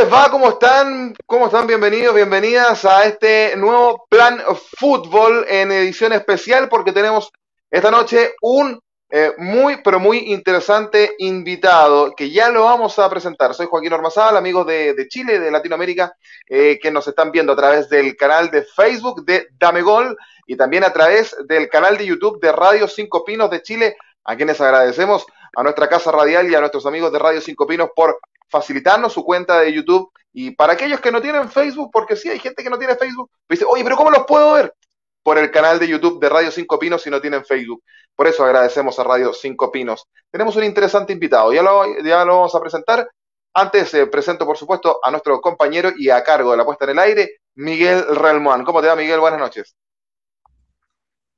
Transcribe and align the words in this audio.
¿Cómo 0.00 0.12
les 0.12 0.18
va? 0.18 0.30
¿Cómo 0.30 0.48
están? 0.48 1.14
¿Cómo 1.26 1.46
están? 1.46 1.66
Bienvenidos, 1.66 2.14
bienvenidas 2.14 2.86
a 2.86 3.04
este 3.04 3.54
nuevo 3.58 4.06
Plan 4.08 4.40
Fútbol 4.78 5.44
en 5.46 5.70
edición 5.72 6.14
especial 6.14 6.70
porque 6.70 6.92
tenemos 6.92 7.30
esta 7.70 7.90
noche 7.90 8.32
un 8.40 8.80
eh, 9.10 9.32
muy, 9.36 9.82
pero 9.82 10.00
muy 10.00 10.32
interesante 10.32 11.16
invitado 11.18 12.14
que 12.16 12.30
ya 12.30 12.48
lo 12.48 12.64
vamos 12.64 12.98
a 12.98 13.10
presentar. 13.10 13.52
Soy 13.52 13.66
Joaquín 13.66 13.92
Ormazábal, 13.92 14.38
amigos 14.38 14.66
de, 14.66 15.06
Chile, 15.10 15.38
de 15.38 15.50
Latinoamérica, 15.50 16.14
eh, 16.48 16.78
que 16.80 16.90
nos 16.90 17.06
están 17.06 17.30
viendo 17.30 17.52
a 17.52 17.56
través 17.56 17.90
del 17.90 18.16
canal 18.16 18.50
de 18.50 18.62
Facebook 18.62 19.26
de 19.26 19.48
Dame 19.58 19.82
Gol 19.82 20.16
y 20.46 20.56
también 20.56 20.82
a 20.84 20.94
través 20.94 21.36
del 21.46 21.68
canal 21.68 21.98
de 21.98 22.06
YouTube 22.06 22.40
de 22.40 22.52
Radio 22.52 22.88
Cinco 22.88 23.22
Pinos 23.22 23.50
de 23.50 23.60
Chile, 23.60 23.96
a 24.24 24.34
quienes 24.34 24.62
agradecemos 24.62 25.26
a 25.54 25.62
nuestra 25.62 25.90
casa 25.90 26.10
radial 26.10 26.50
y 26.50 26.54
a 26.54 26.60
nuestros 26.60 26.86
amigos 26.86 27.12
de 27.12 27.18
Radio 27.18 27.42
Cinco 27.42 27.66
Pinos 27.66 27.90
por 27.94 28.18
facilitarnos 28.50 29.12
su 29.12 29.24
cuenta 29.24 29.60
de 29.60 29.72
YouTube. 29.72 30.10
Y 30.32 30.52
para 30.52 30.74
aquellos 30.74 31.00
que 31.00 31.10
no 31.10 31.20
tienen 31.20 31.50
Facebook, 31.50 31.90
porque 31.92 32.16
sí, 32.16 32.28
hay 32.28 32.38
gente 32.38 32.62
que 32.62 32.70
no 32.70 32.78
tiene 32.78 32.96
Facebook, 32.96 33.30
dice, 33.48 33.64
oye, 33.68 33.82
pero 33.82 33.96
¿cómo 33.96 34.10
los 34.10 34.24
puedo 34.26 34.52
ver? 34.52 34.74
Por 35.22 35.38
el 35.38 35.50
canal 35.50 35.78
de 35.78 35.88
YouTube 35.88 36.20
de 36.20 36.28
Radio 36.28 36.50
Cinco 36.50 36.78
Pinos 36.78 37.02
si 37.02 37.10
no 37.10 37.20
tienen 37.20 37.44
Facebook. 37.44 37.82
Por 38.14 38.26
eso 38.26 38.44
agradecemos 38.44 38.98
a 38.98 39.04
Radio 39.04 39.32
Cinco 39.32 39.70
Pinos. 39.70 40.06
Tenemos 40.30 40.56
un 40.56 40.64
interesante 40.64 41.12
invitado, 41.12 41.52
ya 41.52 41.62
lo, 41.62 41.84
ya 42.02 42.24
lo 42.24 42.36
vamos 42.36 42.54
a 42.54 42.60
presentar. 42.60 43.08
Antes 43.52 43.92
eh, 43.94 44.06
presento, 44.06 44.46
por 44.46 44.56
supuesto, 44.56 45.00
a 45.02 45.10
nuestro 45.10 45.40
compañero 45.40 45.90
y 45.96 46.08
a 46.10 46.22
cargo 46.22 46.52
de 46.52 46.56
la 46.56 46.64
puesta 46.64 46.84
en 46.84 46.90
el 46.90 46.98
aire, 47.00 47.40
Miguel 47.56 48.04
Relmuán. 48.14 48.64
¿Cómo 48.64 48.80
te 48.80 48.86
va, 48.86 48.94
Miguel? 48.94 49.18
Buenas 49.20 49.40
noches. 49.40 49.76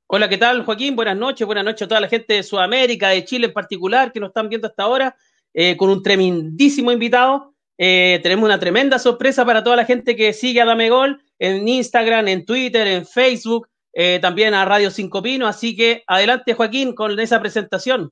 Hola, 0.07 0.29
¿qué 0.29 0.37
tal, 0.37 0.63
Joaquín? 0.63 0.95
Buenas 0.95 1.17
noches, 1.17 1.47
buenas 1.47 1.65
noches 1.65 1.81
a 1.81 1.87
toda 1.87 2.01
la 2.01 2.07
gente 2.07 2.35
de 2.35 2.43
Sudamérica, 2.43 3.09
de 3.09 3.25
Chile 3.25 3.47
en 3.47 3.53
particular, 3.53 4.11
que 4.11 4.19
nos 4.19 4.29
están 4.29 4.47
viendo 4.47 4.67
hasta 4.67 4.83
ahora. 4.83 5.15
Eh, 5.53 5.77
con 5.77 5.89
un 5.89 6.01
tremendísimo 6.01 6.91
invitado. 6.91 7.53
Eh, 7.77 8.19
tenemos 8.23 8.45
una 8.45 8.59
tremenda 8.59 8.97
sorpresa 8.97 9.45
para 9.45 9.63
toda 9.63 9.75
la 9.75 9.85
gente 9.85 10.15
que 10.15 10.33
sigue 10.33 10.61
a 10.61 10.65
Dame 10.65 10.89
Gol 10.89 11.23
en 11.37 11.67
Instagram, 11.67 12.27
en 12.27 12.45
Twitter, 12.45 12.87
en 12.87 13.05
Facebook, 13.05 13.67
eh, 13.93 14.19
también 14.21 14.53
a 14.53 14.65
Radio 14.65 14.89
Cinco 14.89 15.21
Pino. 15.21 15.47
Así 15.47 15.75
que 15.75 16.03
adelante, 16.07 16.55
Joaquín, 16.55 16.95
con 16.95 17.19
esa 17.19 17.39
presentación. 17.39 18.11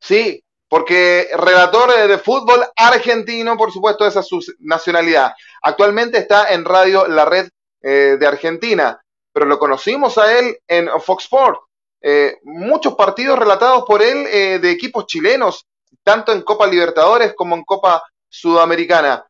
Sí, 0.00 0.44
porque 0.68 1.28
relator 1.36 2.08
de 2.08 2.18
fútbol 2.18 2.60
argentino, 2.76 3.56
por 3.56 3.72
supuesto, 3.72 4.06
esa 4.06 4.20
es 4.20 4.28
su 4.28 4.40
nacionalidad. 4.60 5.32
Actualmente 5.62 6.18
está 6.18 6.52
en 6.52 6.64
Radio 6.64 7.08
La 7.08 7.24
Red 7.24 7.48
de 7.80 8.26
Argentina, 8.26 8.98
pero 9.32 9.44
lo 9.44 9.58
conocimos 9.58 10.16
a 10.16 10.38
él 10.38 10.58
en 10.68 10.88
Fox 11.00 11.24
Sports. 11.24 11.60
Eh, 12.06 12.38
muchos 12.42 12.96
partidos 12.96 13.38
relatados 13.38 13.84
por 13.86 14.02
él 14.02 14.26
eh, 14.26 14.58
de 14.58 14.70
equipos 14.70 15.06
chilenos, 15.06 15.64
tanto 16.02 16.32
en 16.32 16.42
Copa 16.42 16.66
Libertadores 16.66 17.32
como 17.34 17.56
en 17.56 17.64
Copa 17.64 18.02
Sudamericana. 18.28 19.26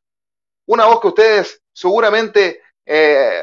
Una 0.66 0.86
voz 0.86 1.00
que 1.00 1.06
ustedes 1.06 1.62
seguramente 1.72 2.62
eh, 2.84 3.42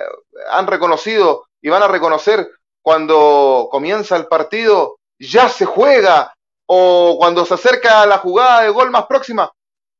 han 0.49 0.67
reconocido 0.67 1.45
y 1.61 1.69
van 1.69 1.81
a 1.81 1.87
reconocer 1.87 2.45
cuando 2.81 3.69
comienza 3.71 4.17
el 4.17 4.27
partido, 4.27 4.97
ya 5.17 5.47
se 5.47 5.63
juega, 5.65 6.33
o 6.65 7.15
cuando 7.17 7.45
se 7.45 7.53
acerca 7.53 8.05
la 8.05 8.17
jugada 8.17 8.63
de 8.63 8.69
gol 8.69 8.91
más 8.91 9.05
próxima. 9.05 9.49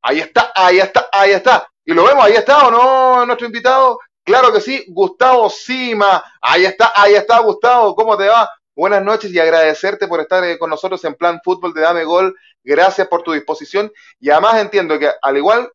Ahí 0.01 0.19
está, 0.19 0.51
ahí 0.53 0.79
está, 0.79 1.07
ahí 1.09 1.31
está. 1.31 1.69
Y 1.85 1.93
lo 1.93 2.03
vemos, 2.03 2.25
ahí 2.25 2.33
está 2.33 2.67
o 2.67 2.71
no 2.71 3.25
nuestro 3.25 3.47
invitado. 3.47 3.97
Claro 4.25 4.51
que 4.51 4.59
sí, 4.59 4.83
Gustavo 4.89 5.49
Sima. 5.49 6.21
Ahí 6.41 6.65
está, 6.65 6.91
ahí 6.93 7.13
está 7.13 7.39
Gustavo. 7.39 7.95
¿Cómo 7.95 8.17
te 8.17 8.27
va? 8.27 8.49
Buenas 8.75 9.03
noches 9.03 9.31
y 9.31 9.39
agradecerte 9.39 10.07
por 10.07 10.19
estar 10.21 10.43
eh, 10.43 10.57
con 10.57 10.69
nosotros 10.69 11.03
en 11.05 11.15
Plan 11.15 11.39
Fútbol 11.43 11.73
de 11.73 11.81
Dame 11.81 12.03
Gol. 12.03 12.35
Gracias 12.63 13.07
por 13.07 13.23
tu 13.23 13.31
disposición. 13.33 13.91
Y 14.19 14.29
además 14.29 14.61
entiendo 14.61 14.97
que 14.99 15.09
al 15.21 15.37
igual 15.37 15.71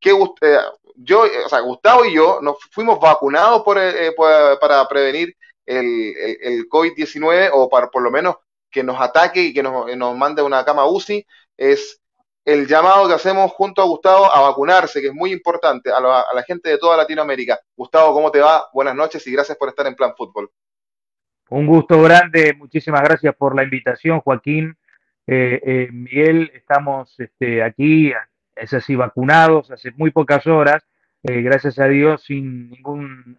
que 0.00 0.10
eh, 0.10 0.58
yo, 0.96 1.24
o 1.44 1.48
sea, 1.48 1.60
Gustavo 1.60 2.04
y 2.04 2.14
yo 2.14 2.40
nos 2.42 2.56
fuimos 2.70 3.00
vacunados 3.00 3.62
por, 3.62 3.78
eh, 3.78 4.12
para 4.60 4.86
prevenir 4.88 5.36
el, 5.64 6.14
el, 6.42 6.68
COVID-19 6.68 7.50
o 7.52 7.68
para 7.68 7.88
por 7.88 8.02
lo 8.02 8.10
menos 8.10 8.36
que 8.70 8.82
nos 8.82 9.00
ataque 9.00 9.40
y 9.42 9.54
que 9.54 9.62
nos, 9.62 9.96
nos 9.96 10.16
mande 10.16 10.42
una 10.42 10.64
cama 10.64 10.86
UCI, 10.86 11.26
es 11.56 12.00
el 12.44 12.66
llamado 12.66 13.06
que 13.06 13.14
hacemos 13.14 13.52
junto 13.52 13.82
a 13.82 13.84
Gustavo 13.84 14.26
a 14.26 14.40
vacunarse, 14.40 15.00
que 15.00 15.08
es 15.08 15.14
muy 15.14 15.32
importante 15.32 15.92
a 15.92 16.00
la, 16.00 16.20
a 16.20 16.34
la 16.34 16.42
gente 16.42 16.70
de 16.70 16.78
toda 16.78 16.96
Latinoamérica. 16.96 17.60
Gustavo, 17.76 18.12
¿cómo 18.12 18.30
te 18.30 18.40
va? 18.40 18.68
Buenas 18.72 18.96
noches 18.96 19.24
y 19.26 19.32
gracias 19.32 19.56
por 19.56 19.68
estar 19.68 19.86
en 19.86 19.94
Plan 19.94 20.14
Fútbol. 20.16 20.50
Un 21.54 21.66
gusto 21.66 22.00
grande, 22.00 22.54
muchísimas 22.56 23.02
gracias 23.02 23.34
por 23.36 23.54
la 23.54 23.62
invitación, 23.62 24.20
Joaquín. 24.20 24.74
Eh, 25.26 25.60
eh, 25.62 25.88
Miguel, 25.92 26.50
estamos 26.54 27.14
este, 27.20 27.62
aquí, 27.62 28.10
es 28.56 28.72
así, 28.72 28.96
vacunados 28.96 29.70
hace 29.70 29.90
muy 29.90 30.12
pocas 30.12 30.46
horas, 30.46 30.82
eh, 31.22 31.42
gracias 31.42 31.78
a 31.78 31.88
Dios, 31.88 32.22
sin 32.22 32.70
ningún 32.70 33.36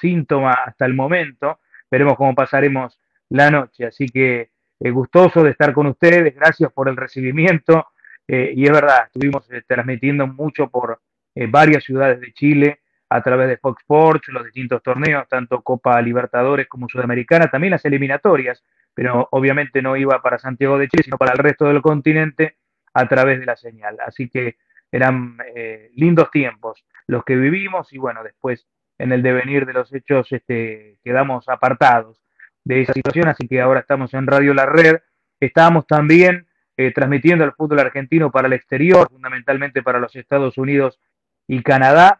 síntoma 0.00 0.52
hasta 0.52 0.86
el 0.86 0.94
momento. 0.94 1.60
Veremos 1.90 2.16
cómo 2.16 2.34
pasaremos 2.34 2.98
la 3.28 3.50
noche. 3.50 3.84
Así 3.84 4.06
que 4.06 4.52
gustoso 4.80 5.44
de 5.44 5.50
estar 5.50 5.74
con 5.74 5.86
ustedes, 5.86 6.34
gracias 6.34 6.72
por 6.72 6.88
el 6.88 6.96
recibimiento. 6.96 7.88
y 8.26 8.64
es 8.64 8.72
verdad, 8.72 9.04
estuvimos 9.04 9.46
transmitiendo 9.66 10.26
mucho 10.26 10.70
por 10.70 10.98
varias 11.34 11.84
ciudades 11.84 12.20
de 12.20 12.32
Chile 12.32 12.79
a 13.10 13.22
través 13.22 13.48
de 13.48 13.56
Fox 13.56 13.82
Sports, 13.82 14.28
los 14.28 14.44
distintos 14.44 14.82
torneos, 14.82 15.28
tanto 15.28 15.62
Copa 15.62 16.00
Libertadores 16.00 16.68
como 16.68 16.88
Sudamericana, 16.88 17.50
también 17.50 17.72
las 17.72 17.84
eliminatorias, 17.84 18.62
pero 18.94 19.28
obviamente 19.32 19.82
no 19.82 19.96
iba 19.96 20.22
para 20.22 20.38
Santiago 20.38 20.78
de 20.78 20.88
Chile, 20.88 21.02
sino 21.02 21.18
para 21.18 21.32
el 21.32 21.38
resto 21.38 21.66
del 21.66 21.82
continente 21.82 22.56
a 22.94 23.08
través 23.08 23.40
de 23.40 23.46
la 23.46 23.56
señal. 23.56 23.98
Así 24.06 24.28
que 24.28 24.56
eran 24.92 25.38
eh, 25.54 25.90
lindos 25.94 26.30
tiempos 26.30 26.84
los 27.08 27.24
que 27.24 27.34
vivimos 27.34 27.92
y 27.92 27.98
bueno, 27.98 28.22
después 28.22 28.66
en 28.98 29.12
el 29.12 29.22
devenir 29.22 29.66
de 29.66 29.72
los 29.72 29.92
hechos 29.92 30.30
este, 30.30 30.98
quedamos 31.02 31.48
apartados 31.48 32.22
de 32.64 32.82
esa 32.82 32.92
situación, 32.92 33.28
así 33.28 33.48
que 33.48 33.60
ahora 33.60 33.80
estamos 33.80 34.14
en 34.14 34.26
Radio 34.26 34.54
La 34.54 34.66
Red, 34.66 34.98
estábamos 35.40 35.86
también 35.86 36.46
eh, 36.76 36.92
transmitiendo 36.92 37.44
el 37.44 37.52
fútbol 37.52 37.80
argentino 37.80 38.30
para 38.30 38.46
el 38.46 38.52
exterior, 38.52 39.08
fundamentalmente 39.10 39.82
para 39.82 39.98
los 39.98 40.14
Estados 40.14 40.58
Unidos 40.58 41.00
y 41.48 41.62
Canadá, 41.62 42.19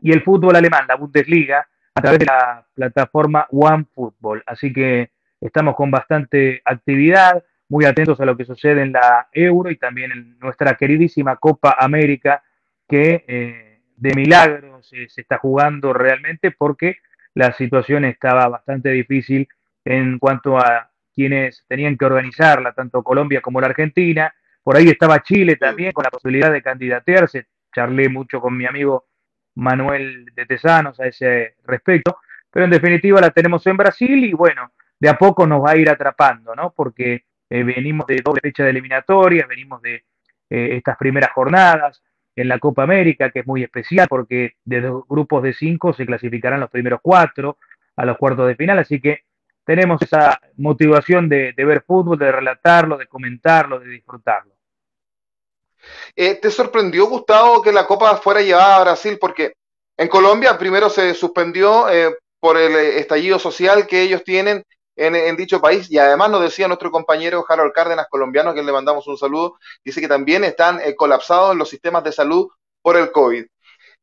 y 0.00 0.12
el 0.12 0.22
fútbol 0.22 0.56
alemán, 0.56 0.86
la 0.88 0.96
Bundesliga, 0.96 1.66
a 1.94 2.00
través 2.00 2.20
de 2.20 2.26
la 2.26 2.66
plataforma 2.74 3.46
OneFootball. 3.50 4.42
Así 4.46 4.72
que 4.72 5.10
estamos 5.40 5.76
con 5.76 5.90
bastante 5.90 6.62
actividad, 6.64 7.44
muy 7.68 7.84
atentos 7.84 8.20
a 8.20 8.24
lo 8.24 8.36
que 8.36 8.44
sucede 8.44 8.82
en 8.82 8.92
la 8.92 9.28
Euro 9.32 9.70
y 9.70 9.76
también 9.76 10.12
en 10.12 10.38
nuestra 10.38 10.74
queridísima 10.74 11.36
Copa 11.36 11.76
América, 11.78 12.42
que 12.88 13.24
eh, 13.26 13.80
de 13.96 14.14
milagro 14.14 14.82
se, 14.82 15.04
está 15.04 15.38
jugando 15.38 15.92
realmente 15.92 16.50
porque 16.50 16.96
la 17.34 17.52
situación 17.52 18.04
estaba 18.04 18.48
bastante 18.48 18.90
difícil 18.90 19.48
en 19.84 20.18
cuanto 20.18 20.58
a 20.58 20.90
quienes 21.14 21.64
tenían 21.68 21.96
que 21.96 22.04
organizarla, 22.04 22.72
tanto 22.72 23.02
Colombia 23.02 23.40
como 23.40 23.60
la 23.60 23.68
Argentina. 23.68 24.34
Por 24.62 24.76
ahí 24.76 24.88
estaba 24.88 25.22
Chile 25.22 25.56
también 25.56 25.92
con 25.92 26.04
la 26.04 26.10
posibilidad 26.10 26.52
de 26.52 26.62
candidatearse. 26.62 27.46
Charlé 27.74 28.08
mucho 28.08 28.40
con 28.40 28.56
mi 28.56 28.66
amigo 28.66 29.06
Manuel 29.54 30.26
de 30.34 30.46
Tesanos 30.46 30.98
a 31.00 31.06
ese 31.06 31.56
respecto, 31.64 32.18
pero 32.50 32.64
en 32.64 32.70
definitiva 32.70 33.20
la 33.20 33.30
tenemos 33.30 33.66
en 33.66 33.76
Brasil 33.76 34.24
y 34.24 34.32
bueno, 34.32 34.72
de 34.98 35.08
a 35.08 35.18
poco 35.18 35.46
nos 35.46 35.64
va 35.64 35.72
a 35.72 35.76
ir 35.76 35.90
atrapando, 35.90 36.54
¿no? 36.54 36.72
Porque 36.74 37.24
eh, 37.50 37.64
venimos 37.64 38.06
de 38.06 38.20
doble 38.24 38.40
fecha 38.40 38.64
de 38.64 38.70
eliminatorias, 38.70 39.48
venimos 39.48 39.82
de 39.82 40.04
eh, 40.48 40.76
estas 40.76 40.96
primeras 40.96 41.32
jornadas 41.32 42.02
en 42.34 42.48
la 42.48 42.58
Copa 42.58 42.84
América, 42.84 43.30
que 43.30 43.40
es 43.40 43.46
muy 43.46 43.62
especial 43.62 44.06
porque 44.08 44.54
de 44.64 44.80
dos 44.80 45.04
grupos 45.08 45.42
de 45.42 45.52
cinco 45.52 45.92
se 45.92 46.06
clasificarán 46.06 46.60
los 46.60 46.70
primeros 46.70 47.00
cuatro 47.02 47.58
a 47.96 48.06
los 48.06 48.16
cuartos 48.16 48.48
de 48.48 48.56
final, 48.56 48.78
así 48.78 49.00
que 49.00 49.24
tenemos 49.64 50.00
esa 50.02 50.40
motivación 50.56 51.28
de 51.28 51.54
ver 51.56 51.84
fútbol, 51.86 52.18
de 52.18 52.32
relatarlo, 52.32 52.96
de 52.96 53.06
comentarlo, 53.06 53.78
de 53.80 53.90
disfrutarlo. 53.90 54.51
Eh, 56.16 56.34
¿Te 56.34 56.50
sorprendió, 56.50 57.06
Gustavo, 57.06 57.62
que 57.62 57.72
la 57.72 57.86
Copa 57.86 58.16
fuera 58.16 58.40
llevada 58.40 58.76
a 58.76 58.82
Brasil? 58.82 59.18
Porque 59.20 59.54
en 59.96 60.08
Colombia 60.08 60.58
primero 60.58 60.90
se 60.90 61.14
suspendió 61.14 61.88
eh, 61.88 62.16
por 62.40 62.56
el 62.56 62.74
eh, 62.74 62.98
estallido 62.98 63.38
social 63.38 63.86
que 63.86 64.02
ellos 64.02 64.22
tienen 64.24 64.64
en, 64.94 65.36
dicho 65.36 65.60
país 65.60 65.90
y 65.90 65.98
además 65.98 66.30
nos 66.30 66.42
decía 66.42 66.68
nuestro 66.68 66.90
compañero 66.90 67.44
Harold 67.48 67.72
Cárdenas, 67.72 68.06
colombiano, 68.10 68.52
que 68.52 68.62
le 68.62 68.72
mandamos 68.72 69.06
un 69.06 69.16
saludo, 69.16 69.58
dice 69.82 70.02
que 70.02 70.08
también 70.08 70.44
están 70.44 70.80
colapsados 70.96 71.56
los 71.56 71.70
sistemas 71.70 72.04
de 72.04 72.12
salud 72.12 72.48
por 72.82 72.98
el 72.98 73.10
COVID. 73.10 73.46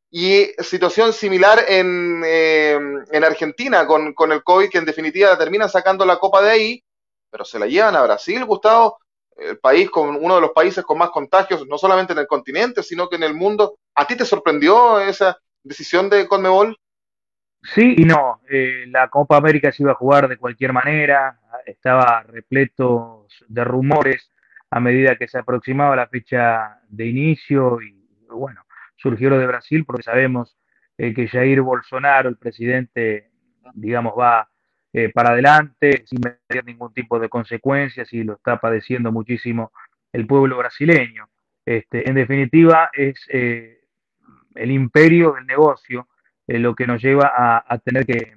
Y 0.09 0.47
situación 0.63 1.13
similar 1.13 1.63
en, 1.67 2.23
en 2.25 3.23
Argentina 3.23 3.85
con, 3.85 4.13
con 4.13 4.31
el 4.31 4.43
COVID, 4.43 4.69
que 4.69 4.79
en 4.79 4.85
definitiva 4.85 5.37
terminan 5.37 5.69
sacando 5.69 6.05
la 6.05 6.17
copa 6.17 6.41
de 6.41 6.49
ahí, 6.49 6.83
pero 7.29 7.45
se 7.45 7.59
la 7.59 7.67
llevan 7.67 7.95
a 7.95 8.01
Brasil, 8.01 8.43
Gustavo 8.45 8.97
el 9.41 9.57
país 9.57 9.89
con 9.89 10.15
uno 10.15 10.35
de 10.35 10.41
los 10.41 10.51
países 10.51 10.83
con 10.83 10.97
más 10.97 11.09
contagios, 11.09 11.67
no 11.67 11.77
solamente 11.77 12.13
en 12.13 12.19
el 12.19 12.27
continente, 12.27 12.83
sino 12.83 13.09
que 13.09 13.15
en 13.15 13.23
el 13.23 13.33
mundo. 13.33 13.77
¿A 13.95 14.05
ti 14.05 14.15
te 14.15 14.25
sorprendió 14.25 14.99
esa 14.99 15.37
decisión 15.63 16.09
de 16.09 16.27
Conmebol? 16.27 16.77
Sí 17.61 17.95
y 17.97 18.05
no. 18.05 18.41
Eh, 18.49 18.85
la 18.87 19.09
Copa 19.09 19.37
América 19.37 19.71
se 19.71 19.83
iba 19.83 19.91
a 19.91 19.95
jugar 19.95 20.27
de 20.27 20.37
cualquier 20.37 20.73
manera, 20.73 21.39
estaba 21.65 22.23
repleto 22.23 23.27
de 23.47 23.63
rumores 23.63 24.31
a 24.71 24.79
medida 24.79 25.17
que 25.17 25.27
se 25.27 25.39
aproximaba 25.39 25.95
la 25.95 26.07
fecha 26.07 26.79
de 26.87 27.07
inicio 27.07 27.81
y 27.81 28.05
bueno, 28.29 28.61
surgió 28.95 29.29
lo 29.29 29.39
de 29.39 29.47
Brasil 29.47 29.83
porque 29.85 30.03
sabemos 30.03 30.57
eh, 30.97 31.13
que 31.13 31.27
Jair 31.27 31.61
Bolsonaro, 31.61 32.29
el 32.29 32.37
presidente, 32.37 33.31
digamos, 33.73 34.13
va 34.17 34.49
eh, 34.93 35.09
para 35.09 35.31
adelante 35.31 36.03
sin 36.05 36.21
tener 36.47 36.65
ningún 36.65 36.93
tipo 36.93 37.19
de 37.19 37.29
consecuencias 37.29 38.11
y 38.13 38.23
lo 38.23 38.33
está 38.33 38.59
padeciendo 38.59 39.11
muchísimo 39.11 39.71
el 40.11 40.25
pueblo 40.25 40.57
brasileño. 40.57 41.29
Este, 41.65 42.09
en 42.09 42.15
definitiva, 42.15 42.89
es 42.93 43.25
eh, 43.29 43.81
el 44.55 44.71
imperio 44.71 45.33
del 45.33 45.45
negocio 45.45 46.07
lo 46.47 46.73
que 46.73 46.87
nos 46.87 46.99
lleva 46.99 47.31
a, 47.35 47.77
tener 47.77 48.07
que 48.07 48.33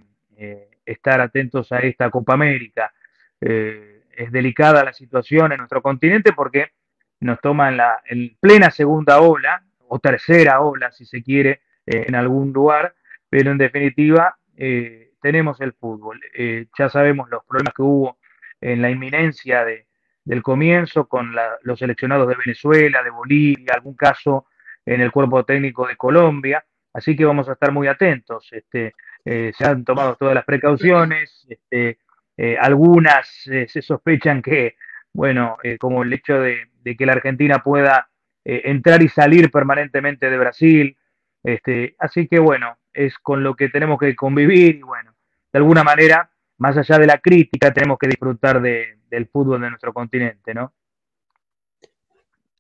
estar 0.85 1.19
atentos 1.23 1.73
a 1.73 1.79
esta 1.79 2.11
Copa 2.11 2.35
América. 2.35 2.93
es 3.41 4.31
delicada 4.31 4.85
la 4.85 4.93
situación 4.93 5.53
en 5.53 5.59
nuestro 5.59 5.81
continente 5.81 6.35
porque 6.35 6.73
nos 7.21 7.41
toma 7.41 7.71
en 7.71 7.79
la 7.79 8.03
en 8.05 8.37
plena 8.39 8.71
segunda 8.71 9.21
ola, 9.21 9.63
o 9.89 9.99
tercera 9.99 10.61
ola, 10.61 10.91
si 10.93 11.05
se 11.05 11.23
quiere, 11.23 11.61
eh, 11.87 12.05
en 12.07 12.15
algún 12.15 12.53
lugar, 12.53 12.95
pero 13.29 13.51
en 13.51 13.59
definitiva 13.59 14.37
eh, 14.57 15.12
tenemos 15.23 15.61
el 15.61 15.73
fútbol. 15.73 16.21
Eh, 16.35 16.67
ya 16.79 16.89
sabemos 16.89 17.31
los 17.31 17.45
problemas 17.45 17.75
que 17.75 17.83
hubo 17.83 18.19
en 18.61 18.83
la 18.83 18.91
inminencia 18.91 19.65
de, 19.65 19.87
del 20.25 20.43
comienzo 20.43 21.09
con 21.09 21.35
los 21.63 21.79
seleccionados 21.79 22.29
de 22.29 22.37
Venezuela, 22.37 23.03
de 23.03 23.11
Bolivia, 23.11 23.75
algún 23.75 23.95
caso 23.95 24.47
en 24.85 25.01
el 25.01 25.11
cuerpo 25.11 25.45
técnico 25.45 25.87
de 25.87 25.97
Colombia, 25.97 26.65
así 26.93 27.17
que 27.17 27.25
vamos 27.25 27.49
a 27.49 27.53
estar 27.53 27.73
muy 27.73 27.89
atentos. 27.89 28.49
Este, 28.53 28.95
se 29.25 29.65
han 29.65 29.85
tomado 29.85 30.17
todas 30.17 30.35
las 30.35 30.45
precauciones, 30.45 31.47
este, 31.49 31.99
algunas 32.61 33.29
se 33.29 33.83
sospechan 33.83 34.43
que, 34.43 34.77
bueno, 35.13 35.57
como 35.79 36.03
el 36.03 36.13
hecho 36.13 36.41
de, 36.41 36.69
de, 36.83 36.97
que 36.97 37.07
la 37.07 37.13
Argentina 37.13 37.63
pueda 37.63 38.09
entrar 38.45 39.03
y 39.03 39.09
salir 39.09 39.51
permanentemente 39.51 40.29
de 40.29 40.39
Brasil, 40.39 40.97
este, 41.43 41.97
así 41.99 42.29
que 42.29 42.39
bueno, 42.39 42.77
es 42.93 43.19
con 43.19 43.43
lo 43.43 43.55
que 43.55 43.69
tenemos 43.69 43.99
que 43.99 44.15
convivir 44.15 44.77
y 44.77 44.83
bueno, 44.83 45.12
de 45.53 45.59
alguna 45.59 45.85
manera, 45.85 46.31
más 46.59 46.77
allá 46.77 46.99
de 46.99 47.07
la 47.07 47.19
crítica, 47.19 47.73
tenemos 47.73 47.99
que 47.99 48.09
disfrutar 48.09 48.61
del 48.63 49.29
fútbol 49.31 49.61
de 49.61 49.71
nuestro 49.71 49.93
continente, 49.93 50.55
¿no? 50.55 50.73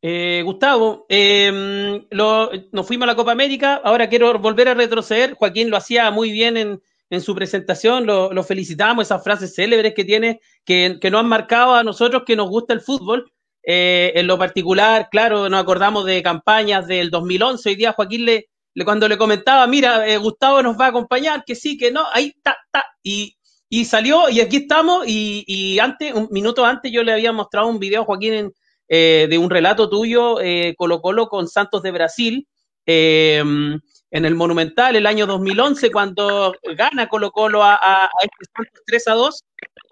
Eh, 0.04 0.42
Gustavo, 0.44 1.06
em, 1.08 2.04
nos 2.10 2.86
fuimos 2.86 3.04
a 3.04 3.12
la 3.12 3.14
Copa 3.14 3.30
América, 3.30 3.80
ahora 3.84 4.08
quiero 4.08 4.36
volver 4.38 4.68
a 4.68 4.74
retroceder. 4.74 5.34
Joaquín 5.34 5.70
lo 5.70 5.76
hacía 5.76 6.10
muy 6.10 6.32
bien 6.32 6.56
en, 6.56 6.80
su 7.20 7.34
presentación, 7.34 8.06
lo, 8.06 8.42
felicitamos, 8.42 9.06
esas 9.06 9.22
frases 9.22 9.54
célebres 9.54 9.92
que 9.94 10.04
tiene, 10.04 10.40
que, 10.64 10.98
que 11.00 11.10
nos 11.10 11.20
han 11.20 11.28
marcado 11.28 11.74
a 11.74 11.84
nosotros 11.84 12.22
que 12.26 12.36
nos 12.36 12.48
gusta 12.48 12.72
el 12.72 12.80
fútbol. 12.80 13.30
Eh, 13.64 14.12
en 14.16 14.26
lo 14.26 14.38
particular, 14.38 15.08
claro, 15.10 15.48
nos 15.48 15.62
acordamos 15.62 16.04
de 16.04 16.22
campañas 16.22 16.88
del 16.88 17.10
2011, 17.10 17.68
hoy 17.68 17.76
día 17.76 17.92
Joaquín 17.92 18.24
le, 18.24 18.48
cuando 18.84 19.08
le 19.08 19.18
comentaba, 19.18 19.66
mira, 19.66 20.06
eh, 20.08 20.16
Gustavo 20.16 20.62
nos 20.62 20.78
va 20.78 20.86
a 20.86 20.88
acompañar, 20.88 21.44
que 21.44 21.54
sí, 21.54 21.76
que 21.76 21.90
no, 21.90 22.04
ahí 22.12 22.32
está, 22.34 22.56
está, 22.64 22.84
y, 23.02 23.36
y 23.68 23.84
salió, 23.84 24.28
y 24.30 24.40
aquí 24.40 24.58
estamos, 24.58 25.04
y, 25.06 25.44
y, 25.46 25.78
antes, 25.78 26.14
un 26.14 26.28
minuto 26.30 26.64
antes, 26.64 26.90
yo 26.90 27.02
le 27.02 27.12
había 27.12 27.32
mostrado 27.32 27.68
un 27.68 27.78
video, 27.78 28.04
Joaquín, 28.04 28.52
eh, 28.88 29.26
de 29.28 29.38
un 29.38 29.50
relato 29.50 29.88
tuyo, 29.88 30.40
eh, 30.40 30.74
Colo 30.76 31.00
Colo 31.00 31.28
con 31.28 31.48
Santos 31.48 31.82
de 31.82 31.90
Brasil, 31.90 32.46
en 32.84 33.80
el 34.10 34.34
Monumental, 34.34 34.96
el 34.96 35.06
año 35.06 35.26
2011, 35.26 35.92
cuando 35.92 36.54
gana 36.76 37.08
Colo 37.08 37.30
Colo 37.30 37.62
a, 37.62 38.10
este 38.22 38.44
Santos 38.54 38.82
3 38.86 39.08
a 39.08 39.14
2, 39.14 39.44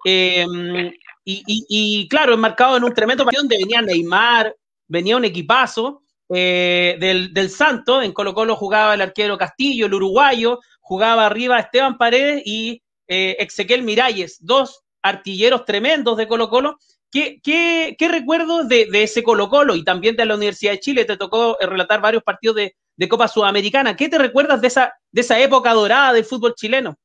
y, 0.05 1.43
y, 1.47 1.65
y, 1.69 2.09
claro, 2.09 2.35
enmarcado 2.35 2.77
en 2.77 2.85
un 2.85 2.93
tremendo 2.95 3.25
partido 3.25 3.43
donde 3.43 3.59
venía 3.59 3.81
Neymar, 3.81 4.55
venía 4.89 5.17
un 5.17 5.25
equipazo, 5.25 6.03
eh, 6.33 6.97
del, 7.01 7.35
del 7.35 7.51
Santo. 7.51 8.03
En 8.03 8.13
Colo 8.13 8.35
Colo 8.35 8.57
jugaba 8.57 8.95
el 8.95 9.01
arquero 9.01 9.37
Castillo, 9.37 9.87
el 9.87 9.95
uruguayo, 9.95 10.61
jugaba 10.81 11.27
arriba 11.27 11.59
Esteban 11.59 11.99
Paredes 11.99 12.43
y 12.45 12.83
eh, 13.09 13.37
Ezequiel 13.41 13.83
Miralles, 13.83 14.39
dos 14.41 14.85
artilleros 15.03 15.65
tremendos 15.65 16.17
de 16.17 16.29
Colo 16.29 16.49
Colo. 16.49 16.79
¿Qué, 17.11 17.41
qué, 17.43 17.97
qué 17.99 18.09
recuerdos 18.09 18.69
de, 18.69 18.89
ese 18.93 19.25
Colo 19.25 19.49
Colo 19.49 19.75
y 19.75 19.83
también 19.83 20.15
de 20.15 20.25
la 20.25 20.37
Universidad 20.37 20.73
de 20.73 20.81
Chile? 20.81 21.05
Te 21.05 21.17
tocó 21.17 21.57
eh, 21.61 21.67
relatar 21.67 22.01
varios 22.01 22.23
partidos 22.23 22.57
de, 22.57 22.75
Copa 23.09 23.29
Sudamericana. 23.29 23.97
¿Qué 23.97 24.11
te 24.11 24.19
recuerdas 24.19 24.61
de 24.61 24.67
esa, 24.67 24.93
de 25.11 25.23
esa 25.23 25.41
época 25.41 25.73
dorada 25.73 26.13
del 26.13 26.25
fútbol 26.25 26.55
chileno? 26.55 26.99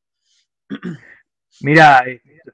Mira, 1.62 2.04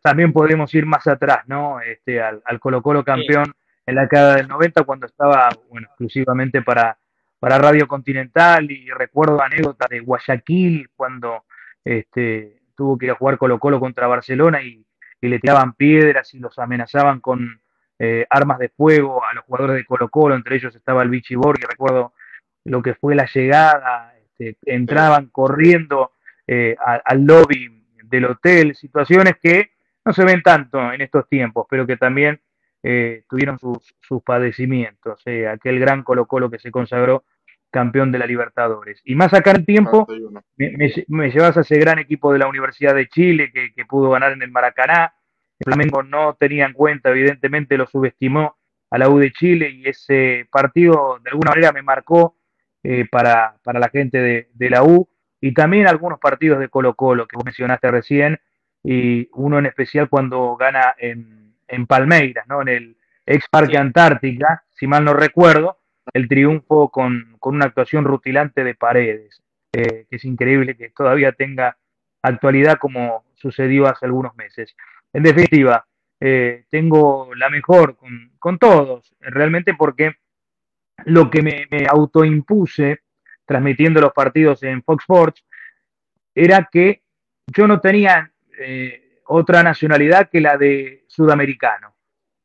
también 0.03 0.31
podemos 0.31 0.71
ir 0.75 0.85
más 0.85 1.07
atrás, 1.07 1.39
¿no? 1.47 1.81
Este, 1.81 2.21
al, 2.21 2.41
Colo 2.59 2.83
Colo 2.83 3.03
campeón 3.03 3.51
en 3.85 3.95
la 3.95 4.03
década 4.03 4.35
del 4.35 4.47
90 4.47 4.83
cuando 4.83 5.07
estaba 5.07 5.49
bueno, 5.69 5.87
exclusivamente 5.87 6.61
para, 6.61 6.97
para 7.39 7.57
Radio 7.57 7.87
Continental 7.87 8.69
y 8.69 8.89
recuerdo 8.89 9.41
anécdotas 9.41 9.89
de 9.89 9.99
Guayaquil 9.99 10.89
cuando 10.95 11.45
este, 11.83 12.61
tuvo 12.75 12.97
que 12.97 13.05
ir 13.05 13.11
a 13.11 13.15
jugar 13.15 13.37
Colo 13.37 13.59
Colo 13.59 13.79
contra 13.79 14.07
Barcelona 14.07 14.61
y, 14.61 14.85
le 15.23 15.37
tiraban 15.37 15.73
piedras 15.73 16.33
y 16.33 16.39
los 16.39 16.57
amenazaban 16.57 17.19
con 17.19 17.61
eh, 17.99 18.25
armas 18.27 18.57
de 18.57 18.69
fuego 18.69 19.23
a 19.23 19.35
los 19.35 19.43
jugadores 19.45 19.75
de 19.75 19.85
Colo 19.85 20.09
Colo, 20.09 20.33
entre 20.33 20.55
ellos 20.55 20.75
estaba 20.75 21.03
el 21.03 21.09
Vichy 21.09 21.35
Borghi, 21.35 21.61
recuerdo 21.61 22.13
lo 22.65 22.81
que 22.81 22.95
fue 22.95 23.13
la 23.13 23.27
llegada, 23.31 24.15
este, 24.39 24.57
entraban 24.65 25.27
corriendo 25.27 26.13
eh, 26.47 26.75
al 26.79 27.23
lobby 27.23 27.85
del 28.03 28.25
hotel, 28.25 28.75
situaciones 28.75 29.35
que 29.39 29.73
no 30.03 30.11
se 30.11 30.25
ven 30.25 30.41
tanto 30.41 30.91
en 30.91 31.01
estos 31.01 31.29
tiempos, 31.29 31.67
pero 31.69 31.85
que 31.85 31.97
también 31.97 32.41
eh, 32.83 33.23
tuvieron 33.29 33.59
sus, 33.59 33.95
sus 34.01 34.23
padecimientos, 34.23 35.21
eh, 35.25 35.47
aquel 35.47 35.79
gran 35.79 36.03
Colo 36.03 36.25
Colo 36.25 36.49
que 36.49 36.59
se 36.59 36.71
consagró 36.71 37.23
campeón 37.71 38.11
de 38.11 38.19
la 38.19 38.25
Libertadores. 38.25 39.01
Y 39.05 39.15
más 39.15 39.33
acá 39.33 39.51
en 39.51 39.65
tiempo, 39.65 40.07
me, 40.57 41.31
llevas 41.31 41.57
a 41.57 41.61
ese 41.61 41.79
gran 41.79 41.99
equipo 41.99 42.33
de 42.33 42.39
la 42.39 42.47
Universidad 42.47 42.93
de 42.93 43.07
Chile 43.07 43.51
que, 43.51 43.85
pudo 43.85 44.11
ganar 44.11 44.33
en 44.33 44.41
el 44.41 44.51
Maracaná. 44.51 45.13
El 45.59 45.65
Flamengo 45.65 46.03
no 46.03 46.35
tenía 46.35 46.65
en 46.65 46.73
cuenta, 46.73 47.09
evidentemente 47.09 47.77
lo 47.77 47.87
subestimó 47.87 48.57
a 48.89 48.97
la 48.97 49.09
U 49.09 49.19
de 49.19 49.31
Chile 49.31 49.69
y 49.69 49.87
ese 49.87 50.47
partido 50.51 51.19
de 51.23 51.29
alguna 51.29 51.51
manera 51.51 51.71
me 51.71 51.81
marcó 51.81 52.35
eh, 52.83 53.05
para, 53.09 53.55
para, 53.63 53.79
la 53.79 53.89
gente 53.89 54.17
de, 54.17 54.49
de, 54.53 54.69
la 54.69 54.83
U 54.83 55.07
y 55.39 55.53
también 55.53 55.87
algunos 55.87 56.19
partidos 56.19 56.59
de 56.59 56.67
Colo 56.67 56.95
Colo 56.95 57.27
que 57.27 57.37
vos 57.37 57.45
mencionaste 57.45 57.89
recién 57.89 58.39
y 58.83 59.29
uno 59.33 59.59
en 59.59 59.67
especial 59.67 60.09
cuando 60.09 60.57
gana 60.57 60.95
en 60.97 61.50
en 61.71 61.87
Palmeiras, 61.87 62.45
¿no? 62.47 62.61
en 62.61 62.67
el 62.67 62.97
ex 63.25 63.47
Parque 63.49 63.77
Antártica, 63.77 64.63
si 64.71 64.87
mal 64.87 65.03
no 65.05 65.13
recuerdo, 65.13 65.77
el 66.13 66.27
triunfo 66.27 66.89
con, 66.89 67.37
una 67.41 67.65
actuación 67.65 68.05
rutilante 68.05 68.63
de 68.63 68.75
Paredes, 68.75 69.41
eh, 69.71 70.05
que 70.09 70.15
es 70.15 70.25
increíble 70.25 70.75
que 70.75 70.89
todavía 70.89 71.31
tenga 71.31 71.77
actualidad 72.21 72.77
como 72.77 73.23
sucedió 73.35 73.87
hace 73.87 74.05
algunos 74.05 74.35
meses. 74.35 74.75
En 75.13 75.23
definitiva, 75.23 75.85
eh, 76.19 76.65
tengo 76.69 77.33
la 77.35 77.49
mejor 77.49 77.97
con, 78.39 78.59
todos, 78.59 79.15
realmente 79.19 79.73
porque 79.73 80.17
lo 81.05 81.29
que 81.31 81.41
me, 81.41 81.67
autoimpuse 81.89 82.99
transmitiendo 83.45 84.01
los 84.01 84.13
partidos 84.13 84.61
en 84.63 84.83
Fox 84.83 85.03
Sports 85.03 85.45
era 86.35 86.69
que 86.71 87.01
yo 87.47 87.67
no 87.67 87.79
tenía 87.81 88.31
eh, 88.59 89.10
otra 89.31 89.63
nacionalidad 89.63 90.29
que 90.29 90.41
la 90.41 90.57
de 90.57 91.05
sudamericano, 91.07 91.95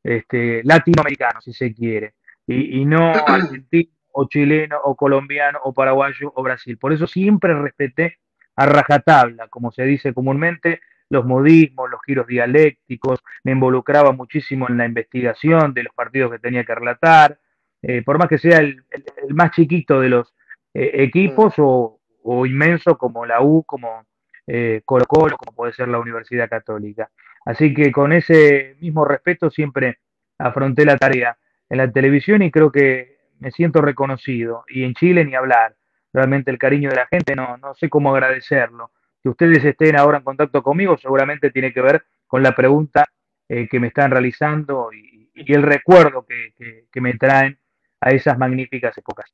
este, 0.03 0.63
latinoamericano, 0.65 1.41
si 1.41 1.53
se 1.53 1.75
quiere, 1.75 2.15
y, 2.47 2.85
no 2.85 3.13
argentino 3.27 3.91
o 4.13 4.29
chileno 4.29 4.79
o 4.85 4.95
colombiano 4.95 5.59
o 5.65 5.75
paraguayo 5.75 6.33
o 6.35 6.43
Brasil. 6.43 6.79
Por 6.79 6.93
eso 6.93 7.07
siempre 7.07 7.55
respeté 7.55 8.19
a 8.55 8.67
rajatabla, 8.67 9.49
como 9.49 9.73
se 9.73 9.83
dice 9.83 10.15
comúnmente, 10.15 10.81
los 11.11 11.25
modismos, 11.25 11.91
los 11.91 12.01
giros 12.05 12.27
dialécticos, 12.27 13.21
me 13.45 13.53
involucraba 13.53 14.13
muchísimo 14.13 14.69
en 14.69 14.79
la 14.79 14.87
investigación 14.87 15.75
de 15.75 15.85
los 15.85 15.95
partidos 15.95 16.33
que 16.33 16.39
tenía 16.39 16.65
que 16.65 16.75
relatar, 16.75 17.39
eh, 17.83 18.03
por 18.03 18.19
más 18.19 18.29
que 18.29 18.39
sea 18.39 18.59
el, 18.59 18.85
más 19.31 19.51
chiquito 19.51 20.01
de 20.01 20.09
los 20.09 20.35
eh, 20.73 20.91
equipos 20.95 21.55
o, 21.59 22.01
o, 22.23 22.47
inmenso 22.47 22.97
como 22.97 23.27
la 23.27 23.43
U, 23.43 23.65
como, 23.65 24.05
eh, 24.47 24.83
Colo 24.85 25.07
como 25.07 25.55
puede 25.55 25.73
ser 25.73 25.89
la 25.89 25.99
Universidad 25.99 26.49
Católica. 26.49 27.11
Así 27.45 27.75
que 27.75 27.93
con 27.93 28.13
ese 28.13 28.77
mismo 28.81 29.05
respeto 29.05 29.51
siempre 29.51 29.99
afronté 30.39 30.85
la 30.85 30.97
tarea 30.97 31.37
en 31.69 31.79
la 31.79 31.91
televisión 31.91 32.43
y 32.43 32.51
creo 32.51 32.71
que 32.71 33.19
me 33.39 33.51
siento 33.51 33.81
reconocido. 33.83 34.65
Y 34.69 34.85
en 34.85 34.95
Chile 34.95 35.25
ni 35.25 35.35
hablar. 35.35 35.77
Realmente 36.13 36.51
el 36.51 36.59
cariño 36.59 36.91
de 36.91 36.97
la 36.97 37.07
gente 37.07 37.37
no, 37.37 37.57
no 37.59 37.75
sé 37.75 37.89
cómo 37.89 38.15
agradecerlo. 38.15 38.91
Que 39.23 39.29
ustedes 39.29 39.65
estén 39.65 39.97
ahora 39.97 40.19
en 40.19 40.25
contacto 40.25 40.63
conmigo 40.63 40.97
seguramente 40.97 41.51
tiene 41.51 41.73
que 41.73 41.83
ver 41.83 42.05
con 42.27 42.43
la 42.43 42.55
pregunta 42.55 43.05
eh, 43.49 43.69
que 43.69 43.81
me 43.81 43.89
están 43.89 44.11
realizando 44.11 44.91
y, 44.93 45.15
el 45.35 45.63
recuerdo 45.63 46.25
que, 46.27 46.87
que 46.91 47.01
me 47.03 47.13
traen 47.13 47.59
a 48.01 48.11
esas 48.11 48.39
magníficas 48.39 48.97
épocas. 48.97 49.31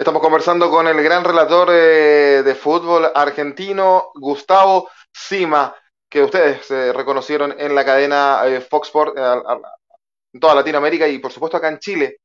Estamos 0.00 0.22
conversando 0.22 0.70
con 0.70 0.88
el 0.88 1.02
gran 1.02 1.22
relator 1.22 1.68
eh, 1.70 2.42
de 2.42 2.54
fútbol 2.54 3.12
argentino, 3.14 4.12
Gustavo 4.14 4.88
Sima, 5.12 5.76
que 6.08 6.22
ustedes 6.22 6.70
eh, 6.70 6.90
reconocieron 6.94 7.54
en 7.58 7.74
la 7.74 7.84
cadena 7.84 8.40
eh, 8.46 8.62
Fox 8.62 8.88
Sport 8.88 9.18
en 9.18 10.40
toda 10.40 10.54
Latinoamérica 10.54 11.06
y 11.06 11.18
por 11.18 11.30
supuesto 11.30 11.58
acá 11.58 11.68
en 11.68 11.78
Chile. 11.80 12.20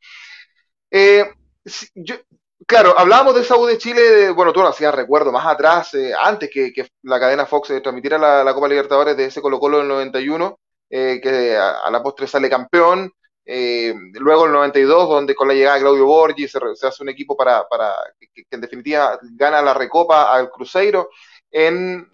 Eh, 0.89 1.29
yo, 1.95 2.15
claro, 2.65 2.97
hablábamos 2.97 3.35
de 3.35 3.41
esa 3.41 3.57
de 3.57 3.77
Chile, 3.77 4.29
bueno, 4.29 4.53
tú 4.53 4.61
lo 4.61 4.69
hacías, 4.69 4.95
recuerdo, 4.95 5.33
más 5.33 5.45
atrás, 5.45 5.93
eh, 5.95 6.13
antes 6.17 6.49
que, 6.49 6.71
la 7.01 7.19
cadena 7.19 7.45
Fox 7.45 7.71
eh, 7.71 7.81
transmitiera 7.81 8.17
la, 8.17 8.53
Copa 8.53 8.69
Libertadores 8.69 9.17
de 9.17 9.25
ese 9.25 9.41
Colo 9.41 9.59
Colo 9.59 9.79
del 9.79 9.89
91, 9.89 10.57
eh, 10.91 11.19
que 11.21 11.57
a, 11.57 11.81
a, 11.81 11.91
la 11.91 12.01
postre 12.01 12.25
sale 12.25 12.49
campeón, 12.49 13.11
luego 13.45 14.45
el 14.45 14.51
92, 14.51 15.09
donde 15.09 15.35
con 15.35 15.47
la 15.47 15.53
llegada 15.53 15.75
de 15.75 15.81
Claudio 15.81 16.05
Borgi 16.05 16.47
se, 16.47 16.59
hace 16.59 17.03
un 17.03 17.09
equipo 17.09 17.37
para, 17.37 17.67
para 17.67 17.93
que, 18.19 18.43
que, 18.43 18.55
en 18.55 18.61
definitiva 18.61 19.19
gana 19.21 19.61
la 19.61 19.73
recopa 19.73 20.33
al 20.33 20.49
Cruzeiro 20.49 21.09
en 21.51 22.09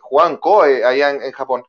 Juan 0.00 0.38
Koe, 0.38 0.84
allá 0.84 1.10
en, 1.10 1.22
en 1.22 1.32
Japón. 1.32 1.64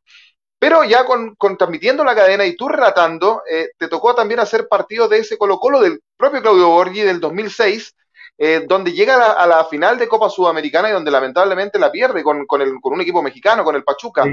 Pero 0.63 0.85
ya 0.85 1.03
con, 1.03 1.35
transmitiendo 1.57 2.05
la 2.05 2.15
cadena 2.15 2.45
y 2.45 2.55
tú 2.55 2.69
relatando, 2.69 3.43
eh, 3.51 3.71
te 3.77 3.89
tocó 3.89 4.15
también 4.15 4.39
hacer 4.39 4.69
partido 4.69 5.09
de 5.09 5.17
ese 5.17 5.37
Colo 5.37 5.59
Colo 5.59 5.81
del 5.81 5.99
propio 6.15 6.41
Claudio 6.41 6.69
Borghi 6.69 7.01
del 7.01 7.19
2006, 7.19 7.93
eh, 8.37 8.63
donde 8.65 8.93
llega 8.93 9.33
a 9.33 9.45
la, 9.45 9.65
final 9.65 9.97
de 9.97 10.07
Copa 10.07 10.29
Sudamericana 10.29 10.87
y 10.87 10.93
donde 10.93 11.11
lamentablemente 11.11 11.77
la 11.77 11.91
pierde 11.91 12.23
con, 12.23 12.45
un 12.47 13.01
equipo 13.01 13.21
mexicano, 13.21 13.65
con 13.65 13.75
el 13.75 13.83
Pachuca. 13.83 14.23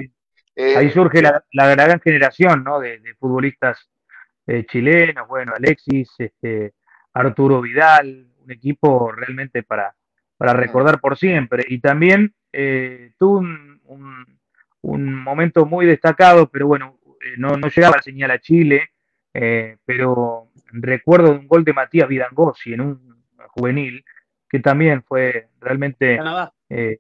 Eh, 0.57 0.77
Ahí 0.77 0.91
surge 0.91 1.23
la, 1.23 1.45
la, 1.53 1.69
gran 1.69 2.01
generación 2.01 2.65
¿no? 2.65 2.81
de, 2.81 2.99
de 2.99 3.15
futbolistas 3.15 3.89
eh, 4.47 4.65
chilenos, 4.67 5.29
bueno, 5.29 5.53
Alexis, 5.57 6.11
este, 6.19 6.75
Arturo 7.15 7.61
Vidal, 7.61 8.27
un 8.45 8.51
equipo 8.51 9.13
realmente 9.13 9.63
para, 9.63 9.95
para 10.37 10.53
recordar 10.53 11.01
por 11.01 11.17
siempre. 11.17 11.65
Y 11.69 11.81
también 11.81 12.35
eh, 12.53 13.13
tuvo 13.19 13.39
un, 13.39 13.81
un 13.85 14.41
un 14.83 15.15
momento 15.15 15.67
muy 15.67 15.87
destacado, 15.87 16.49
pero 16.49 16.67
bueno, 16.67 16.99
no, 17.37 17.57
no 17.57 17.69
llegaba 17.69 17.97
la 17.97 18.03
señal 18.03 18.31
a 18.31 18.39
Chile, 18.39 18.91
eh, 19.35 19.77
pero 19.85 20.49
recuerdo 20.73 21.33
un 21.33 21.47
gol 21.47 21.65
de 21.65 21.73
Matías 21.73 22.09
Vidangosi 22.09 22.73
en 22.73 22.81
un 22.81 23.25
juvenil, 23.49 24.05
que 24.49 24.61
también 24.61 25.03
fue 25.03 25.49
realmente, 25.61 26.19
eh, 26.69 26.99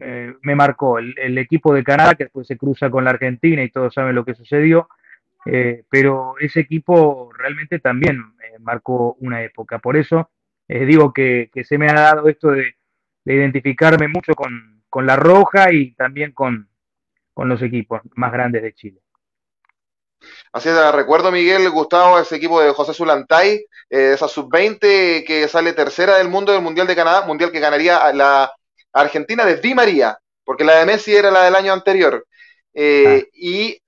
eh, 0.00 0.34
me 0.42 0.54
marcó, 0.54 0.98
el, 0.98 1.38
equipo 1.38 1.74
de 1.74 1.84
Canadá, 1.84 2.14
que 2.14 2.24
después 2.24 2.46
se 2.46 2.56
cruza 2.56 2.90
con 2.90 3.04
la 3.04 3.10
Argentina 3.10 3.62
y 3.62 3.70
todos 3.70 3.94
saben 3.94 4.14
lo 4.14 4.24
que 4.24 4.34
sucedió, 4.34 4.88
eh, 5.46 5.84
pero 5.88 6.34
ese 6.38 6.60
equipo 6.60 7.32
realmente 7.36 7.78
también 7.78 8.34
marcó 8.60 9.16
una 9.20 9.42
época, 9.42 9.78
por 9.78 9.96
eso 9.96 10.30
digo 10.68 11.12
que, 11.12 11.50
se 11.64 11.78
me 11.78 11.88
ha 11.90 11.94
dado 11.94 12.28
esto 12.28 12.52
de, 12.52 12.76
de 13.24 13.34
identificarme 13.34 14.08
mucho 14.08 14.34
con, 14.34 15.06
la 15.06 15.16
roja 15.16 15.72
y 15.72 15.94
también 15.94 16.32
con, 16.32 16.68
los 17.36 17.62
equipos 17.62 18.02
más 18.16 18.32
grandes 18.32 18.62
de 18.62 18.74
Chile. 18.74 19.00
Así 20.52 20.68
es, 20.68 20.92
recuerdo 20.92 21.32
Miguel 21.32 21.70
Gustavo, 21.70 22.18
ese 22.18 22.36
equipo 22.36 22.60
de 22.60 22.72
José 22.72 22.92
Zulantay, 22.92 23.64
eh, 23.88 24.12
esa 24.12 24.28
sub-20 24.28 25.24
que 25.24 25.48
sale 25.48 25.72
tercera 25.72 26.18
del 26.18 26.28
mundo 26.28 26.52
del 26.52 26.60
Mundial 26.60 26.86
de 26.86 26.96
Canadá, 26.96 27.24
Mundial 27.26 27.50
que 27.50 27.60
ganaría 27.60 28.12
la 28.12 28.52
Argentina 28.92 29.44
de 29.44 29.56
Di 29.56 29.74
María, 29.74 30.18
porque 30.44 30.64
la 30.64 30.78
de 30.78 30.86
Messi 30.86 31.14
era 31.14 31.30
la 31.30 31.44
del 31.44 31.54
año 31.54 31.72
anterior. 31.72 32.26
Eh, 32.74 33.22
ah. 33.24 33.28
Y, 33.34 33.80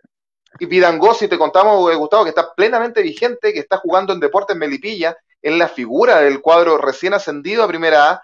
y 0.59 0.67
Vidangosi, 0.67 1.29
te 1.29 1.39
contamos, 1.39 1.91
eh, 1.93 1.97
Gustavo, 1.97 2.25
que 2.25 2.31
está 2.31 2.55
plenamente 2.55 3.03
vigente, 3.03 3.53
que 3.53 3.61
está 3.61 3.79
jugando 3.79 4.13
en 4.13 4.21
Deportes 4.21 4.57
Melipilla, 4.57 5.17
en 5.41 5.59
la 5.59 5.69
figura 5.69 6.21
del 6.21 6.41
cuadro 6.41 6.79
recién 6.79 7.15
ascendido 7.15 7.65
a 7.65 7.69
Primera 7.69 8.11
A, 8.11 8.23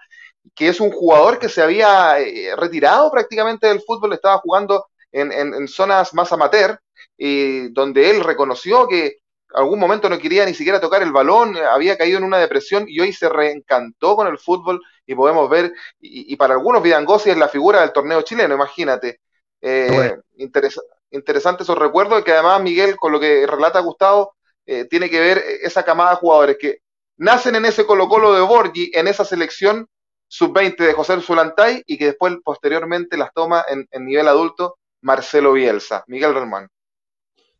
que 0.55 0.69
es 0.69 0.79
un 0.79 0.91
jugador 0.91 1.37
que 1.37 1.49
se 1.49 1.61
había 1.61 2.19
eh, 2.19 2.55
retirado 2.55 3.11
prácticamente 3.11 3.67
del 3.67 3.81
fútbol, 3.81 4.13
estaba 4.13 4.37
jugando 4.37 4.87
en, 5.11 5.31
en, 5.31 5.53
en 5.53 5.67
zonas 5.67 6.13
más 6.13 6.31
amateur, 6.31 6.79
y 7.17 7.69
donde 7.73 8.09
él 8.09 8.23
reconoció 8.23 8.87
que 8.87 9.17
algún 9.53 9.79
momento 9.79 10.09
no 10.09 10.19
quería 10.19 10.45
ni 10.45 10.53
siquiera 10.53 10.79
tocar 10.79 11.01
el 11.01 11.11
balón, 11.11 11.57
había 11.57 11.97
caído 11.97 12.17
en 12.17 12.23
una 12.23 12.37
depresión 12.37 12.85
y 12.87 12.99
hoy 12.99 13.13
se 13.13 13.29
reencantó 13.29 14.15
con 14.15 14.27
el 14.27 14.37
fútbol 14.37 14.81
y 15.05 15.15
podemos 15.15 15.49
ver, 15.49 15.73
y, 15.99 16.31
y 16.33 16.35
para 16.35 16.53
algunos 16.53 16.83
Vidangosi 16.83 17.31
es 17.31 17.37
la 17.37 17.47
figura 17.47 17.81
del 17.81 17.91
torneo 17.91 18.21
chileno, 18.21 18.55
imagínate. 18.55 19.21
Eh, 19.61 19.89
bueno. 19.91 20.23
interes 20.37 20.79
interesante 21.11 21.63
esos 21.63 21.77
recuerdos 21.77 22.23
que 22.23 22.31
además 22.31 22.61
Miguel, 22.61 22.95
con 22.95 23.11
lo 23.11 23.19
que 23.19 23.45
relata 23.47 23.79
Gustavo, 23.79 24.35
eh, 24.65 24.85
tiene 24.85 25.09
que 25.09 25.19
ver 25.19 25.43
esa 25.63 25.83
camada 25.83 26.11
de 26.11 26.15
jugadores 26.17 26.57
que 26.59 26.79
nacen 27.17 27.55
en 27.55 27.65
ese 27.65 27.85
Colo 27.85 28.07
Colo 28.07 28.33
de 28.33 28.41
Borgi, 28.41 28.91
en 28.93 29.07
esa 29.07 29.25
selección 29.25 29.87
sub-20 30.27 30.77
de 30.77 30.93
José 30.93 31.19
Zulantay 31.21 31.81
y 31.87 31.97
que 31.97 32.05
después 32.05 32.35
posteriormente 32.43 33.17
las 33.17 33.33
toma 33.33 33.65
en, 33.67 33.87
en 33.89 34.05
nivel 34.05 34.27
adulto 34.27 34.77
Marcelo 35.01 35.53
Bielsa. 35.53 36.03
Miguel 36.07 36.35
Román. 36.35 36.69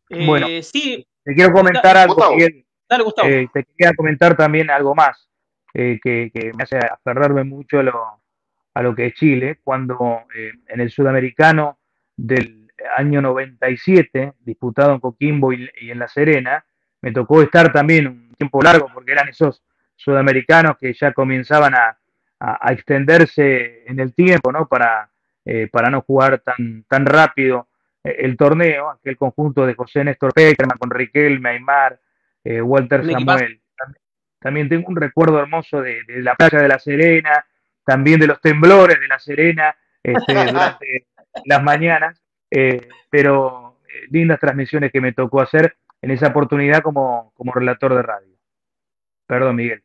Eh, 0.08 0.26
bueno, 0.26 0.46
sí. 0.62 1.06
Te 1.30 1.36
quiero 1.36 1.52
comentar 1.52 1.96
algo, 1.96 2.14
Gustavo. 2.14 2.34
Miguel. 2.34 2.64
Dale, 2.88 3.04
Gustavo. 3.04 3.28
Eh, 3.28 3.48
te 3.54 3.64
quería 3.64 3.94
comentar 3.94 4.36
también 4.36 4.68
algo 4.68 4.96
más 4.96 5.30
eh, 5.74 6.00
que, 6.02 6.28
que, 6.34 6.52
me 6.54 6.64
hace 6.64 6.76
aferrarme 6.76 7.44
mucho 7.44 7.78
a 7.78 7.84
lo, 7.84 8.20
a 8.74 8.82
lo 8.82 8.94
que 8.96 9.06
es 9.06 9.14
Chile, 9.14 9.60
cuando 9.62 10.24
eh, 10.34 10.50
en 10.66 10.80
el 10.80 10.90
sudamericano 10.90 11.78
del 12.16 12.68
año 12.96 13.22
97, 13.22 14.32
disputado 14.40 14.92
en 14.92 14.98
Coquimbo 14.98 15.52
y, 15.52 15.70
y, 15.80 15.92
en 15.92 16.00
La 16.00 16.08
Serena, 16.08 16.64
me 17.00 17.12
tocó 17.12 17.42
estar 17.42 17.72
también 17.72 18.08
un 18.08 18.34
tiempo 18.36 18.60
largo, 18.60 18.88
porque 18.92 19.12
eran 19.12 19.28
esos 19.28 19.62
sudamericanos 19.94 20.78
que 20.78 20.92
ya 20.94 21.12
comenzaban 21.12 21.76
a, 21.76 21.96
a, 22.40 22.68
a 22.68 22.72
extenderse 22.72 23.84
en 23.86 24.00
el 24.00 24.14
tiempo, 24.14 24.50
¿no? 24.50 24.66
Para, 24.66 25.08
eh, 25.44 25.68
para 25.70 25.90
no 25.90 26.00
jugar 26.00 26.40
tan, 26.40 26.84
tan 26.88 27.06
rápido 27.06 27.68
el 28.02 28.36
torneo, 28.36 28.90
aquel 28.90 29.16
conjunto 29.16 29.66
de 29.66 29.74
José 29.74 30.04
Néstor 30.04 30.32
Peckerman 30.32 30.78
con 30.78 30.90
Riquelme, 30.90 31.50
Aymar, 31.50 32.00
eh, 32.44 32.62
Walter 32.62 33.04
Samuel. 33.04 33.26
También, 33.26 33.60
también, 34.38 34.68
tengo 34.68 34.88
un 34.88 34.96
recuerdo 34.96 35.38
hermoso 35.38 35.82
de, 35.82 36.02
de, 36.04 36.22
la 36.22 36.34
playa 36.34 36.60
de 36.60 36.68
La 36.68 36.78
Serena, 36.78 37.44
también 37.84 38.20
de 38.20 38.26
los 38.26 38.40
temblores 38.40 38.98
de 38.98 39.08
La 39.08 39.18
Serena 39.18 39.76
este, 40.02 40.32
durante 40.34 41.06
las 41.44 41.62
mañanas, 41.62 42.22
eh, 42.50 42.88
pero 43.10 43.80
eh, 43.88 44.06
lindas 44.10 44.40
transmisiones 44.40 44.92
que 44.92 45.00
me 45.00 45.12
tocó 45.12 45.40
hacer 45.40 45.76
en 46.02 46.10
esa 46.10 46.28
oportunidad 46.28 46.82
como, 46.82 47.32
como 47.34 47.52
relator 47.52 47.94
de 47.94 48.02
radio. 48.02 48.36
Perdón, 49.26 49.56
Miguel. 49.56 49.84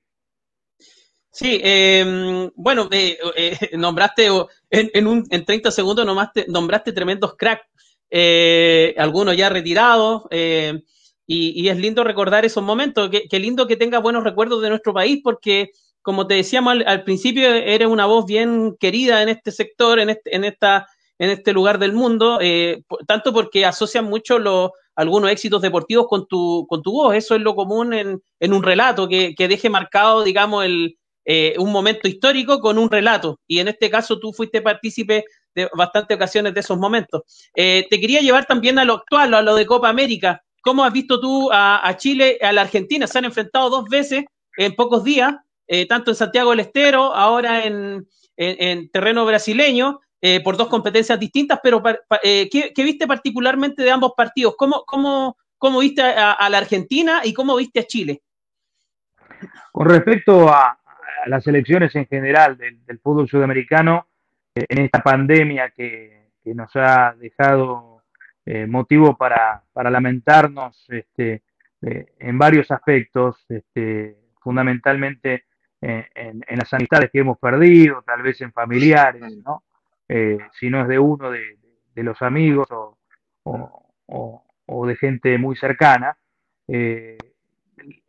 Sí, 1.36 1.60
eh, 1.62 2.50
bueno, 2.56 2.88
eh, 2.92 3.18
eh, 3.36 3.78
nombraste 3.78 4.28
en, 4.70 4.90
en, 4.94 5.06
un, 5.06 5.28
en 5.30 5.44
30 5.44 5.70
segundos 5.70 6.06
nombraste, 6.06 6.46
nombraste 6.48 6.94
tremendos 6.94 7.36
cracks, 7.36 7.68
eh, 8.10 8.96
algunos 8.98 9.36
ya 9.36 9.50
retirados, 9.50 10.24
eh, 10.32 10.82
y, 11.28 11.68
es 11.70 11.78
lindo 11.78 12.04
recordar 12.04 12.46
esos 12.46 12.64
momentos. 12.64 13.10
Qué, 13.10 13.40
lindo 13.40 13.68
que 13.68 13.78
tengas 13.78 14.02
buenos 14.02 14.24
recuerdos 14.24 14.62
de 14.62 14.70
nuestro 14.70 14.94
país, 14.94 15.22
porque 15.24 15.72
como 16.02 16.28
te 16.28 16.36
decíamos 16.36 16.78
al, 16.86 17.04
principio, 17.04 17.52
eres 17.52 17.88
una 17.88 18.06
voz 18.06 18.26
bien 18.26 18.76
querida 18.80 19.24
en 19.24 19.30
este 19.30 19.52
sector, 19.52 20.00
en 20.00 20.12
este, 20.12 20.36
en 20.36 20.44
esta, 20.44 20.88
en 21.18 21.32
este 21.32 21.52
lugar 21.52 21.80
del 21.80 21.94
mundo, 21.94 22.38
eh, 22.42 22.84
tanto 23.08 23.34
porque 23.34 23.66
asocian 23.66 24.06
mucho 24.06 24.38
los 24.38 24.72
algunos 24.96 25.30
éxitos 25.30 25.62
deportivos 25.62 26.08
con 26.08 26.28
tu, 26.28 26.66
con 26.70 26.82
tu 26.82 26.92
voz. 26.92 27.16
Eso 27.16 27.36
es 27.36 27.42
lo 27.42 27.56
común 27.56 27.94
en, 27.94 28.22
en 28.40 28.54
un 28.54 28.64
relato, 28.64 29.10
que, 29.10 29.36
que 29.36 29.48
deje 29.48 29.70
marcado, 29.70 30.24
digamos, 30.24 30.64
el, 30.64 30.98
eh, 31.26 31.56
un 31.58 31.72
momento 31.72 32.08
histórico 32.08 32.60
con 32.60 32.78
un 32.78 32.90
relato. 32.90 33.40
Y 33.48 33.60
en 33.60 33.68
este 33.68 33.90
caso 33.90 34.20
tú 34.20 34.32
fuiste 34.32 34.62
partícipe 34.62 35.26
de 35.56 35.70
bastantes 35.74 36.16
ocasiones 36.16 36.54
de 36.54 36.60
esos 36.60 36.78
momentos. 36.78 37.24
Eh, 37.56 37.88
te 37.90 38.00
quería 38.00 38.20
llevar 38.20 38.46
también 38.46 38.78
a 38.78 38.86
lo 38.86 38.94
actual, 38.94 39.34
a 39.34 39.42
lo 39.42 39.56
de 39.56 39.66
Copa 39.66 39.90
América. 39.90 40.44
¿Cómo 40.62 40.84
has 40.84 40.94
visto 40.94 41.20
tú 41.20 41.50
a, 41.52 41.88
a 41.88 41.98
Chile, 41.98 42.38
a 42.42 42.52
la 42.52 42.62
Argentina? 42.62 43.08
Se 43.08 43.18
han 43.18 43.26
enfrentado 43.26 43.70
dos 43.70 43.90
veces 43.90 44.26
en 44.58 44.76
pocos 44.76 45.04
días, 45.04 45.36
eh, 45.68 45.88
tanto 45.88 46.12
en 46.12 46.16
Santiago 46.16 46.52
del 46.52 46.60
Estero, 46.62 47.14
ahora 47.14 47.66
en, 47.66 48.08
en, 48.38 48.56
en 48.60 48.90
terreno 48.90 49.26
brasileño, 49.26 50.02
eh, 50.22 50.42
por 50.42 50.58
dos 50.58 50.68
competencias 50.68 51.20
distintas, 51.20 51.60
pero 51.62 51.84
¿qué, 52.22 52.72
¿qué, 52.76 52.84
viste 52.84 53.06
particularmente 53.06 53.84
de 53.84 53.92
ambos 53.92 54.14
partidos? 54.18 54.56
¿Cómo, 54.58 54.84
cómo, 54.86 55.38
cómo 55.58 55.80
viste 55.80 56.02
a, 56.02 56.32
a 56.32 56.50
la 56.50 56.58
Argentina 56.58 57.22
y 57.24 57.34
cómo 57.34 57.56
viste 57.56 57.82
a 57.82 57.88
Chile? 57.88 58.24
Con 59.72 59.88
respecto 59.88 60.50
a, 60.50 60.80
las 61.26 61.46
elecciones 61.48 61.96
en 61.96 62.08
general 62.08 62.58
del, 62.58 63.00
fútbol 63.00 63.28
sudamericano 63.28 64.08
eh, 64.08 64.15
en 64.56 64.78
esta 64.80 65.02
pandemia 65.02 65.70
que, 65.70 66.24
nos 66.46 66.76
ha 66.76 67.16
dejado 67.18 68.04
eh, 68.46 68.68
motivo 68.68 69.18
para, 69.18 69.64
lamentarnos 69.74 70.86
este, 70.90 71.42
eh, 71.82 72.14
en 72.20 72.38
varios 72.38 72.70
aspectos, 72.70 73.44
este, 73.50 74.16
fundamentalmente 74.40 75.46
en, 75.82 76.44
en, 76.48 76.58
las 76.58 76.72
amistades 76.74 77.10
que 77.12 77.20
hemos 77.20 77.40
perdido, 77.40 78.04
tal 78.04 78.22
vez 78.22 78.40
en 78.42 78.52
familiares. 78.52 79.24
Eh, 80.08 80.38
si 80.60 80.70
no 80.70 80.82
es 80.82 80.88
de 80.88 81.00
uno 81.00 81.32
de, 81.32 81.58
los 81.96 82.22
amigos 82.22 82.68
o, 82.72 82.98
o, 83.46 84.88
de 84.88 84.96
gente 84.96 85.38
muy 85.38 85.56
cercana. 85.56 86.18
Eh, 86.68 87.18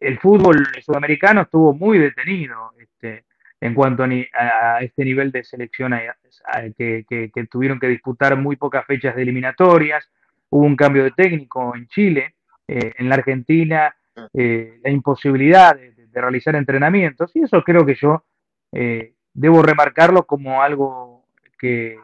el 0.00 0.18
fútbol 0.18 0.66
sudamericano 0.82 1.42
estuvo 1.42 1.74
muy 1.74 1.98
detenido 1.98 2.72
este, 2.78 3.24
en 3.60 3.74
cuanto 3.74 4.04
a, 4.04 4.08
a, 4.34 4.80
este 4.80 5.04
nivel 5.04 5.32
de 5.32 5.44
selección 5.44 5.94
a, 5.94 6.00
a, 6.44 6.62
que, 6.76 7.04
que, 7.08 7.30
que, 7.34 7.46
tuvieron 7.46 7.80
que 7.80 7.88
disputar 7.88 8.36
muy 8.36 8.56
pocas 8.56 8.84
fechas 8.86 9.16
de 9.16 9.22
eliminatorias. 9.22 10.08
Hubo 10.50 10.64
un 10.64 10.76
cambio 10.76 11.04
de 11.04 11.12
técnico 11.12 11.74
en 11.74 11.86
Chile, 11.88 12.36
eh, 12.68 12.92
en 12.98 13.08
la 13.08 13.16
Argentina, 13.16 13.94
eh, 14.32 14.80
la 14.82 14.90
imposibilidad 14.90 15.76
de, 15.76 15.92
de, 15.92 16.20
realizar 16.20 16.56
entrenamientos 16.56 17.30
y 17.34 17.42
eso 17.42 17.62
creo 17.62 17.84
que 17.84 17.94
yo 17.94 18.24
eh, 18.72 19.12
debo 19.34 19.62
remarcarlo 19.62 20.26
como 20.26 20.62
algo 20.62 21.24
que, 21.58 21.98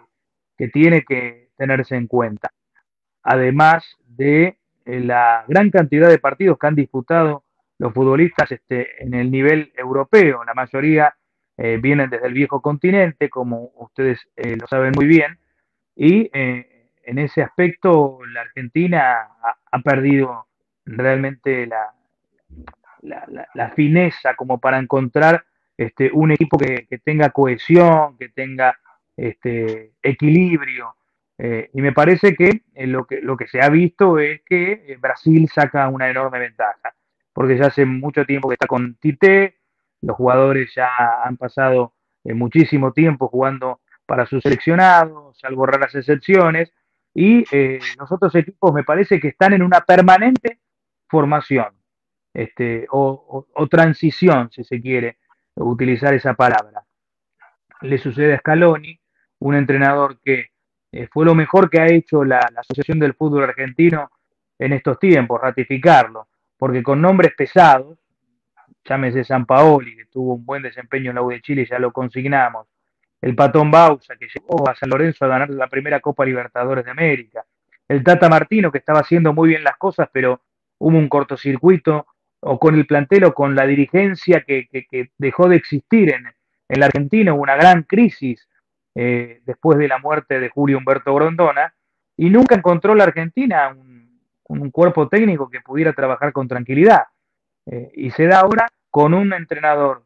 tiene 0.73 1.03
que 1.03 1.49
tenerse 1.57 1.97
en 1.97 2.07
cuenta. 2.07 2.53
Además 3.25 3.85
de 4.07 4.59
eh, 4.85 5.01
la 5.01 5.45
gran 5.49 5.71
cantidad 5.71 6.09
de 6.09 6.21
partidos 6.21 6.57
que 6.57 6.67
han 6.69 6.77
disputado 6.77 7.45
los 7.79 7.93
futbolistas 7.93 8.53
este, 8.53 9.03
en 9.03 9.15
el 9.15 9.29
nivel 9.31 9.73
europeo, 9.77 10.45
la 10.45 10.55
mayoría 10.55 11.17
eh, 11.63 11.79
vienen 11.81 12.11
desde 12.11 12.27
el 12.27 12.35
viejo 12.35 12.61
continente, 12.61 13.31
como 13.31 13.71
ustedes 13.77 14.27
lo 14.37 14.67
saben 14.67 14.93
muy 14.95 15.07
bien, 15.07 15.39
y 15.95 16.31
en 16.33 17.19
ese 17.19 17.43
aspecto 17.43 18.19
la 18.33 18.41
Argentina 18.41 19.29
ha 19.71 19.79
perdido 19.81 20.47
realmente 20.87 21.67
la, 21.67 21.93
la, 23.03 23.71
fineza 23.71 24.35
como 24.35 24.59
para 24.59 24.79
encontrar 24.79 25.45
este, 25.77 26.11
un 26.13 26.33
equipo 26.33 26.59
que, 26.59 26.87
tenga 27.05 27.31
cohesión, 27.31 28.17
que 28.19 28.29
tenga 28.29 28.79
este, 29.17 29.93
equilibrio. 30.03 30.95
Eh, 31.39 31.71
y 31.73 31.83
me 31.83 31.93
parece 31.93 32.35
que, 32.35 32.63
eh, 32.75 32.87
lo 32.87 33.05
que 33.05 33.21
lo 33.21 33.37
que 33.37 33.49
se 33.49 33.61
ha 33.61 33.69
visto 33.69 34.19
es 34.19 34.43
que 34.43 34.85
eh, 34.87 34.97
Brasil 35.01 35.49
saca 35.53 35.89
una 35.89 36.09
enorme 36.09 36.39
ventaja, 36.39 36.95
porque 37.33 37.57
ya 37.57 37.67
hace 37.67 37.85
mucho 37.85 38.25
tiempo 38.25 38.49
que 38.49 38.55
está 38.55 38.67
con 38.67 38.95
Tite, 38.97 39.59
los 40.03 40.17
jugadores 40.17 40.73
ya 40.75 40.91
han 41.25 41.37
pasado 41.37 41.95
muchísimo 42.25 42.93
tiempo 42.93 43.29
jugando 43.29 43.81
para 44.07 44.27
sus 44.27 44.43
seleccionados, 44.43 45.39
salvo 45.39 45.67
raras 45.67 45.95
excepciones, 45.95 46.73
y 47.15 47.45
los 47.99 48.11
otros 48.11 48.35
equipos 48.35 48.73
me 48.73 48.85
parece 48.85 49.21
que 49.21 49.29
están 49.29 49.53
en 49.53 49.63
una 49.63 49.81
permanente 49.81 50.61
formación 51.09 51.75
este, 52.35 52.87
o, 52.91 53.47
transición, 53.71 54.51
si 54.51 54.65
se 54.65 54.81
quiere 54.81 55.19
utilizar 55.57 56.15
esa 56.15 56.35
palabra. 56.35 56.85
Le 57.83 57.99
sucede 57.99 58.35
a 58.35 58.39
Scaloni, 58.39 58.99
un 59.41 59.55
entrenador 59.55 60.21
que 60.21 60.53
eh, 60.93 61.09
fue 61.11 61.25
lo 61.25 61.35
mejor 61.35 61.69
que 61.69 61.81
ha 61.81 61.87
hecho 61.87 62.25
la, 62.25 62.39
Asociación 62.39 62.99
del 62.99 63.15
Fútbol 63.15 63.45
Argentino 63.45 64.11
en 64.59 64.73
estos 64.73 64.99
tiempos, 64.99 65.41
ratificarlo, 65.41 66.29
porque 66.57 66.83
con 66.83 67.01
nombres 67.01 67.35
pesados, 67.37 67.99
llámese 68.85 69.25
San 69.25 69.47
Paoli, 69.47 69.97
que 69.97 70.07
tuvo 70.07 70.35
un 70.35 70.45
buen 70.45 70.63
desempeño 70.63 71.11
en 71.11 71.17
la 71.17 71.23
U 71.23 71.31
de 71.31 71.41
Chile, 71.41 71.67
ya 71.69 71.79
lo 71.79 71.93
consignamos, 71.93 72.67
el 73.21 73.35
Patón 73.35 73.71
Bausa, 73.71 74.17
que 74.17 74.27
llevó 74.27 74.69
a 74.69 74.75
San 74.75 74.91
Lorenzo 74.91 75.25
a 75.25 75.29
ganar 75.29 75.51
la 75.51 75.69
primera 75.69 76.01
Copa 76.01 76.25
Libertadores 76.25 76.85
de 76.85 76.91
América, 76.91 77.45
el 77.89 78.03
Tata 78.03 78.29
Martino, 78.29 78.73
que 78.73 78.79
estaba 78.79 79.01
haciendo 79.01 79.33
muy 79.33 79.51
bien 79.51 79.65
las 79.65 79.77
cosas, 79.77 80.09
pero 80.13 80.41
hubo 80.79 80.99
un 80.99 81.09
cortocircuito 81.09 82.07
o 82.41 82.59
con 82.59 82.75
el 82.75 82.87
plantel 82.87 83.25
o 83.25 83.35
con 83.35 83.55
la 83.55 83.67
dirigencia 83.67 84.41
que, 84.41 84.69
dejó 85.19 85.49
de 85.49 85.57
existir 85.57 86.13
en, 86.13 86.27
en, 86.69 86.81
la 86.81 86.87
Argentina, 86.87 87.33
hubo 87.33 87.43
una 87.43 87.55
gran 87.55 87.85
crisis 87.85 88.49
eh, 88.95 89.41
después 89.47 89.79
de 89.79 89.89
la 89.89 89.99
muerte 89.99 90.39
de 90.41 90.51
Julio 90.51 90.79
Humberto 90.79 91.15
Grondona, 91.15 91.73
y 92.17 92.29
nunca 92.31 92.57
encontró 92.57 92.95
la 92.95 93.05
Argentina 93.05 93.75
un, 94.49 94.71
cuerpo 94.71 95.09
técnico 95.09 95.49
que 95.49 95.61
pudiera 95.61 95.95
trabajar 95.95 96.33
con 96.33 96.47
tranquilidad. 96.47 97.05
Eh, 97.67 97.91
y 97.95 98.11
se 98.11 98.27
da 98.27 98.41
ahora 98.41 98.69
con 98.91 99.15
un 99.15 99.33
entrenador 99.33 100.05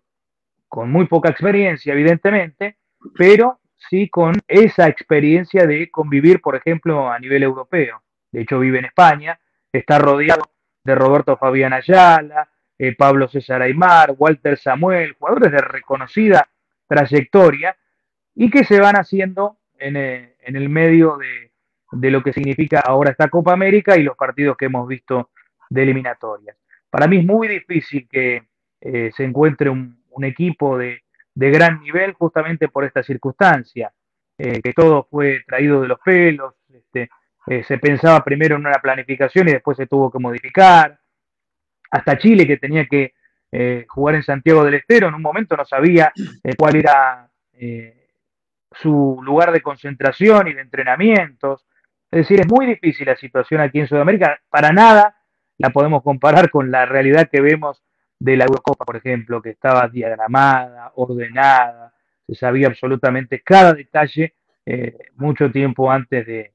con 0.69 0.91
muy 0.91 1.07
poca 1.07 1.31
experiencia, 1.31 1.93
evidentemente, 1.93 2.77
pero 3.17 3.61
sí 3.89 4.09
con 4.09 4.35
esa 4.49 4.89
experiencia 4.89 5.67
de 5.67 5.91
convivir, 5.91 6.41
por 6.41 6.57
ejemplo, 6.57 7.11
a 7.11 7.19
nivel 7.19 7.43
europeo. 7.43 8.03
De 8.33 8.43
hecho, 8.43 8.59
vive 8.59 8.79
en 8.79 8.87
España, 8.87 9.39
está 9.73 9.99
rodeado 9.99 10.51
de 10.85 10.95
Roberto 10.95 11.37
Fabián 11.37 11.73
Ayala, 11.73 12.49
eh, 12.79 12.95
Pablo 12.95 13.29
César 13.29 13.63
Aymar, 13.63 14.15
Walter 14.19 14.59
Samuel, 14.59 15.15
jugadores 15.15 15.53
de 15.53 15.59
reconocida 15.59 16.49
trayectoria 16.87 17.77
y 18.35 18.51
que 18.51 18.65
se 18.65 18.81
van 18.81 18.97
haciendo 18.97 19.59
en, 19.79 19.97
eh, 19.97 20.37
el 20.43 20.69
medio 20.69 21.17
de, 21.17 22.11
lo 22.11 22.23
que 22.23 22.33
significa 22.33 22.81
ahora 22.81 23.11
esta 23.11 23.29
Copa 23.29 23.53
América 23.53 23.97
y 23.97 24.03
los 24.03 24.17
partidos 24.17 24.57
que 24.57 24.67
hemos 24.67 24.87
visto 24.87 25.31
de 25.71 25.83
eliminatorias. 25.83 26.57
Para 26.97 27.09
mí 27.09 27.19
es 27.19 27.27
muy 27.27 27.47
difícil 27.47 28.09
que 28.11 28.45
eh, 28.81 29.11
se 29.15 29.23
encuentre 29.23 29.69
un, 29.69 29.95
equipo 30.23 30.79
de, 30.79 31.03
gran 31.35 31.83
nivel 31.83 32.15
justamente 32.15 32.69
por 32.69 32.85
esta 32.85 33.03
circunstancia, 33.03 33.93
que 34.39 34.73
todo 34.75 35.07
fue 35.11 35.43
traído 35.47 35.83
de 35.83 35.89
los 35.89 35.99
pelos, 36.01 36.55
este, 36.73 37.11
eh, 37.47 37.63
se 37.63 37.79
pensaba 37.79 38.25
primero 38.25 38.57
en 38.57 38.67
una 38.67 38.81
planificación 38.81 39.49
y 39.49 39.53
después 39.53 39.77
se 39.77 39.87
tuvo 39.87 40.11
que 40.11 40.19
modificar. 40.19 40.99
Hasta 41.91 42.19
Chile, 42.19 42.47
que 42.47 42.57
tenía 42.57 42.87
que 42.87 43.15
eh, 43.53 43.85
jugar 43.89 44.17
en 44.17 44.23
Santiago 44.25 44.65
del 44.65 44.75
Estero, 44.75 45.09
en 45.09 45.15
un 45.15 45.23
momento 45.23 45.57
no 45.57 45.65
sabía 45.65 46.13
eh, 46.43 46.55
cuál 46.57 46.77
era 46.77 47.31
su 48.73 49.19
lugar 49.23 49.53
de 49.53 49.63
concentración 49.63 50.49
y 50.49 50.55
de 50.55 50.61
entrenamientos. 50.61 51.65
Es 52.11 52.21
decir, 52.21 52.41
es 52.41 52.49
muy 52.49 52.67
difícil 52.67 53.07
la 53.07 53.17
situación 53.17 53.61
aquí 53.61 53.81
en 53.81 53.87
Sudamérica. 53.87 54.39
Para 54.51 54.73
nada 54.73 55.16
la 55.59 55.71
podemos 55.71 56.03
comparar 56.03 56.51
con 56.51 56.71
la 56.71 56.87
realidad 56.87 57.29
que 57.31 57.41
vemos 57.41 57.83
de 58.19 58.37
la 58.37 58.45
Eurocopa, 58.45 58.85
por 58.85 58.97
ejemplo, 58.97 59.43
que 59.43 59.51
estaba 59.51 59.89
diagramada, 59.89 60.93
ordenada, 60.97 61.93
se 62.27 62.35
sabía 62.35 62.69
absolutamente 62.69 63.43
cada 63.43 63.73
detalle 63.73 64.35
mucho 65.15 65.49
tiempo 65.53 65.89
antes 65.93 66.27
de, 66.27 66.53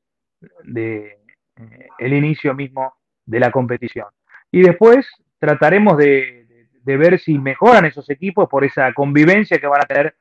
eh, 1.61 1.87
el 1.99 2.13
inicio 2.13 2.53
mismo 2.53 2.95
de 3.25 3.39
la 3.39 3.51
competición. 3.51 4.07
Y 4.51 4.61
después 4.61 5.07
trataremos 5.37 5.97
de, 5.97 6.39
ver 6.83 7.19
si 7.19 7.37
mejoran 7.37 7.85
esos 7.85 8.09
equipos 8.09 8.49
por 8.49 8.65
esa 8.65 8.91
convivencia 8.93 9.59
que 9.59 9.67
van 9.67 9.81
a 9.81 9.85
tener 9.85 10.15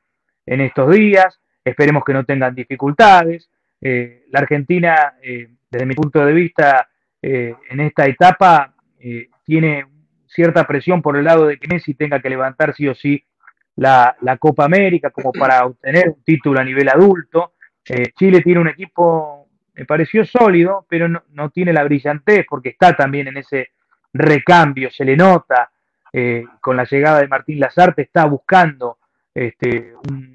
en 0.45 0.61
estos 0.61 0.91
días. 0.91 1.39
Esperemos 1.65 2.03
que 2.05 2.13
no 2.13 2.23
tengan 2.23 2.55
dificultades. 2.55 3.49
Eh, 3.81 4.25
la 4.29 4.39
Argentina, 4.39 5.15
eh, 5.21 5.49
desde 5.69 5.85
mi 5.85 5.95
punto 5.95 6.23
de 6.25 6.33
vista, 6.33 6.87
en 7.21 7.79
esta 7.79 8.05
etapa 8.05 8.73
tiene 9.45 9.85
cierta 10.27 10.65
presión 10.65 11.01
por 11.01 11.17
el 11.17 11.25
lado 11.25 11.45
de 11.45 11.57
que 11.57 11.67
Messi 11.67 11.93
tenga 11.93 12.19
que 12.19 12.29
levantar 12.29 12.73
sí 12.73 12.87
o 12.87 12.95
sí 12.95 13.23
la, 13.75 14.15
la 14.21 14.37
Copa 14.37 14.65
América 14.65 15.11
como 15.11 15.31
para 15.39 15.65
obtener 15.65 16.09
un 16.09 16.23
título 16.23 16.59
a 16.59 16.63
nivel 16.63 16.89
adulto. 16.89 17.53
Chile 18.17 18.41
tiene 18.41 18.61
un 18.61 18.69
equipo 18.69 19.41
me 19.73 19.85
pareció 19.85 20.25
sólido, 20.25 20.85
pero 20.89 21.07
no, 21.07 21.49
tiene 21.49 21.73
la 21.73 21.83
brillantez 21.83 22.45
porque 22.49 22.69
está 22.69 22.95
también 22.95 23.27
en 23.29 23.37
ese 23.37 23.71
recambio, 24.13 24.91
se 24.91 25.05
le 25.05 25.15
nota 25.15 25.71
eh, 26.11 26.45
con 26.59 26.75
la 26.75 26.83
llegada 26.83 27.21
de 27.21 27.27
Martín 27.27 27.59
Lazarte, 27.59 28.03
está 28.03 28.25
buscando 28.25 28.97
este, 29.33 29.93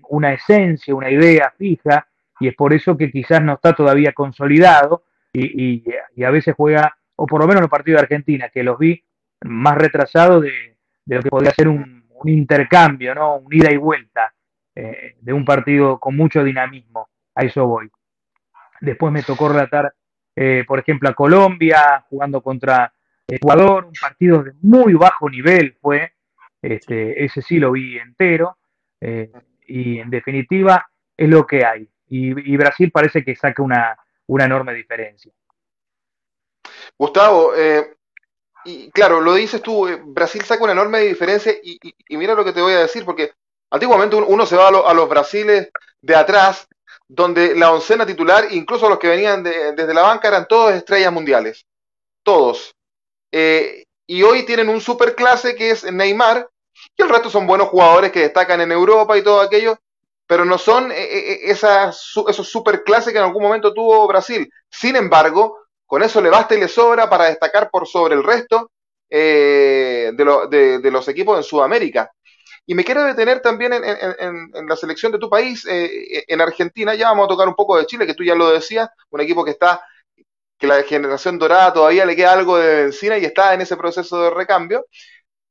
una 0.09 0.33
esencia, 0.33 0.95
una 0.95 1.11
idea 1.11 1.53
fija, 1.57 2.09
y 2.41 2.49
es 2.49 2.55
por 2.55 2.73
eso 2.73 2.97
que 2.97 3.11
quizás 3.11 3.43
no 3.43 3.55
está 3.55 3.75
todavía 3.75 4.13
consolidado 4.13 5.05
y, 5.39 6.25
a 6.25 6.31
veces 6.31 6.55
juega, 6.57 6.97
o 7.17 7.27
por 7.27 7.41
lo 7.41 7.47
menos 7.47 7.61
en 7.61 7.65
los 7.65 7.71
partidos 7.71 7.99
de 7.99 8.05
Argentina, 8.05 8.49
que 8.49 8.63
los 8.63 8.79
vi 8.79 9.03
más 9.43 9.77
retrasados 9.77 10.43
de, 10.43 10.77
lo 11.07 11.23
que 11.23 11.29
podría 11.29 11.53
ser 11.53 11.69
un, 11.69 11.97
intercambio, 12.25 13.15
¿no? 13.15 13.37
un 13.37 13.55
ida 13.55 13.71
y 13.71 13.77
vuelta 13.77 14.33
eh, 14.75 15.17
de 15.21 15.33
un 15.33 15.45
partido 15.45 16.01
con 16.01 16.17
mucho 16.17 16.43
dinamismo. 16.43 17.11
A 17.35 17.45
eso 17.45 17.67
voy. 17.67 17.91
Después 18.81 19.13
me 19.13 19.23
tocó 19.23 19.49
relatar, 19.49 19.95
eh, 20.35 20.65
por 20.67 20.79
ejemplo, 20.79 21.09
a 21.09 21.15
Colombia 21.15 22.05
jugando 22.09 22.41
contra 22.41 22.93
Ecuador, 23.29 23.85
un 23.87 23.93
partido 24.01 24.43
de 24.43 24.53
muy 24.63 24.95
bajo 24.95 25.29
nivel 25.29 25.77
fue, 25.81 26.13
este, 26.63 27.25
ese 27.25 27.43
sí 27.43 27.59
lo 27.59 27.73
vi 27.73 27.99
entero, 27.99 28.57
eh, 29.01 29.31
y 29.67 29.99
en 29.99 30.11
definitiva 30.11 30.87
es 31.17 31.29
lo 31.29 31.47
que 31.47 31.65
hay. 31.65 31.89
Y, 32.09 32.57
Brasil 32.57 32.91
parece 32.93 33.25
que 33.25 33.35
saca 33.35 33.63
una, 33.63 33.97
enorme 34.29 34.75
diferencia. 34.75 35.33
Gustavo, 36.99 37.55
eh, 37.55 37.97
y 38.65 38.91
claro, 38.91 39.21
lo 39.21 39.35
dices 39.35 39.63
tú, 39.63 39.87
Brasil 40.07 40.43
saca 40.43 40.65
una 40.65 40.73
enorme 40.73 41.01
diferencia 41.01 41.53
y, 41.63 41.79
mira 42.17 42.35
lo 42.35 42.45
que 42.45 42.53
te 42.53 42.61
voy 42.61 42.73
a 42.73 42.81
decir, 42.81 43.05
porque 43.05 43.33
antiguamente 43.71 44.17
uno, 44.17 44.47
se 44.47 44.57
va 44.57 44.69
a, 44.69 44.91
a 44.91 44.95
los 44.95 45.09
Brasiles 45.09 45.71
de 46.01 46.15
atrás 46.17 46.67
donde 47.09 47.55
la 47.55 47.73
oncena 47.73 48.05
titular, 48.05 48.49
incluso 48.51 48.89
los 48.89 48.99
que 48.99 49.09
venían 49.09 49.43
desde 49.43 49.95
la 49.95 50.03
banca, 50.03 50.29
eran 50.29 50.49
todos 50.49 50.75
estrellas 50.75 51.13
mundiales. 51.13 51.67
Todos. 52.23 52.75
Eh, 53.33 53.85
y 54.07 54.23
hoy 54.23 54.45
tienen 54.45 54.69
un 54.69 54.81
superclase 54.81 55.55
que 55.55 55.71
es 55.71 55.91
Neymar, 55.91 56.49
y 56.97 57.03
el 57.03 57.09
resto 57.09 57.31
son 57.31 57.47
buenos 57.47 57.69
jugadores 57.69 58.13
que 58.13 58.21
destacan 58.21 58.61
en 58.61 58.73
Europa 58.73 59.17
y 59.17 59.23
todo 59.23 59.41
aquello, 59.41 59.79
pero 60.27 60.45
no 60.45 60.59
son 60.59 60.91
eh, 60.91 60.97
eh, 60.97 61.41
esas, 61.45 62.13
esos 62.29 62.49
superclases 62.49 63.13
que 63.13 63.19
en 63.19 63.25
algún 63.25 63.43
momento 63.43 63.73
tuvo 63.73 64.07
Brasil. 64.09 64.51
Sin 64.69 64.97
embargo, 64.97 65.59
con 65.87 66.03
eso 66.03 66.21
le 66.21 66.31
basta 66.31 66.55
y 66.55 66.61
le 66.61 66.69
sobra 66.69 67.09
para 67.09 67.27
destacar 67.27 67.71
por 67.71 67.87
sobre 67.87 68.15
el 68.15 68.25
resto 68.25 68.71
de, 69.09 70.13
de, 70.83 70.91
los 70.91 71.07
equipos 71.09 71.37
en 71.37 71.45
Sudamérica. 71.45 72.11
Y 72.69 72.75
me 72.75 72.85
quiero 72.85 73.05
detener 73.05 73.41
también 73.41 73.73
en, 73.75 74.67
la 74.69 74.75
selección 74.75 75.13
de 75.13 75.19
tu 75.19 75.31
país, 75.31 75.65
eh, 75.69 76.25
en 76.27 76.41
Argentina. 76.41 76.97
Ya 76.97 77.11
vamos 77.11 77.27
a 77.27 77.29
tocar 77.29 77.47
un 77.49 77.55
poco 77.55 77.79
de 77.79 77.87
Chile, 77.87 78.07
que 78.07 78.15
tú 78.15 78.25
ya 78.25 78.35
lo 78.35 78.51
decías, 78.51 78.89
un 79.11 79.21
equipo 79.21 79.45
que 79.45 79.53
está, 79.53 79.81
que 80.59 80.67
la 80.67 80.83
generación 80.83 81.39
dorada 81.39 81.73
todavía 81.73 82.05
le 82.05 82.17
queda 82.17 82.33
algo 82.33 82.59
de 82.59 82.85
benzina 82.85 83.19
y 83.19 83.25
está 83.25 83.55
en 83.55 83.61
ese 83.61 83.77
proceso 83.77 84.21
de 84.21 84.31
recambio. 84.31 84.87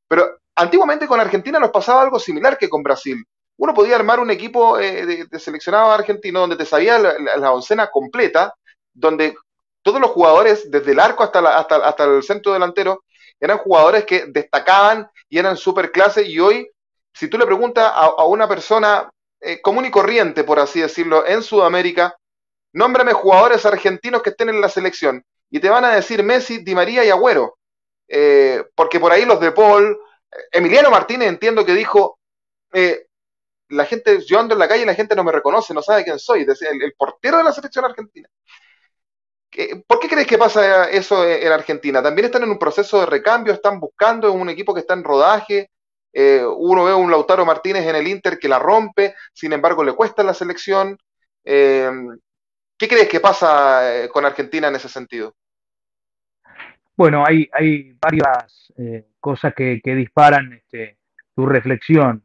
Pero 0.10 0.40
antiguamente 0.56 1.08
con 1.08 1.22
Argentina 1.22 1.58
nos 1.58 1.72
pasaba 1.72 2.02
algo 2.02 2.20
similar 2.20 2.58
que 2.58 2.70
con 2.70 2.84
Brasil. 2.84 3.24
Uno 3.58 3.74
podía 3.74 3.96
armar 3.96 4.20
un 4.20 4.32
equipo 4.32 4.80
eh, 4.80 5.28
de, 5.30 5.40
seleccionado 5.40 5.92
argentino 5.92 6.42
donde 6.42 6.58
te 6.58 6.66
sabía 6.66 6.98
la, 7.00 7.52
oncena 7.52 7.90
completa, 7.90 8.54
donde 8.94 9.36
todos 9.82 10.02
los 10.02 10.12
jugadores, 10.12 10.70
desde 10.70 10.92
el 10.92 11.00
arco 11.00 11.24
hasta, 11.24 11.58
hasta, 11.58 11.76
hasta 11.78 12.04
el 12.04 12.24
centro 12.24 12.54
delantero, 12.54 13.04
eran 13.40 13.58
jugadores 13.58 14.06
que 14.06 14.26
destacaban 14.28 15.10
y 15.30 15.38
eran 15.38 15.58
super 15.58 15.92
clase. 15.92 16.24
Y 16.24 16.40
hoy, 16.40 16.70
si 17.14 17.30
tú 17.30 17.38
le 17.38 17.46
preguntas 17.46 17.92
a, 17.94 18.26
una 18.26 18.48
persona 18.48 19.10
eh, 19.40 19.62
común 19.62 19.86
y 19.86 19.92
corriente, 19.92 20.44
por 20.44 20.60
así 20.60 20.82
decirlo, 20.82 21.26
en 21.26 21.42
Sudamérica, 21.42 22.18
nómbrame 22.74 23.14
jugadores 23.14 23.66
argentinos 23.66 24.22
que 24.22 24.32
estén 24.32 24.50
en 24.50 24.60
la 24.60 24.70
selección. 24.70 25.24
Y 25.50 25.60
te 25.60 25.70
van 25.70 25.86
a 25.86 25.96
decir 25.96 26.24
Messi, 26.24 26.64
Di 26.64 26.76
María 26.76 27.06
y 27.06 27.10
Agüero. 27.10 27.58
Eh, 28.08 28.64
porque 28.76 29.00
por 29.00 29.12
ahí 29.12 29.26
los 29.26 29.40
de 29.40 29.52
Paul, 29.52 29.98
Emiliano 30.52 30.92
Martínez 30.92 31.30
entiendo 31.30 31.66
que 31.66 31.74
dijo, 31.74 32.18
la 33.70 33.86
gente, 33.86 34.22
yo 34.26 34.40
ando 34.40 34.54
en 34.54 34.60
la 34.60 34.68
calle 34.68 34.84
y 34.84 34.86
la 34.86 34.96
gente 34.96 35.16
no 35.16 35.24
me 35.24 35.32
reconoce, 35.32 35.74
no 35.74 35.82
sabe 35.82 36.04
quién 36.04 36.20
soy, 36.20 36.42
el, 36.44 36.82
el 36.82 36.94
portero 36.94 37.38
de 37.38 37.44
la 37.44 37.52
selección 37.52 37.86
argentina. 37.86 38.30
¿Por 39.88 40.00
qué 40.00 40.10
crees 40.10 40.28
que 40.28 40.38
pasa 40.38 40.90
eso 40.90 41.26
en 41.26 41.52
Argentina? 41.52 42.04
¿También 42.04 42.26
están 42.26 42.44
en 42.44 42.50
un 42.50 42.60
proceso 42.60 43.00
de 43.00 43.06
recambio? 43.06 43.54
¿Están 43.54 43.80
buscando 43.80 44.32
un 44.34 44.50
equipo 44.50 44.74
que 44.74 44.82
está 44.82 44.94
en 44.94 45.04
rodaje? 45.04 45.72
Eh, 46.12 46.44
uno 46.46 46.84
ve 46.84 46.94
un 46.94 47.10
Lautaro 47.10 47.46
Martínez 47.46 47.86
en 47.86 47.96
el 47.96 48.08
Inter 48.08 48.38
que 48.38 48.50
la 48.50 48.60
rompe, 48.60 49.16
sin 49.34 49.54
embargo 49.54 49.84
le 49.84 49.94
cuesta 49.94 50.24
la 50.24 50.34
selección. 50.34 50.98
Eh, 51.44 51.90
¿Qué 52.78 52.88
crees 52.88 53.08
que 53.08 53.22
pasa 53.22 54.10
con 54.12 54.26
Argentina 54.26 54.68
en 54.68 54.76
ese 54.76 54.90
sentido? 54.90 55.34
Bueno, 56.98 57.24
hay, 57.26 57.98
varias 58.02 58.74
eh, 58.78 59.08
cosas 59.20 59.54
que, 59.54 59.82
disparan 59.84 60.54
este, 60.54 60.98
tu 61.36 61.46
reflexión. 61.46 62.25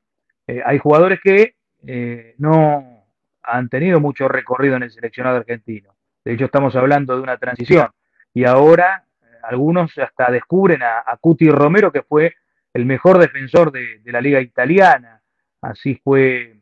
Eh, 0.51 0.63
hay 0.65 0.79
jugadores 0.79 1.21
que 1.23 1.55
eh, 1.87 2.35
no 2.39 3.07
han 3.43 3.69
tenido 3.69 4.01
mucho 4.01 4.27
recorrido 4.27 4.75
en 4.75 4.83
el 4.83 4.91
seleccionado 4.91 5.37
argentino. 5.37 5.95
De 6.25 6.33
hecho, 6.33 6.47
estamos 6.47 6.75
hablando 6.75 7.15
de 7.15 7.23
una 7.23 7.39
transición. 7.39 7.89
Y 8.35 8.45
ahora 8.45 9.05
algunos 9.45 9.97
hasta 9.99 10.29
descubren 10.31 10.83
a, 10.83 11.17
Cuti 11.21 11.49
Romero, 11.51 11.93
que 11.93 12.03
fue 12.03 12.35
el 12.75 12.85
mejor 12.85 13.19
defensor 13.19 13.71
de, 13.71 14.01
la 14.07 14.21
liga 14.21 14.41
italiana. 14.41 15.23
Así 15.63 16.01
fue 16.03 16.57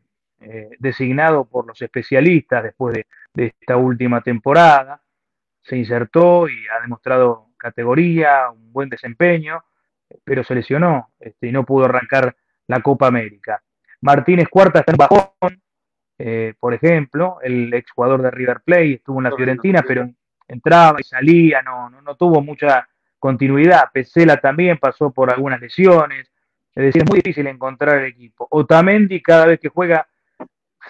designado 0.79 1.47
por 1.47 1.67
los 1.67 1.83
especialistas 1.83 2.63
después 2.63 2.95
de, 2.95 3.07
de 3.35 3.55
esta 3.59 3.77
última 3.77 4.21
temporada. 4.21 5.01
Se 5.63 5.77
insertó 5.77 6.49
y 6.49 6.55
ha 6.69 6.81
demostrado 6.83 7.49
categoría, 7.57 8.51
un 8.51 8.73
buen 8.73 8.89
desempeño, 8.89 9.65
pero 10.25 10.45
se 10.45 10.55
lesionó 10.55 11.11
este, 11.19 11.49
y 11.49 11.53
no 11.53 11.65
pudo 11.65 11.87
arrancar 11.87 12.37
la 12.67 12.81
Copa 12.81 13.07
América. 13.07 13.63
Martínez 14.01 14.49
Cuarta 14.49 14.81
está 14.81 14.93
en 14.93 14.99
bajón, 14.99 15.63
eh, 16.19 16.55
por 16.59 16.75
ejemplo, 16.75 17.39
el 17.43 17.73
exjugador 17.75 18.23
de 18.23 18.31
River 18.31 18.61
Plate 18.65 18.95
estuvo 18.95 19.19
en 19.19 19.25
la 19.25 19.37
Fiorentina, 19.37 19.83
pero 19.87 20.09
entraba 20.47 20.99
y 21.01 21.05
salía, 21.05 21.63
no, 21.63 21.91
no, 21.91 22.15
tuvo 22.17 22.41
mucha 22.43 22.89
continuidad. 23.19 23.91
Pesela 23.93 24.37
también 24.39 24.79
pasó 24.79 25.11
por 25.11 25.33
algunas 25.33 25.61
lesiones, 25.61 26.31
es 26.75 26.85
decir, 26.85 27.03
es 27.03 27.11
muy 27.11 27.21
difícil 27.21 27.47
encontrar 27.47 27.99
el 27.99 28.07
equipo. 28.07 28.47
Otamendi 28.51 29.21
cada 29.21 29.47
vez 29.47 29.61
que 29.61 29.69
juega 29.69 30.07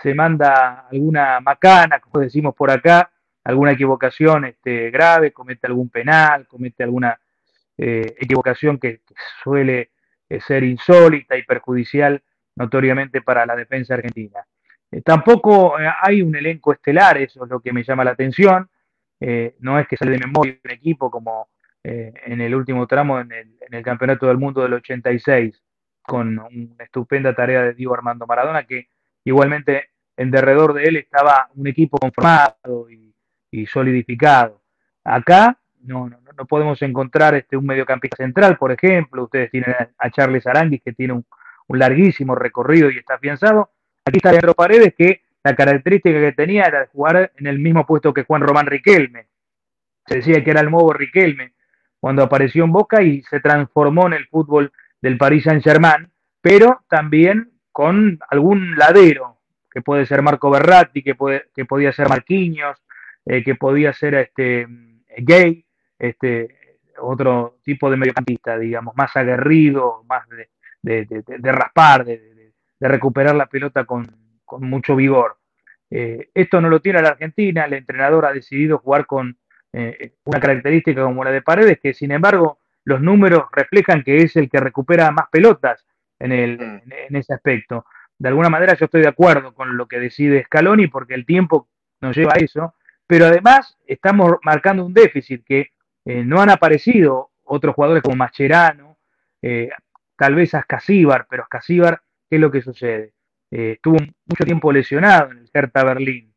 se 0.03 0.15
manda 0.15 0.87
alguna 0.91 1.41
macana, 1.41 1.99
como 2.01 2.23
decimos 2.23 2.55
por 2.55 2.71
acá, 2.71 3.11
alguna 3.45 3.73
equivocación 3.73 4.45
este, 4.45 4.91
grave, 4.91 5.33
comete 5.33 5.67
algún 5.67 5.89
penal, 5.89 6.47
comete 6.47 6.85
alguna 6.85 7.19
eh, 7.77 8.15
equivocación 8.19 8.79
que, 8.79 9.01
suele 9.43 9.91
eh, 10.29 10.41
ser 10.41 10.65
insólita 10.65 11.37
y 11.37 11.43
perjudicial 11.45 12.23
notoriamente 12.59 13.23
para 13.23 13.47
la 13.47 13.57
defensa 13.57 13.95
argentina. 13.95 14.45
Eh, 14.91 15.03
tampoco 15.03 15.75
hay 16.03 16.23
un 16.23 16.35
elenco 16.35 16.73
estelar, 16.73 17.19
eso 17.19 17.45
es 17.45 17.51
lo 17.51 17.61
que 17.61 17.73
me 17.73 17.85
llama 17.85 18.05
la 18.05 18.13
atención. 18.13 18.69
no 19.61 19.79
es 19.79 19.89
que 19.89 19.97
sale 19.97 20.13
de 20.13 20.19
memoria 20.19 20.59
un 20.65 20.71
equipo 20.71 21.11
como 21.11 21.49
en 21.83 22.41
el 22.41 22.55
último 22.55 22.87
tramo 22.87 23.19
en 23.19 23.33
el, 23.33 23.57
en 23.61 23.75
el, 23.75 23.83
Campeonato 23.83 24.27
del 24.27 24.37
Mundo 24.37 24.63
del 24.63 24.75
86, 24.75 25.63
con 26.03 26.39
una 26.39 26.85
estupenda 26.85 27.35
tarea 27.35 27.63
de 27.63 27.75
Diego 27.75 27.95
Armando 27.95 28.27
Maradona, 28.27 28.65
que 28.65 28.89
igualmente 29.25 29.91
en 30.17 30.31
derredor 30.31 30.75
de 30.75 30.85
él 30.85 30.97
estaba 30.97 31.49
un 31.55 31.67
equipo 31.67 31.99
conformado 31.99 32.89
y 33.51 33.67
solidificado. 33.67 34.61
Acá 35.05 35.59
no, 35.81 36.09
no, 36.09 36.19
no 36.37 36.47
podemos 36.47 36.81
encontrar 36.83 37.35
este, 37.35 37.57
un 37.57 37.67
mediocampista 37.67 38.17
central, 38.17 38.57
por 38.57 38.73
ejemplo. 38.73 39.25
Ustedes 39.25 39.51
tienen 39.51 39.75
a 39.99 40.11
Charles 40.11 40.47
Aranguis, 40.47 40.83
que 40.83 40.93
tiene 40.93 41.15
un, 41.15 41.25
larguísimo 41.77 42.35
recorrido 42.35 42.91
y 42.91 42.99
está 42.99 43.15
afianzado. 43.15 43.71
Aquí 44.05 44.19
está 44.19 44.31
Leandro 44.31 44.55
Paredes, 44.55 44.95
que 44.97 45.23
la 45.45 45.55
característica 45.55 46.19
que 46.21 46.33
tenía 46.33 46.65
era 46.65 46.87
jugar 46.93 47.33
en 47.37 47.47
el 47.47 47.59
mismo 47.59 47.87
puesto 47.87 48.15
que 48.15 48.25
Juan 48.25 48.43
Román 48.43 48.67
Riquelme. 48.67 49.27
Se 50.07 50.17
decía 50.17 50.43
que 50.43 50.51
era 50.51 50.61
el 50.61 50.71
nuevo 50.71 50.93
Riquelme 50.93 51.53
cuando 52.01 52.23
apareció 52.23 52.65
en 52.65 52.73
Boca 52.73 53.03
y 53.03 53.23
se 53.23 53.41
transformó 53.41 54.07
en 54.07 54.15
el 54.15 54.27
fútbol 54.29 54.73
del 55.01 55.19
Paris 55.19 55.45
Saint-Germain, 55.45 56.11
pero 56.41 56.83
también 56.89 57.51
con 57.73 58.19
algún 58.31 58.77
ladero, 58.77 59.39
que 59.71 59.83
puede 59.83 60.07
ser 60.07 60.23
Marco 60.23 60.51
Berratti, 60.51 61.03
que, 61.03 61.15
puede, 61.15 61.47
que 61.55 61.65
podía 61.65 61.93
ser 61.93 62.09
Marquinhos, 62.09 62.79
eh, 63.27 63.45
que 63.45 63.55
podía 63.55 63.93
ser 63.93 64.15
este, 64.15 64.67
gay, 65.19 65.65
este, 65.99 66.57
otro 67.01 67.59
tipo 67.63 67.91
de 67.91 67.97
mediocampista, 67.97 68.59
digamos, 68.59 68.97
más 68.97 69.15
aguerrido, 69.17 70.03
más 70.09 70.29
de, 70.29 70.49
raspar, 71.43 72.05
de, 72.05 72.53
recuperar 72.81 73.35
la 73.35 73.47
pelota 73.47 73.85
con, 73.85 74.07
mucho 74.61 74.97
vigor. 74.97 75.37
Eh, 75.91 76.31
esto 76.35 76.61
no 76.61 76.69
lo 76.69 76.81
tiene 76.81 77.03
la 77.03 77.11
Argentina, 77.11 77.65
el 77.65 77.75
entrenador 77.75 78.27
ha 78.27 78.33
decidido 78.33 78.79
jugar 78.79 79.07
con 79.07 79.37
eh, 79.73 80.15
una 80.25 80.41
característica 80.41 81.03
como 81.03 81.25
la 81.25 81.31
de 81.31 81.43
Paredes, 81.43 81.79
que 81.81 81.93
sin 81.93 82.13
embargo 82.13 82.59
los 82.85 83.01
números 83.01 83.45
reflejan 83.53 84.03
que 84.03 84.19
es 84.19 84.37
el 84.37 84.49
que 84.49 84.61
recupera 84.61 85.11
más 85.11 85.29
pelotas 85.31 85.85
en, 86.19 86.33
el, 86.33 86.59
mm. 86.59 86.93
en 87.09 87.17
ese 87.17 87.35
aspecto. 87.35 87.85
De 88.19 88.29
alguna 88.29 88.49
manera 88.49 88.75
yo 88.75 88.87
estoy 88.87 89.03
de 89.03 89.09
acuerdo 89.09 89.55
con 89.55 89.77
lo 89.77 89.87
que 89.87 90.01
decide 90.01 90.45
Scaloni 90.45 90.87
porque 90.87 91.15
el 91.15 91.27
tiempo 91.27 91.69
nos 92.01 92.17
lleva 92.17 92.33
a 92.35 92.43
eso 92.43 92.75
pero 93.09 93.25
además 93.25 93.77
estamos 93.87 94.35
marcando 94.45 94.85
un 94.85 94.93
déficit 94.93 95.43
que 95.43 95.73
eh, 96.05 96.23
no 96.23 96.41
han 96.43 96.51
aparecido 96.51 97.31
otros 97.43 97.75
jugadores 97.75 98.03
como 98.03 98.17
Mascherano, 98.17 98.99
eh, 99.41 99.71
tal 100.19 100.35
vez 100.35 100.53
Ascasíbar, 100.55 101.27
pero 101.31 101.45
Ascasíbar, 101.45 102.03
¿qué 102.29 102.37
es 102.37 102.41
lo 102.41 102.51
que 102.51 102.61
sucede? 102.61 103.15
Eh, 103.51 103.73
estuvo 103.77 103.97
mucho 104.27 104.45
tiempo 104.45 104.73
lesionado 104.73 105.31
en 105.31 105.39
el 105.39 105.51
Hertha 105.55 105.85
Berlín, 105.85 106.35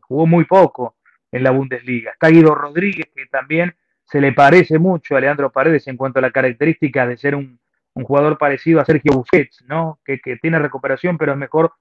jugó 0.00 0.26
muy 0.26 0.44
poco 0.44 0.96
en 1.32 1.42
la 1.42 1.50
Bundesliga. 1.50 2.12
Está 2.12 2.28
Guido 2.28 2.54
Rodríguez, 2.54 3.06
que 3.14 3.26
también 3.26 3.74
se 4.04 4.20
le 4.20 4.32
parece 4.32 4.78
mucho 4.78 5.16
a 5.16 5.20
Leandro 5.20 5.50
Paredes 5.50 5.86
en 5.88 5.96
cuanto 5.96 6.18
a 6.18 6.22
la 6.22 6.30
característica 6.30 7.06
de 7.06 7.16
ser 7.16 7.34
un, 7.34 7.58
jugador 7.94 8.36
parecido 8.36 8.78
a 8.80 8.84
Sergio 8.84 9.14
Busquets, 9.14 9.64
¿no? 9.66 10.00
Que, 10.04 10.18
tiene 10.42 10.58
recuperación, 10.58 11.16
pero 11.16 11.32
es 11.32 11.38
mejor 11.38 11.72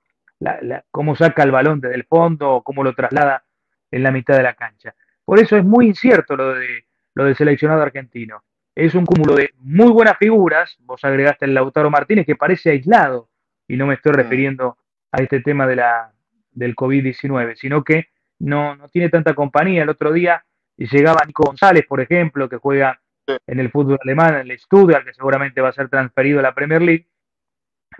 cómo 0.89 1.15
saca 1.15 1.43
el 1.43 1.51
balón 1.51 1.81
desde 1.81 1.95
el 1.95 2.05
fondo 2.05 2.51
o 2.51 2.63
cómo 2.63 2.85
lo 2.85 2.93
traslada 2.93 3.43
en 3.91 4.01
la 4.01 4.11
mitad 4.11 4.37
de 4.37 4.43
la 4.43 4.53
cancha. 4.53 4.95
Por 5.25 5.39
eso 5.39 5.57
es 5.57 5.65
muy 5.65 5.87
incierto 5.87 6.37
lo, 6.37 6.53
de, 6.53 6.85
lo 7.15 7.25
del 7.25 7.35
seleccionado 7.35 7.81
argentino. 7.81 8.43
Es 8.75 8.93
un 8.93 9.05
cúmulo 9.05 9.35
de 9.35 9.51
muy 9.59 9.89
buenas 9.89 10.17
figuras, 10.17 10.77
vos 10.81 11.03
agregaste 11.05 11.45
el 11.45 11.53
Lautaro 11.53 11.89
Martínez 11.89 12.25
que 12.25 12.35
parece 12.35 12.71
aislado, 12.71 13.29
y 13.67 13.77
no 13.77 13.87
me 13.87 13.95
estoy 13.95 14.11
mm. 14.11 14.15
refiriendo 14.15 14.77
a 15.11 15.21
este 15.23 15.39
tema 15.39 15.65
de 15.65 15.77
la, 15.77 16.11
del 16.51 16.75
COVID-19, 16.75 17.55
sino 17.55 17.83
que 17.83 18.09
no, 18.39 18.75
no 18.75 18.89
tiene 18.89 19.09
tanta 19.09 19.33
compañía. 19.33 19.83
El 19.83 19.89
otro 19.89 20.11
día 20.11 20.43
llegaba 20.77 21.23
Nico 21.25 21.43
González, 21.43 21.85
por 21.87 22.01
ejemplo, 22.01 22.49
que 22.49 22.57
juega 22.57 22.99
en 23.47 23.59
el 23.59 23.71
fútbol 23.71 23.97
alemán, 24.03 24.35
en 24.35 24.51
el 24.51 24.59
Stuttgart, 24.59 25.05
que 25.05 25.13
seguramente 25.13 25.61
va 25.61 25.69
a 25.69 25.73
ser 25.73 25.89
transferido 25.89 26.39
a 26.39 26.43
la 26.43 26.53
Premier 26.53 26.81
League, 26.81 27.07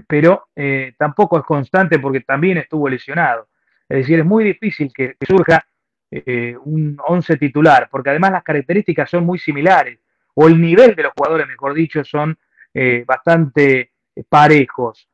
pero 0.08 0.50
eh, 0.56 0.94
tampoco 0.98 1.38
es 1.38 1.46
constante 1.46 2.00
porque 2.00 2.20
también 2.20 2.58
estuvo 2.58 2.90
lesionado. 2.90 3.48
Es 3.88 4.00
decir, 4.00 4.20
es 4.20 4.26
muy 4.26 4.44
difícil 4.44 4.92
que 4.94 5.16
surja 5.26 5.66
eh, 6.12 6.56
un 6.64 6.98
11 7.08 7.38
titular, 7.38 7.88
porque 7.90 8.10
además 8.10 8.32
las 8.32 8.44
características 8.44 9.10
son 9.10 9.26
muy 9.26 9.40
similares, 9.40 10.00
o 10.36 10.48
el 10.48 10.60
nivel 10.60 10.96
de 10.96 11.04
los 11.04 11.14
jugadores, 11.14 11.48
mejor 11.48 11.74
dicho, 11.74 12.04
son 12.04 12.38
eh, 12.74 13.04
bastante 13.06 13.92
eh, 14.16 14.24
parejos, 14.28 15.10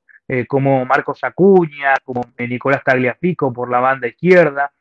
como 0.48 0.86
Marcos 0.86 1.26
Acuña, 1.26 1.94
como 2.06 2.22
Nicolás 2.38 2.86
Tagliafico 2.86 3.52
por 3.52 3.70
la 3.70 3.82
banda 3.82 4.08
izquierda. 4.08 4.72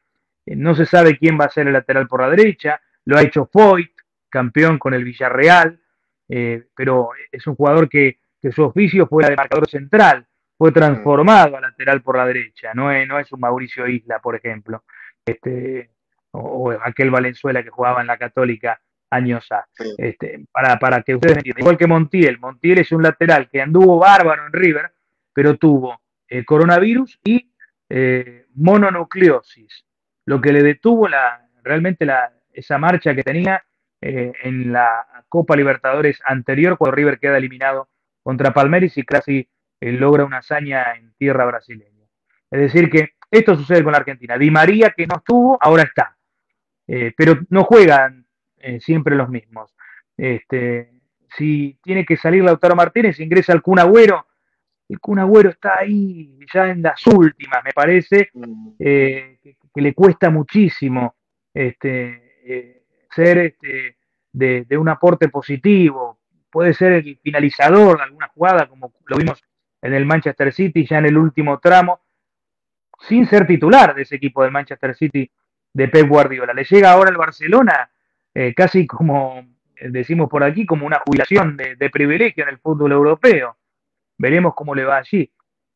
no 0.46 0.76
se 0.76 0.86
sabe 0.86 1.18
quién 1.18 1.36
va 1.40 1.46
a 1.46 1.50
ser 1.50 1.66
el 1.66 1.72
lateral 1.72 2.06
por 2.06 2.20
la 2.20 2.30
derecha, 2.30 2.80
lo 3.06 3.18
ha 3.18 3.22
hecho 3.22 3.50
Foyt, 3.52 3.90
campeón 4.28 4.78
con 4.78 4.94
el 4.94 5.02
Villarreal, 5.02 5.80
pero 6.28 7.10
es 7.32 7.44
un 7.48 7.56
jugador 7.56 7.88
que, 7.88 8.20
su 8.52 8.62
oficio 8.62 9.08
fue 9.08 9.24
de 9.26 9.34
marcador 9.34 9.68
central, 9.68 10.24
fue 10.56 10.70
transformado 10.70 11.56
a 11.56 11.60
lateral 11.60 12.00
por 12.00 12.16
la 12.16 12.26
derecha, 12.26 12.72
no 12.72 12.92
es, 12.92 13.08
no 13.08 13.18
es 13.18 13.32
un 13.32 13.40
Mauricio 13.40 13.88
Isla, 13.88 14.20
por 14.20 14.36
ejemplo. 14.36 14.84
Este, 15.26 15.90
o, 16.32 16.70
aquel 16.82 17.10
Valenzuela 17.10 17.62
que 17.62 17.70
jugaba 17.70 18.00
en 18.00 18.06
la 18.06 18.18
Católica 18.18 18.80
años 19.10 19.46
A. 19.50 19.66
Este, 19.98 20.44
para, 20.52 20.78
para 20.78 21.02
que 21.02 21.16
ustedes 21.16 21.38
entiendan. 21.38 21.62
Igual 21.62 21.76
que 21.76 21.86
Montiel. 21.86 22.38
Montiel 22.38 22.78
es 22.78 22.92
un 22.92 23.02
lateral 23.02 23.48
que 23.50 23.60
anduvo 23.60 23.98
bárbaro 23.98 24.46
en 24.46 24.52
River, 24.52 24.92
pero 25.32 25.56
tuvo 25.56 26.00
eh, 26.28 26.44
coronavirus 26.44 27.18
y 27.24 27.50
eh, 27.88 28.46
mononucleosis, 28.54 29.84
lo 30.26 30.40
que 30.40 30.52
le 30.52 30.62
detuvo 30.62 31.08
la, 31.08 31.48
realmente 31.64 32.04
la, 32.04 32.32
esa 32.52 32.78
marcha 32.78 33.14
que 33.14 33.24
tenía 33.24 33.64
eh, 34.00 34.32
en 34.42 34.72
la 34.72 35.24
Copa 35.28 35.56
Libertadores 35.56 36.20
anterior, 36.24 36.78
cuando 36.78 36.94
River 36.94 37.18
queda 37.18 37.36
eliminado 37.36 37.88
contra 38.22 38.52
Palmeiras 38.52 38.96
y 38.96 39.02
casi 39.02 39.48
logra 39.80 40.24
una 40.24 40.38
hazaña 40.38 40.94
en 40.94 41.12
tierra 41.14 41.46
brasileña. 41.46 42.06
Es 42.50 42.60
decir, 42.60 42.90
que 42.90 43.14
esto 43.30 43.56
sucede 43.56 43.82
con 43.82 43.92
la 43.92 43.98
Argentina. 43.98 44.36
Di 44.36 44.50
María, 44.50 44.90
que 44.90 45.06
no 45.06 45.16
estuvo, 45.16 45.58
ahora 45.60 45.84
está. 45.84 46.16
pero 47.16 47.40
no 47.48 47.64
juegan 47.64 48.19
siempre 48.80 49.16
los 49.16 49.28
mismos. 49.28 49.74
Este, 50.16 50.90
si 51.36 51.78
tiene 51.82 52.04
que 52.04 52.16
salir 52.16 52.44
Lautaro 52.44 52.76
Martínez, 52.76 53.20
ingresa 53.20 53.52
el 53.52 53.62
Kun 53.62 53.78
Agüero, 53.78 54.26
el 54.88 54.98
Kun 54.98 55.20
Agüero 55.20 55.50
está 55.50 55.78
ahí 55.78 56.38
ya 56.52 56.68
en 56.68 56.82
las 56.82 57.06
últimas, 57.06 57.62
me 57.64 57.72
parece, 57.72 58.30
mm. 58.34 58.70
eh, 58.78 59.38
que, 59.42 59.80
le 59.80 59.94
cuesta 59.94 60.30
muchísimo 60.30 61.14
este, 61.54 62.40
eh, 62.44 62.82
ser 63.08 63.38
este, 63.38 63.96
de, 64.32 64.76
un 64.76 64.88
aporte 64.88 65.28
positivo. 65.28 66.18
Puede 66.50 66.74
ser 66.74 66.92
el 66.92 67.18
finalizador 67.22 67.98
de 67.98 68.02
alguna 68.02 68.28
jugada, 68.28 68.66
como 68.66 68.92
lo 69.06 69.16
vimos 69.16 69.42
en 69.80 69.94
el 69.94 70.04
Manchester 70.04 70.52
City, 70.52 70.84
ya 70.84 70.98
en 70.98 71.06
el 71.06 71.16
último 71.16 71.60
tramo, 71.60 72.00
sin 72.98 73.26
ser 73.26 73.46
titular 73.46 73.94
de 73.94 74.02
ese 74.02 74.16
equipo 74.16 74.42
del 74.42 74.50
Manchester 74.50 74.96
City 74.96 75.30
de 75.72 75.88
Pep 75.88 76.08
Guardiola. 76.08 76.52
Le 76.52 76.64
llega 76.64 76.90
ahora 76.90 77.10
el 77.10 77.16
Barcelona 77.16 77.88
eh, 78.34 78.54
casi 78.54 78.86
como 78.86 79.46
decimos 79.80 80.28
por 80.28 80.44
aquí, 80.44 80.66
como 80.66 80.86
una 80.86 81.00
jubilación 81.00 81.56
de 81.56 81.90
privilegio 81.90 82.44
en 82.44 82.50
el 82.50 82.58
fútbol 82.58 82.92
europeo 82.92 83.56
veremos 84.20 84.54
cómo 84.54 84.74
le 84.74 84.84
va 84.84 84.98
allí. 84.98 85.32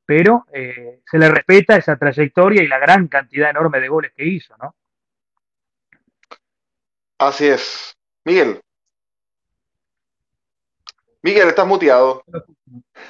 Pero 0.06 0.44
eh, 0.52 1.00
se 1.10 1.18
le 1.18 1.30
respeta 1.30 1.76
esa 1.76 1.96
trayectoria 1.96 2.62
y 2.62 2.66
la 2.66 2.78
gran 2.78 3.08
cantidad 3.08 3.48
enorme 3.48 3.80
de 3.80 3.88
goles 3.88 4.12
que 4.14 4.26
hizo, 4.26 4.54
¿no? 4.58 4.76
Así 7.18 7.46
es. 7.46 7.96
Miguel. 8.26 8.60
Miguel, 11.24 11.48
estás 11.48 11.66
muteado. 11.66 12.22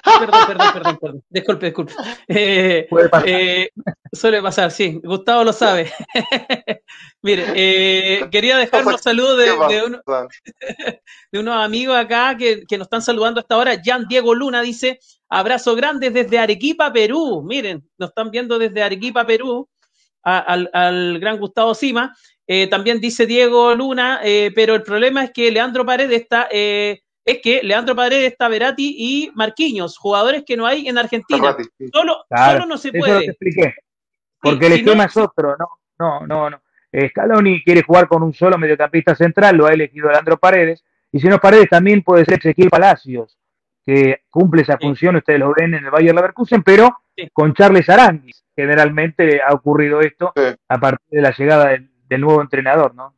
Perdón, 0.05 0.47
perdón, 0.47 0.73
perdón, 0.73 0.99
perdón. 1.01 1.25
Disculpe, 1.29 1.67
disculpe. 1.67 1.93
Eh, 2.29 2.87
eh, 3.27 3.71
suele 4.13 4.41
pasar, 4.41 4.71
sí. 4.71 5.01
Gustavo 5.03 5.43
lo 5.43 5.53
sabe. 5.53 5.93
Mire, 7.23 7.45
eh, 7.57 8.29
quería 8.31 8.57
dejar 8.57 8.85
los 8.85 9.01
saludos 9.01 9.37
de, 9.39 9.47
de, 11.33 11.39
unos 11.41 11.57
amigos 11.57 11.97
acá 11.97 12.37
que, 12.37 12.65
nos 12.79 12.87
están 12.87 13.03
saludando 13.03 13.41
hasta 13.41 13.57
ahora. 13.57 13.83
Jan 13.85 14.07
Diego 14.07 14.33
Luna 14.33 14.63
dice: 14.63 15.01
Abrazo 15.29 15.75
grande 15.75 16.11
desde 16.11 16.39
Arequipa, 16.39 16.93
Perú. 16.93 17.43
Miren, 17.45 17.83
nos 17.99 18.11
están 18.11 18.31
viendo 18.31 18.61
desde 18.61 18.81
Arequipa, 18.81 19.27
Perú, 19.27 19.69
al, 20.23 20.71
al, 20.73 21.19
gran 21.19 21.39
Gustavo 21.39 21.75
Sima. 21.75 22.15
también 22.71 23.01
dice 23.01 23.27
Diego 23.27 23.75
Luna, 23.75 24.21
pero 24.55 24.77
el 24.77 24.85
problema 24.85 25.25
es 25.25 25.33
que 25.33 25.51
Leandro 25.51 25.85
Paredes 25.85 26.21
está 26.23 26.49
es 27.25 27.41
que 27.41 27.63
Leandro 27.63 27.97
Paredes, 27.97 28.37
Taverati 28.37 28.95
y 28.99 29.31
Marquinhos, 29.35 29.97
jugadores 29.97 30.45
que 30.47 30.57
no 30.57 30.67
hay 30.67 30.89
en 30.89 30.99
Argentina. 30.99 31.57
Solo, 31.93 32.25
solo 32.29 32.67
no 32.67 32.77
se 32.77 32.93
puede. 32.93 33.23
Eso 33.23 33.31
expliqué. 33.31 33.75
Porque 34.41 34.67
el 34.67 34.73
esquema 34.75 35.05
es 35.05 35.17
otro, 35.17 35.57
no, 35.59 35.69
no, 35.99 36.27
no, 36.27 36.51
no. 36.51 36.63
Scaloni 37.09 37.63
quiere 37.65 37.83
jugar 37.83 38.07
con 38.07 38.23
un 38.23 38.33
solo 38.33 38.59
mediocampista 38.59 39.15
central, 39.15 39.57
lo 39.57 39.67
ha 39.67 39.73
elegido 39.73 40.11
Leandro 40.11 40.37
Paredes, 40.37 40.85
y 41.11 41.19
si 41.19 41.29
no 41.29 41.39
Paredes 41.39 41.69
también 41.71 42.03
puede 42.03 42.25
ser 42.25 42.39
Ezequiel 42.39 42.71
Palacios, 42.71 43.39
que 43.85 44.23
cumple 44.31 44.63
esa 44.63 44.79
función, 44.79 45.17
ustedes 45.17 45.41
lo 45.41 45.53
ven 45.55 45.75
en 45.75 45.85
el 45.85 45.91
Bayern 45.91 46.17
Leverkusen, 46.17 46.63
pero 46.63 47.03
con 47.33 47.55
Charles 47.55 47.89
Aranguis, 47.89 48.45
generalmente 48.55 49.41
ha 49.43 49.53
ocurrido 49.53 50.01
esto 50.01 50.33
a 50.69 50.79
partir 50.79 51.07
de 51.11 51.23
la 51.23 51.31
llegada 51.31 51.69
del, 51.69 52.21
nuevo 52.21 52.41
entrenador, 52.41 52.95
¿no? 52.95 53.15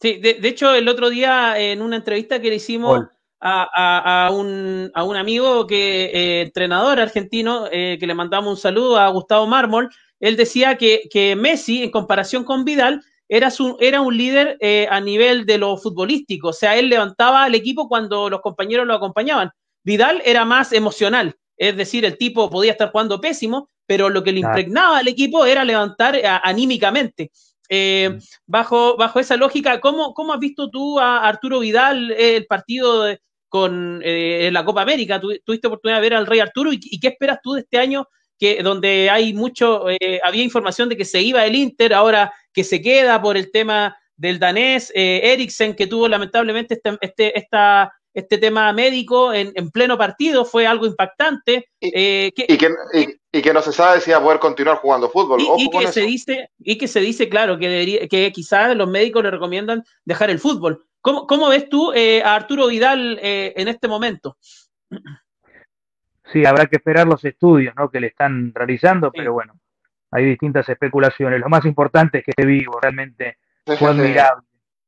Sí, 0.00 0.18
de, 0.18 0.38
hecho 0.48 0.74
el 0.74 0.88
otro 0.88 1.10
día 1.10 1.58
en 1.58 1.82
una 1.82 1.96
entrevista 1.96 2.40
que 2.40 2.50
le 2.50 2.56
hicimos 2.56 3.08
a, 3.42 4.30
un, 4.32 4.90
a 4.94 5.04
un, 5.04 5.16
amigo 5.16 5.66
que 5.66 6.04
eh, 6.04 6.42
entrenador 6.42 7.00
argentino 7.00 7.66
eh, 7.70 7.96
que 7.98 8.06
le 8.06 8.14
mandamos 8.14 8.50
un 8.50 8.56
saludo 8.56 8.98
a 8.98 9.08
Gustavo 9.08 9.46
Mármol. 9.46 9.90
Él 10.20 10.36
decía 10.36 10.76
que, 10.76 11.02
que 11.10 11.34
Messi, 11.34 11.82
en 11.82 11.90
comparación 11.90 12.44
con 12.44 12.64
Vidal, 12.64 13.02
era, 13.28 13.50
su, 13.50 13.76
era 13.80 14.00
un 14.00 14.16
líder 14.16 14.56
eh, 14.60 14.86
a 14.90 15.00
nivel 15.00 15.44
de 15.46 15.58
lo 15.58 15.76
futbolístico. 15.76 16.48
O 16.48 16.52
sea, 16.52 16.76
él 16.76 16.88
levantaba 16.88 17.44
al 17.44 17.54
equipo 17.54 17.88
cuando 17.88 18.30
los 18.30 18.40
compañeros 18.40 18.86
lo 18.86 18.94
acompañaban. 18.94 19.50
Vidal 19.82 20.22
era 20.24 20.44
más 20.44 20.72
emocional. 20.72 21.34
Es 21.56 21.76
decir, 21.76 22.04
el 22.04 22.18
tipo 22.18 22.48
podía 22.50 22.72
estar 22.72 22.92
jugando 22.92 23.20
pésimo, 23.20 23.68
pero 23.86 24.08
lo 24.08 24.22
que 24.22 24.32
le 24.32 24.40
impregnaba 24.40 24.98
al 24.98 25.08
equipo 25.08 25.44
era 25.44 25.64
levantar 25.64 26.20
anímicamente. 26.42 27.30
Mm. 27.70 28.18
bajo, 28.46 28.98
bajo 28.98 29.18
esa 29.18 29.38
lógica, 29.38 29.80
¿cómo, 29.80 30.12
¿cómo, 30.12 30.34
has 30.34 30.40
visto 30.40 30.68
tú 30.68 31.00
a 31.00 31.26
Arturo 31.26 31.60
Vidal 31.60 32.10
el 32.10 32.44
partido 32.44 33.04
de, 33.04 33.22
con 33.52 34.00
eh, 34.02 34.48
la 34.50 34.64
Copa 34.64 34.80
América. 34.80 35.20
tuviste 35.20 35.66
oportunidad 35.66 35.98
de 35.98 36.00
ver 36.00 36.14
al 36.14 36.26
Rey 36.26 36.40
Arturo 36.40 36.72
y, 36.72 36.98
qué 36.98 37.08
esperas 37.08 37.38
tú 37.42 37.52
de 37.52 37.60
este 37.60 37.76
año 37.76 38.08
que 38.38 38.62
donde 38.62 39.10
hay 39.10 39.34
mucho, 39.34 39.90
eh, 39.90 40.18
había 40.24 40.42
información 40.42 40.88
de 40.88 40.96
que 40.96 41.04
se 41.04 41.20
iba 41.20 41.44
el 41.44 41.54
Inter, 41.54 41.92
ahora 41.92 42.32
que 42.54 42.64
se 42.64 42.80
queda 42.80 43.20
por 43.20 43.36
el 43.36 43.52
tema 43.52 43.94
del 44.16 44.38
danés, 44.38 44.90
eh, 44.94 45.20
Eriksen, 45.34 45.76
que 45.76 45.86
tuvo 45.86 46.08
lamentablemente 46.08 46.74
este, 46.74 46.96
este, 47.02 47.38
esta, 47.38 47.92
este 48.14 48.38
tema 48.38 48.72
médico 48.72 49.34
en, 49.34 49.70
pleno 49.70 49.98
partido, 49.98 50.46
fue 50.46 50.66
algo 50.66 50.86
impactante. 50.86 51.68
Y, 51.78 51.92
eh, 51.94 52.32
que, 52.34 52.46
y, 52.48 53.42
que, 53.42 53.52
no 53.52 53.60
se 53.60 53.72
sabe 53.72 54.00
si 54.00 54.12
va 54.12 54.16
a 54.16 54.22
poder 54.22 54.38
continuar 54.38 54.78
jugando 54.78 55.10
fútbol. 55.10 55.42
Y, 55.58 55.68
que, 55.68 55.88
se 55.88 56.00
dice, 56.00 56.48
y 56.58 56.78
que 56.78 56.88
se 56.88 57.00
dice, 57.00 57.28
claro, 57.28 57.58
que, 57.58 58.08
que 58.10 58.32
quizás 58.32 58.74
los 58.74 58.88
médicos 58.88 59.22
le 59.22 59.30
recomiendan 59.30 59.84
dejar 60.06 60.30
el 60.30 60.38
fútbol. 60.38 60.86
¿Cómo, 61.02 61.48
ves 61.48 61.68
tú 61.68 61.92
eh, 61.92 62.22
a 62.22 62.36
Arturo 62.36 62.68
Vidal 62.68 63.18
eh, 63.20 63.52
en 63.56 63.66
este 63.66 63.88
momento? 63.88 64.36
Sí, 66.32 66.46
habrá 66.46 66.66
que 66.66 66.76
esperar 66.76 67.08
los 67.08 67.24
estudios 67.24 67.74
¿no? 67.76 67.90
que 67.90 67.98
le 67.98 68.06
están 68.06 68.52
realizando, 68.54 69.10
pero 69.10 69.32
bueno, 69.32 69.58
hay 70.12 70.24
distintas 70.24 70.68
especulaciones. 70.68 71.40
Lo 71.40 71.48
más 71.48 71.64
importante 71.64 72.18
es 72.18 72.24
que 72.24 72.30
esté 72.30 72.46
vivo, 72.46 72.78
realmente 72.80 73.38
fue 73.64 73.90
admirable. 73.90 74.46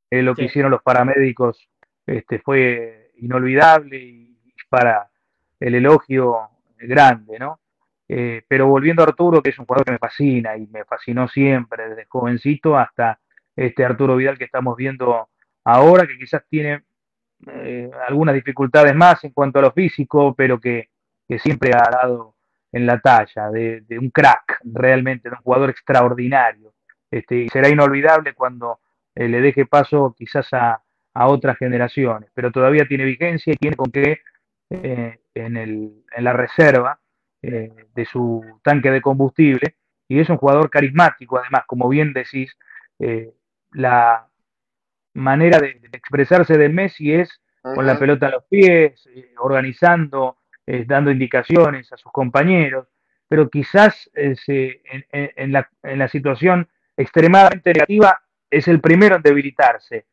Eh, 0.08 0.22
lo 0.22 0.36
que 0.36 0.44
hicieron 0.44 0.70
los 0.70 0.82
paramédicos 0.82 1.68
este, 2.06 2.38
fue 2.38 3.10
inolvidable 3.16 3.98
y 3.98 4.38
para 4.68 5.10
el 5.58 5.74
elogio 5.74 6.48
grande, 6.78 7.38
¿no? 7.38 7.58
pero 8.06 8.68
volviendo 8.68 9.02
a 9.02 9.06
Arturo, 9.06 9.42
que 9.42 9.50
es 9.50 9.58
un 9.58 9.66
jugador 9.66 9.86
que 9.86 9.92
me 9.92 9.98
fascina 9.98 10.56
y 10.56 10.68
me 10.68 10.84
fascinó 10.84 11.26
siempre, 11.26 11.88
desde 11.88 12.04
jovencito 12.04 12.76
hasta 12.76 13.18
este 13.56 13.84
Arturo 13.84 14.14
Vidal 14.14 14.38
que 14.38 14.44
estamos 14.44 14.76
viendo 14.76 15.30
ahora, 15.64 16.06
que 16.06 16.18
quizás 16.18 16.42
tiene 16.48 16.82
eh, 17.46 17.90
algunas 18.08 18.34
dificultades 18.34 18.94
más 18.94 19.22
en 19.24 19.32
cuanto 19.32 19.58
a 19.58 19.62
lo 19.62 19.72
físico, 19.72 20.34
pero 20.34 20.60
que, 20.60 20.90
siempre 21.38 21.72
ha 21.74 21.90
dado 21.90 22.36
en 22.70 22.86
la 22.86 23.00
talla 23.00 23.50
de, 23.50 23.82
un 23.98 24.10
crack, 24.10 24.60
realmente, 24.64 25.28
de 25.28 25.34
un 25.34 25.42
jugador 25.42 25.70
extraordinario. 25.70 26.74
Este, 27.10 27.36
y 27.36 27.48
será 27.48 27.68
inolvidable 27.68 28.34
cuando 28.34 28.80
eh, 29.14 29.28
le 29.28 29.40
deje 29.40 29.66
paso 29.66 30.14
quizás 30.16 30.48
a, 30.52 30.80
otras 31.16 31.56
generaciones, 31.58 32.28
pero 32.34 32.50
todavía 32.50 32.88
tiene 32.88 33.04
vigencia 33.04 33.52
y 33.52 33.56
tiene 33.56 33.76
con 33.76 33.92
qué 33.92 34.18
eh, 34.70 35.20
en, 35.34 35.56
en, 35.56 36.04
la 36.18 36.32
reserva 36.32 36.98
de 37.40 38.04
su 38.10 38.42
tanque 38.64 38.90
de 38.90 39.00
combustible, 39.00 39.76
y 40.08 40.18
es 40.18 40.28
un 40.28 40.38
jugador 40.38 40.70
carismático, 40.70 41.38
además, 41.38 41.62
como 41.66 41.88
bien 41.88 42.12
decís, 42.12 42.56
la, 43.72 44.26
manera 45.14 45.58
de, 45.58 45.80
expresarse 45.92 46.58
de 46.58 46.68
Messi 46.68 47.12
es 47.14 47.40
con 47.62 47.86
la 47.86 47.98
pelota 47.98 48.26
a 48.26 48.30
los 48.30 48.44
pies, 48.44 49.08
eh, 49.14 49.32
organizando, 49.38 50.36
eh, 50.66 50.84
dando 50.86 51.10
indicaciones 51.10 51.90
a 51.92 51.96
sus 51.96 52.12
compañeros, 52.12 52.88
pero 53.26 53.48
quizás 53.48 54.10
eh, 54.14 54.82
en, 55.10 55.52
la, 55.52 56.08
situación 56.08 56.68
extremadamente 56.94 57.72
negativa 57.72 58.20
es 58.50 58.68
el 58.68 58.80
primero 58.80 59.16
en 59.16 59.22
debilitarse. 59.22 60.04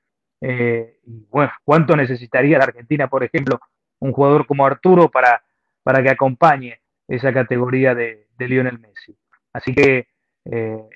y 0.42 1.26
bueno, 1.30 1.52
¿cuánto 1.66 1.96
necesitaría 1.96 2.58
la 2.58 2.64
Argentina, 2.64 3.10
por 3.10 3.24
ejemplo, 3.24 3.60
un 4.00 4.14
jugador 4.14 4.48
como 4.48 4.66
Arturo 4.66 5.12
para, 5.12 5.44
para 5.84 6.02
que 6.02 6.10
acompañe 6.10 6.80
esa 7.08 7.34
categoría 7.34 7.94
de, 7.94 8.28
de 8.38 8.48
Lionel 8.48 8.80
Messi? 8.80 9.16
Así 9.52 9.76
que 9.76 10.08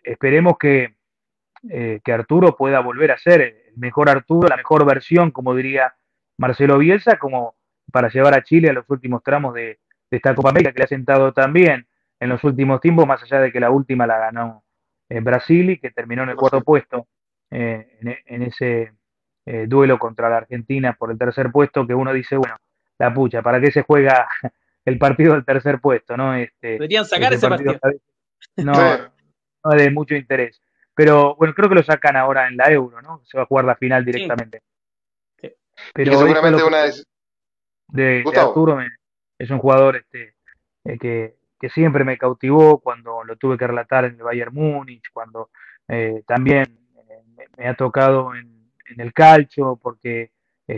esperemos 0.03 0.57
que, 0.57 0.95
que 1.69 2.11
Arturo 2.13 2.55
pueda 2.55 2.79
volver 2.79 3.11
a 3.11 3.17
ser 3.17 3.64
mejor 3.77 4.09
Arturo, 4.09 4.47
la 4.47 4.57
mejor 4.57 4.85
versión, 4.85 5.31
como 5.31 5.55
diría 5.55 5.95
Marcelo 6.38 6.77
Bielsa, 6.77 7.17
como 7.17 7.55
para 7.91 8.09
llevar 8.09 8.33
a 8.33 8.43
Chile 8.43 8.69
a 8.69 8.73
los 8.73 8.89
últimos 8.89 9.23
tramos 9.23 9.53
de, 9.53 9.79
esta 10.11 10.33
Copa 10.33 10.49
América, 10.49 10.71
que 10.71 10.79
le 10.79 10.85
ha 10.85 10.88
sentado 10.88 11.33
también 11.33 11.88
en 12.19 12.29
los 12.29 12.43
últimos 12.43 12.79
tiempos, 12.79 13.05
más 13.05 13.21
allá 13.23 13.41
de 13.41 13.51
que 13.51 13.59
la 13.59 13.69
última 13.69 14.07
la 14.07 14.17
ganó 14.17 14.63
en 15.09 15.23
Brasil 15.23 15.71
y 15.71 15.77
que 15.77 15.91
terminó 15.91 16.23
en 16.23 16.29
el 16.29 16.35
cuarto 16.35 16.61
puesto 16.61 17.07
eh, 17.51 17.99
en, 18.25 18.43
ese, 18.43 18.93
eh, 19.45 19.65
duelo 19.67 19.99
contra 19.99 20.29
la 20.29 20.38
Argentina 20.38 20.93
por 20.97 21.11
el 21.11 21.17
tercer 21.17 21.51
puesto, 21.51 21.85
que 21.85 21.93
uno 21.93 22.13
dice, 22.13 22.38
bueno, 22.38 22.55
la 22.97 23.13
pucha, 23.13 23.41
¿para 23.41 23.59
qué 23.59 23.71
se 23.71 23.83
juega 23.83 24.27
el 24.85 24.97
partido 24.97 25.33
del 25.33 25.45
tercer 25.45 25.79
puesto? 25.79 26.17
¿no? 26.17 26.33
Este, 26.33 26.69
Deberían 26.69 27.05
sacar 27.05 27.33
ese 27.33 27.47
partido. 27.47 27.79
No, 28.57 28.73
no 28.73 29.71
es 29.73 29.83
de 29.83 29.89
mucho 29.89 30.15
interés. 30.15 30.61
Pero 30.95 31.36
bueno, 31.36 31.53
creo 31.53 31.67
que 31.67 31.75
lo 31.75 31.84
sacan 31.84 32.15
ahora 32.15 32.47
en 32.47 32.55
la 32.55 32.71
Euro, 32.71 33.01
¿no? 33.01 33.21
Se 33.25 33.38
va 33.38 33.43
a 33.43 33.47
jugar 33.47 33.65
la 33.65 33.75
final 33.75 34.05
directamente. 34.05 34.62
Pero 35.93 36.17
seguramente 36.17 36.63
una 36.63 36.84
de, 36.84 38.23
de, 38.23 38.39
Arturo 38.39 38.79
es 39.38 39.49
un 39.49 39.60
jugador 39.60 39.97
este, 39.97 40.36
eh, 40.86 40.97
que, 40.97 41.36
que, 41.60 41.69
siempre 41.69 42.05
me 42.05 42.17
cautivó 42.17 42.79
cuando 42.79 43.25
lo 43.25 43.36
tuve 43.36 43.58
que 43.58 43.67
relatar 43.67 44.05
en 44.05 44.15
el 44.15 44.23
Bayern 44.23 44.53
Múnich, 44.53 45.03
cuando 45.12 45.49
eh, 45.89 46.23
también 46.25 46.79
eh, 47.10 47.47
me, 47.58 47.67
ha 47.67 47.73
tocado 47.73 48.34
en, 48.34 48.71
en 48.88 49.01
el 49.01 49.12
calcio, 49.12 49.77
porque 49.81 50.31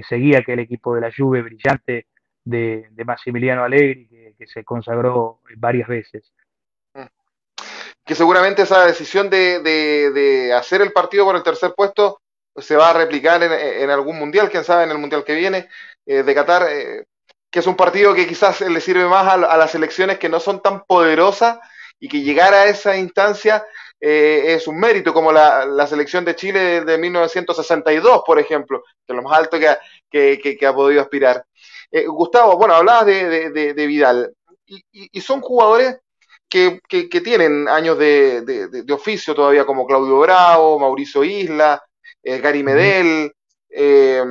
seguía 0.10 0.39
aquel 0.39 0.60
equipo 0.60 0.95
de 0.95 1.01
la 1.01 1.12
Juve 1.15 1.43
brillante 1.43 2.08
de, 2.43 2.88
de 2.91 3.06
Massimiliano 3.06 3.63
Allegri, 3.63 4.08
que, 4.08 4.36
que 4.38 4.47
se 4.47 4.65
consagró 4.65 5.41
varias 5.58 5.88
veces 5.88 6.34
que 8.07 8.15
seguramente 8.15 8.61
esa 8.61 8.85
decisión 8.85 9.29
de, 9.29 9.59
de, 9.59 10.53
hacer 10.53 10.81
el 10.81 10.93
partido 10.93 11.25
por 11.25 11.35
el 11.35 11.43
tercer 11.43 11.73
puesto 11.75 12.21
se 12.55 12.77
va 12.77 12.89
a 12.89 12.93
replicar 12.93 13.43
en, 13.43 13.89
algún 13.89 14.17
mundial, 14.17 14.49
quién 14.49 14.63
sabe, 14.63 14.85
en 14.85 14.91
el 14.91 14.97
mundial 14.97 15.25
que 15.25 15.35
viene 15.35 15.69
eh, 16.05 16.23
de 16.23 16.33
Qatar, 16.33 16.67
eh, 16.71 17.05
que 17.51 17.59
es 17.59 17.67
un 17.67 17.75
partido 17.75 18.13
que 18.13 18.25
quizás 18.25 18.61
le 18.61 18.79
sirve 18.79 19.05
más 19.05 19.33
a, 19.33 19.57
las 19.57 19.71
selecciones 19.71 20.17
que 20.17 20.29
no 20.29 20.39
son 20.39 20.61
tan 20.61 20.85
poderosas 20.85 21.59
y 21.99 22.07
que 22.07 22.21
llegar 22.21 22.53
a 22.53 22.65
esa 22.65 22.95
instancia 22.97 23.65
eh, 23.99 24.55
es 24.55 24.67
un 24.67 24.79
mérito, 24.79 25.13
como 25.13 25.33
la, 25.33 25.65
la, 25.65 25.85
selección 25.85 26.23
de 26.23 26.35
Chile 26.35 26.85
de 26.85 26.97
1962, 26.97 28.21
por 28.25 28.39
ejemplo, 28.39 28.83
que 29.05 29.13
es 29.13 29.15
lo 29.15 29.21
más 29.21 29.37
alto 29.37 29.59
que, 29.59 29.77
que, 30.09 30.57
que, 30.57 30.65
ha 30.65 30.73
podido 30.73 31.01
aspirar. 31.01 31.43
Gustavo, 32.07 32.57
bueno, 32.57 32.75
hablabas 32.75 33.05
de, 33.05 33.49
de 33.49 33.87
Vidal, 33.87 34.33
y, 34.67 35.21
son 35.21 35.41
jugadores 35.41 35.97
que, 36.49 36.81
que, 36.88 37.21
tienen 37.21 37.67
años 37.67 37.97
de, 37.97 38.41
de, 38.41 38.93
oficio 38.93 39.36
todavía, 39.36 39.65
como 39.65 39.86
Claudio 39.86 40.19
Bravo, 40.19 40.79
Mauricio 40.79 41.23
Isla, 41.23 41.83
eh, 42.23 42.39
Gary 42.39 42.63
Medel, 42.63 43.33
eh, 43.69 44.23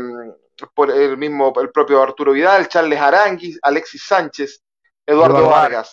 por 0.74 0.90
el 0.90 1.16
mismo, 1.18 1.52
el 1.60 1.70
propio 1.70 2.02
Arturo 2.02 2.32
Vidal, 2.32 2.68
Charles 2.68 2.98
Aranguis, 2.98 3.58
Alexis 3.62 4.04
Sánchez, 4.04 4.62
Eduardo, 5.04 5.48
Vargas. 5.48 5.92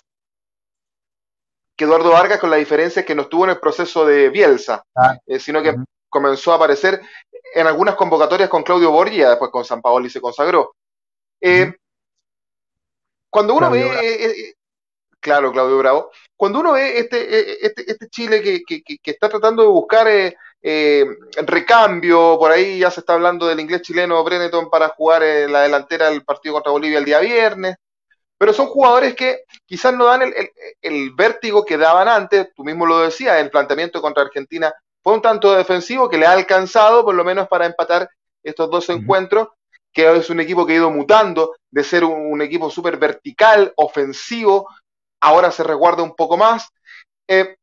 Que 1.76 1.84
Eduardo 1.84 2.10
Vargas, 2.10 2.40
con 2.40 2.50
la 2.50 2.56
diferencia 2.56 3.04
que 3.04 3.14
no 3.14 3.22
estuvo 3.22 3.44
en 3.44 3.50
el 3.50 3.60
proceso 3.60 4.06
de 4.06 4.30
Bielsa, 4.30 4.82
ah, 4.96 5.18
eh, 5.26 5.38
sino 5.38 5.62
que 5.62 5.74
comenzó 6.08 6.52
a 6.52 6.56
aparecer 6.56 7.02
en 7.54 7.66
algunas 7.66 7.96
convocatorias 7.96 8.48
con 8.48 8.62
Claudio 8.62 8.90
Borgia, 8.90 9.30
después 9.30 9.50
con 9.50 9.64
San 9.64 9.82
Paolo 9.82 10.06
y 10.06 10.10
se 10.10 10.20
consagró. 10.20 10.74
Cuando 13.28 13.54
uno 13.54 13.70
ve 13.70 14.53
Claro, 15.24 15.52
Claudio 15.52 15.78
Bravo. 15.78 16.10
Cuando 16.36 16.60
uno 16.60 16.72
ve 16.72 16.98
este, 16.98 17.16
e, 17.16 17.58
este, 17.62 17.90
este 17.90 18.10
Chile 18.10 18.42
que, 18.42 18.62
que, 18.62 18.82
que, 18.82 19.10
está 19.10 19.26
tratando 19.26 19.62
de 19.62 19.68
buscar 19.68 20.06
eh, 20.06 20.36
eh, 20.60 21.06
recambio, 21.46 22.36
por 22.38 22.50
ahí 22.50 22.80
ya 22.80 22.90
se 22.90 23.00
está 23.00 23.14
hablando 23.14 23.46
del 23.46 23.58
inglés 23.58 23.80
chileno 23.80 24.22
Brenneton 24.22 24.68
para 24.68 24.90
jugar 24.90 25.22
en 25.22 25.50
la 25.50 25.62
delantera 25.62 26.10
del 26.10 26.24
partido 26.24 26.56
contra 26.56 26.72
Bolivia 26.72 26.98
el 26.98 27.06
día 27.06 27.20
viernes, 27.20 27.76
pero 28.36 28.52
son 28.52 28.66
jugadores 28.66 29.14
que 29.14 29.44
quizás 29.64 29.94
no 29.94 30.04
dan 30.04 30.20
el, 30.20 30.34
el, 30.34 30.50
el 30.82 31.10
vértigo 31.14 31.64
que 31.64 31.78
daban 31.78 32.06
antes, 32.06 32.48
tú 32.54 32.62
mismo 32.62 32.84
lo 32.84 33.00
decías, 33.00 33.40
el 33.40 33.48
planteamiento 33.48 34.02
contra 34.02 34.24
Argentina 34.24 34.74
fue 35.02 35.14
un 35.14 35.22
tanto 35.22 35.54
defensivo 35.54 36.10
que 36.10 36.18
le 36.18 36.26
ha 36.26 36.32
alcanzado 36.32 37.02
por 37.02 37.14
lo 37.14 37.24
menos 37.24 37.48
para 37.48 37.64
empatar 37.64 38.10
estos 38.42 38.68
dos 38.68 38.90
encuentros, 38.90 39.48
que 39.90 40.14
es 40.16 40.28
un 40.28 40.40
equipo 40.40 40.66
que 40.66 40.74
ha 40.74 40.76
ido 40.76 40.90
mutando 40.90 41.54
de 41.70 41.82
ser 41.82 42.04
un, 42.04 42.30
un 42.30 42.42
equipo 42.42 42.68
súper 42.68 42.98
vertical, 42.98 43.72
ofensivo, 43.76 44.68
ahora 45.20 45.50
se 45.50 45.62
resguarda 45.62 46.02
un 46.02 46.14
poco 46.14 46.36
más. 46.36 46.68
Eh, 47.28 47.56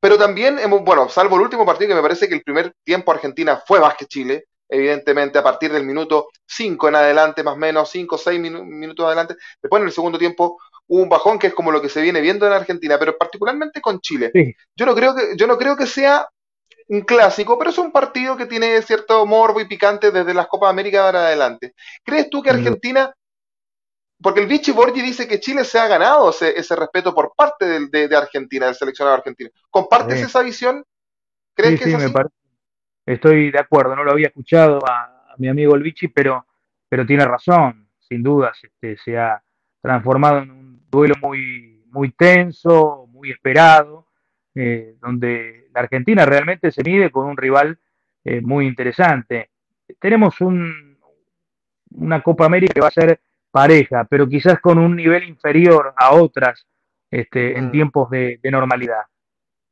pero 0.00 0.16
también, 0.16 0.58
hemos, 0.58 0.82
bueno, 0.82 1.08
salvo 1.08 1.36
el 1.36 1.42
último 1.42 1.66
partido, 1.66 1.88
que 1.88 1.94
me 1.94 2.02
parece 2.02 2.28
que 2.28 2.34
el 2.34 2.42
primer 2.42 2.74
tiempo 2.84 3.12
Argentina 3.12 3.62
fue 3.66 3.80
más 3.80 3.94
que 3.96 4.06
Chile, 4.06 4.46
evidentemente 4.68 5.38
a 5.38 5.42
partir 5.42 5.72
del 5.72 5.84
minuto 5.84 6.28
5 6.46 6.88
en 6.88 6.94
adelante, 6.94 7.42
más 7.42 7.54
o 7.54 7.58
menos 7.58 7.90
5 7.90 8.14
o 8.14 8.18
6 8.18 8.40
minutos 8.40 9.04
adelante. 9.04 9.34
Después 9.60 9.80
en 9.80 9.88
el 9.88 9.92
segundo 9.92 10.18
tiempo 10.18 10.58
hubo 10.86 11.02
un 11.02 11.08
bajón 11.08 11.38
que 11.38 11.48
es 11.48 11.54
como 11.54 11.72
lo 11.72 11.82
que 11.82 11.88
se 11.88 12.00
viene 12.00 12.20
viendo 12.20 12.46
en 12.46 12.52
Argentina, 12.52 12.98
pero 12.98 13.18
particularmente 13.18 13.80
con 13.80 14.00
Chile. 14.00 14.30
Yo, 14.76 14.86
no 14.86 14.94
creo 14.94 15.14
que, 15.14 15.36
yo 15.36 15.46
no 15.46 15.58
creo 15.58 15.76
que 15.76 15.86
sea 15.86 16.28
un 16.88 17.02
clásico, 17.02 17.58
pero 17.58 17.70
es 17.70 17.78
un 17.78 17.92
partido 17.92 18.36
que 18.36 18.46
tiene 18.46 18.80
cierto 18.82 19.24
morbo 19.26 19.60
y 19.60 19.66
picante 19.66 20.10
desde 20.10 20.34
las 20.34 20.48
Copas 20.48 20.70
América 20.70 21.04
para 21.04 21.26
adelante. 21.26 21.74
¿Crees 22.04 22.30
tú 22.30 22.42
que 22.42 22.50
Argentina 22.50 23.14
porque 24.22 24.40
el 24.40 24.46
Vichy 24.46 24.72
Borgi 24.72 25.00
dice 25.00 25.26
que 25.26 25.40
Chile 25.40 25.64
se 25.64 25.78
ha 25.78 25.88
ganado 25.88 26.30
ese, 26.30 26.58
ese 26.58 26.76
respeto 26.76 27.14
por 27.14 27.32
parte 27.34 27.88
de, 27.88 28.08
de, 28.08 28.16
Argentina, 28.16 28.66
del 28.66 28.74
seleccionado 28.74 29.16
argentino. 29.16 29.50
¿Compartes 29.70 30.20
esa 30.20 30.42
visión? 30.42 30.84
¿Crees 31.54 31.80
que 31.80 31.88
es 31.88 31.94
así? 31.94 32.12
Estoy 33.06 33.50
de 33.50 33.58
acuerdo, 33.58 33.96
no 33.96 34.04
lo 34.04 34.12
había 34.12 34.28
escuchado 34.28 34.78
a, 34.86 35.34
mi 35.38 35.48
amigo 35.48 35.74
el 35.74 35.82
Vichy, 35.82 36.08
pero, 36.08 36.46
pero 36.88 37.06
tiene 37.06 37.24
razón, 37.24 37.88
sin 37.98 38.22
dudas, 38.22 38.58
este, 38.62 38.98
se 38.98 39.16
ha 39.16 39.42
transformado 39.80 40.40
en 40.40 40.50
un 40.50 40.82
duelo 40.90 41.14
muy, 41.22 41.82
muy 41.86 42.12
tenso, 42.12 43.06
muy 43.08 43.30
esperado, 43.30 44.06
eh, 44.54 44.96
donde 45.00 45.68
la 45.72 45.80
Argentina 45.80 46.26
realmente 46.26 46.70
se 46.70 46.82
mide 46.84 47.10
con 47.10 47.26
un 47.26 47.36
rival 47.38 47.78
eh, 48.24 48.42
muy 48.42 48.66
interesante. 48.66 49.50
Tenemos 49.98 50.40
un, 50.42 50.98
una 51.92 52.22
Copa 52.22 52.44
América 52.44 52.74
que 52.74 52.80
va 52.82 52.88
a 52.88 52.92
ser 52.92 53.20
pareja, 53.50 54.04
pero 54.04 54.28
quizás 54.28 54.60
con 54.60 54.78
un 54.78 54.96
nivel 54.96 55.24
inferior 55.24 55.94
a 55.96 56.12
otras 56.12 56.66
este, 57.10 57.58
en 57.58 57.68
mm. 57.68 57.70
tiempos 57.72 58.10
de, 58.10 58.38
normalidad. 58.50 59.02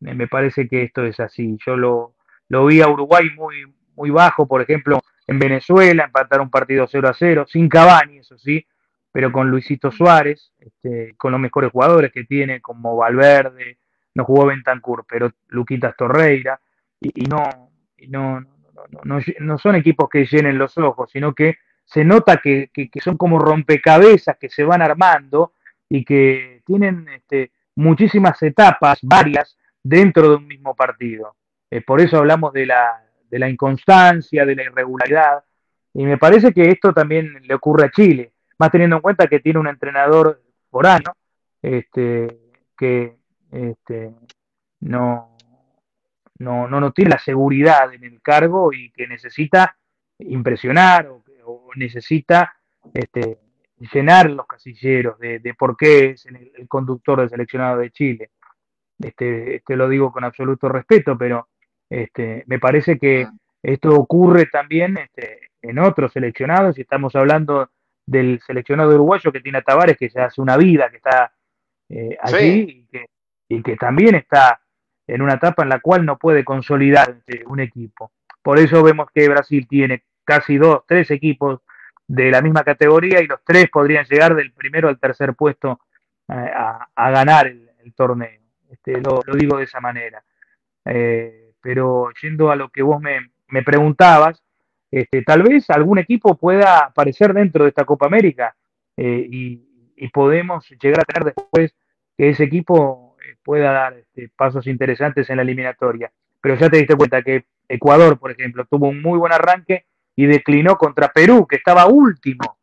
Me 0.01 0.29
parece 0.29 0.69
que 0.69 0.85
esto 0.85 1.05
es 1.05 1.19
así. 1.21 1.57
Yo 1.67 1.77
lo, 1.77 2.14
lo 2.49 2.67
vi 2.67 2.81
a 2.81 2.88
Uruguay 2.88 3.31
muy, 3.35 3.64
muy 3.95 4.11
bajo, 4.11 4.47
por 4.47 4.62
ejemplo, 4.62 5.01
en 5.27 5.38
Venezuela, 5.38 6.05
empatar 6.05 6.41
un 6.41 6.51
partido 6.51 6.87
0 6.88 7.09
a 7.09 7.14
0, 7.14 7.47
sin 7.49 7.69
Cavani, 7.69 8.19
eso 8.19 8.38
sí, 8.38 8.64
pero 9.12 9.31
con 9.31 9.51
Luisito 9.51 9.91
Suárez, 9.91 10.53
este, 10.59 11.14
con 11.17 11.33
los 11.33 11.41
mejores 11.41 11.73
jugadores 11.73 12.12
que 12.12 12.25
tiene, 12.25 12.61
como 12.61 12.97
Valverde, 12.97 13.79
no 14.14 14.25
jugó 14.25 14.47
Bentancur, 14.47 15.05
pero 15.09 15.33
Luquitas 15.49 15.95
Torreira, 15.97 16.61
y, 17.01 17.25
y 17.25 17.27
no, 17.27 17.71
y 17.97 18.09
no, 18.09 18.41
no, 18.41 19.01
no, 19.05 19.21
no, 19.41 19.59
son 19.59 19.77
equipos 19.77 20.09
que 20.09 20.25
llenen 20.25 20.59
los 20.59 20.79
ojos, 20.79 21.11
sino 21.11 21.35
que 21.35 21.59
se 21.88 22.05
nota 22.05 22.37
que, 22.37 22.70
son 23.03 23.16
como 23.16 23.38
rompecabezas 23.38 24.37
que 24.37 24.51
se 24.51 24.62
van 24.62 24.83
armando 24.83 25.55
y 25.88 26.05
que 26.05 26.61
tienen 26.66 27.09
este, 27.09 27.53
muchísimas 27.77 28.42
etapas, 28.42 28.98
varias, 29.03 29.57
dentro 29.83 30.29
de 30.29 30.37
un 30.37 30.46
mismo 30.46 30.74
partido. 30.74 31.37
Eh, 31.70 31.81
por 31.81 32.01
eso 32.01 32.18
hablamos 32.18 32.53
de 32.53 32.66
la, 32.66 33.03
de 33.31 33.38
la 33.38 33.48
inconstancia, 33.48 34.44
de 34.44 34.55
la 34.55 34.64
irregularidad, 34.64 35.42
y 35.94 36.05
me 36.05 36.18
parece 36.18 36.53
que 36.53 36.68
esto 36.68 36.92
también 36.92 37.40
le 37.42 37.55
ocurre 37.55 37.87
a 37.87 37.90
Chile, 37.90 38.33
más 38.59 38.70
teniendo 38.70 38.96
en 38.96 39.03
cuenta 39.03 39.27
que 39.27 39.40
tiene 39.40 39.59
un 39.59 39.68
entrenador 39.68 40.42
forano 40.70 41.12
este, 41.62 42.39
que 42.76 43.16
este, 43.51 44.12
no, 44.80 45.39
no, 46.39 46.68
no, 46.68 46.80
no 46.80 46.93
tiene 46.93 47.12
la 47.12 47.18
seguridad 47.18 47.95
en 47.95 48.05
el 48.05 48.20
cargo 48.20 48.74
y 48.74 48.91
que 48.91 49.09
necesita 49.09 49.74
impresionar 50.18 51.07
o 51.07 51.22
o 51.49 51.70
necesita 51.76 52.55
este, 52.92 53.38
llenar 53.92 54.30
los 54.30 54.46
casilleros 54.46 55.18
de, 55.18 55.55
por 55.59 55.76
qué 55.76 56.11
es 56.11 56.26
el, 56.26 56.68
conductor 56.68 57.20
del 57.20 57.30
seleccionado 57.30 57.78
de 57.78 57.90
Chile. 57.90 58.30
Este, 58.99 59.57
este, 59.57 59.76
lo 59.76 59.88
digo 59.88 60.12
con 60.12 60.24
absoluto 60.24 60.68
respeto, 60.68 61.16
pero 61.16 61.49
este, 61.88 62.44
me 62.46 62.59
parece 62.59 62.99
que 62.99 63.28
esto 63.62 63.94
ocurre 63.94 64.46
también 64.46 64.99
este, 64.99 65.51
en 65.62 65.78
otros 65.78 66.12
seleccionados, 66.12 66.78
y 66.78 66.82
estamos 66.82 67.14
hablando 67.16 67.70
del 68.07 68.40
seleccionado 68.46 68.94
uruguayo 68.94 69.32
que 69.32 69.40
tiene 69.40 69.59
a 69.59 69.62
Tavares, 69.62 69.96
que 69.96 70.09
ya 70.09 70.26
hace 70.26 70.40
una 70.40 70.57
vida, 70.57 70.90
que 70.90 70.96
está 70.96 71.32
eh, 71.88 72.16
allí 72.20 72.61
y, 72.68 72.86
que, 72.86 73.07
y, 73.49 73.62
que, 73.62 73.76
también 73.76 74.14
está 74.14 74.61
en 75.07 75.22
una 75.22 75.34
etapa 75.34 75.62
en 75.62 75.70
la 75.70 75.80
cual 75.80 76.05
no 76.05 76.18
puede 76.18 76.44
consolidar 76.44 77.22
este, 77.26 77.44
un 77.46 77.61
equipo. 77.61 78.12
Por 78.42 78.59
eso 78.59 78.82
vemos 78.82 79.09
que 79.12 79.28
Brasil 79.28 79.66
tiene 79.68 80.05
casi 80.29 80.59
dos, 80.59 80.83
tres 80.87 81.11
equipos 81.11 81.62
de 82.07 82.31
la 82.31 82.43
misma 82.43 82.62
categoría 82.62 83.22
y 83.22 83.26
los 83.26 83.43
tres 83.43 83.70
podrían 83.70 84.05
llegar 84.05 84.35
del 84.35 84.53
primero 84.53 84.91
al 84.91 84.99
tercer 84.99 85.33
puesto 85.33 85.81
eh, 86.29 86.53
a, 86.95 87.11
ganar 87.11 87.47
el, 87.47 87.95
torneo. 87.97 88.39
Este, 88.70 89.01
lo, 89.01 89.22
digo 89.35 89.57
de 89.57 89.64
esa 89.64 89.81
manera. 89.81 90.22
Eh, 90.85 91.55
pero 91.62 92.11
yendo 92.20 92.51
a 92.51 92.57
lo 92.57 92.68
que 92.68 92.83
vos 92.83 93.01
me, 93.01 93.62
preguntabas, 93.62 94.43
este, 94.91 95.22
tal 95.22 95.43
vez 95.43 95.70
algún 95.70 95.99
equipo 95.99 96.37
pueda 96.37 96.81
aparecer 96.81 97.33
dentro 97.33 97.64
de 97.64 97.70
esta 97.70 97.87
Copa 97.87 98.05
América 98.05 98.55
eh, 98.99 99.26
y, 99.31 99.64
podemos 100.12 100.68
llegar 100.81 101.01
a 101.01 101.05
tener 101.05 101.35
después 101.35 101.74
que 102.16 102.29
ese 102.29 102.45
equipo 102.45 103.16
pueda 103.43 103.72
dar 103.72 103.95
este, 103.95 104.31
pasos 104.37 104.66
interesantes 104.66 105.29
en 105.31 105.37
la 105.37 105.43
eliminatoria. 105.43 106.12
Pero 106.41 106.55
ya 106.55 106.68
te 106.68 106.76
diste 106.76 106.97
cuenta 106.97 107.22
que 107.22 107.47
Ecuador, 107.68 108.18
por 108.18 108.31
ejemplo, 108.31 108.64
tuvo 108.66 108.89
un 108.89 109.03
muy 109.03 109.18
buen 109.18 109.33
arranque 109.33 109.87
y 110.19 110.27
declinó 110.27 110.77
contra 110.77 111.12
Perú, 111.12 111.47
que 111.47 111.55
estaba 111.55 111.87
último. 111.87 112.59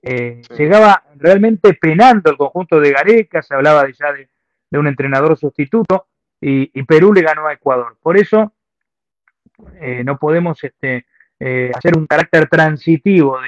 Eh, 0.00 0.42
llegaba 0.56 1.02
realmente 1.16 1.74
penando 1.74 2.30
el 2.30 2.36
conjunto 2.36 2.78
de 2.78 2.92
Gareca, 2.92 3.42
se 3.42 3.52
hablaba 3.52 3.84
ya 3.90 4.12
de, 4.12 4.28
un 4.78 4.86
entrenador 4.86 5.36
sustituto, 5.36 6.06
y, 6.40 6.68
Perú 6.84 7.12
le 7.12 7.22
ganó 7.22 7.48
a 7.48 7.52
Ecuador. 7.52 7.96
Por 8.00 8.16
eso 8.16 8.52
eh, 9.80 10.04
no 10.04 10.18
podemos 10.18 10.62
este, 10.62 11.06
eh, 11.40 11.72
hacer 11.74 11.98
un 11.98 12.06
carácter 12.06 12.48
transitivo 12.48 13.40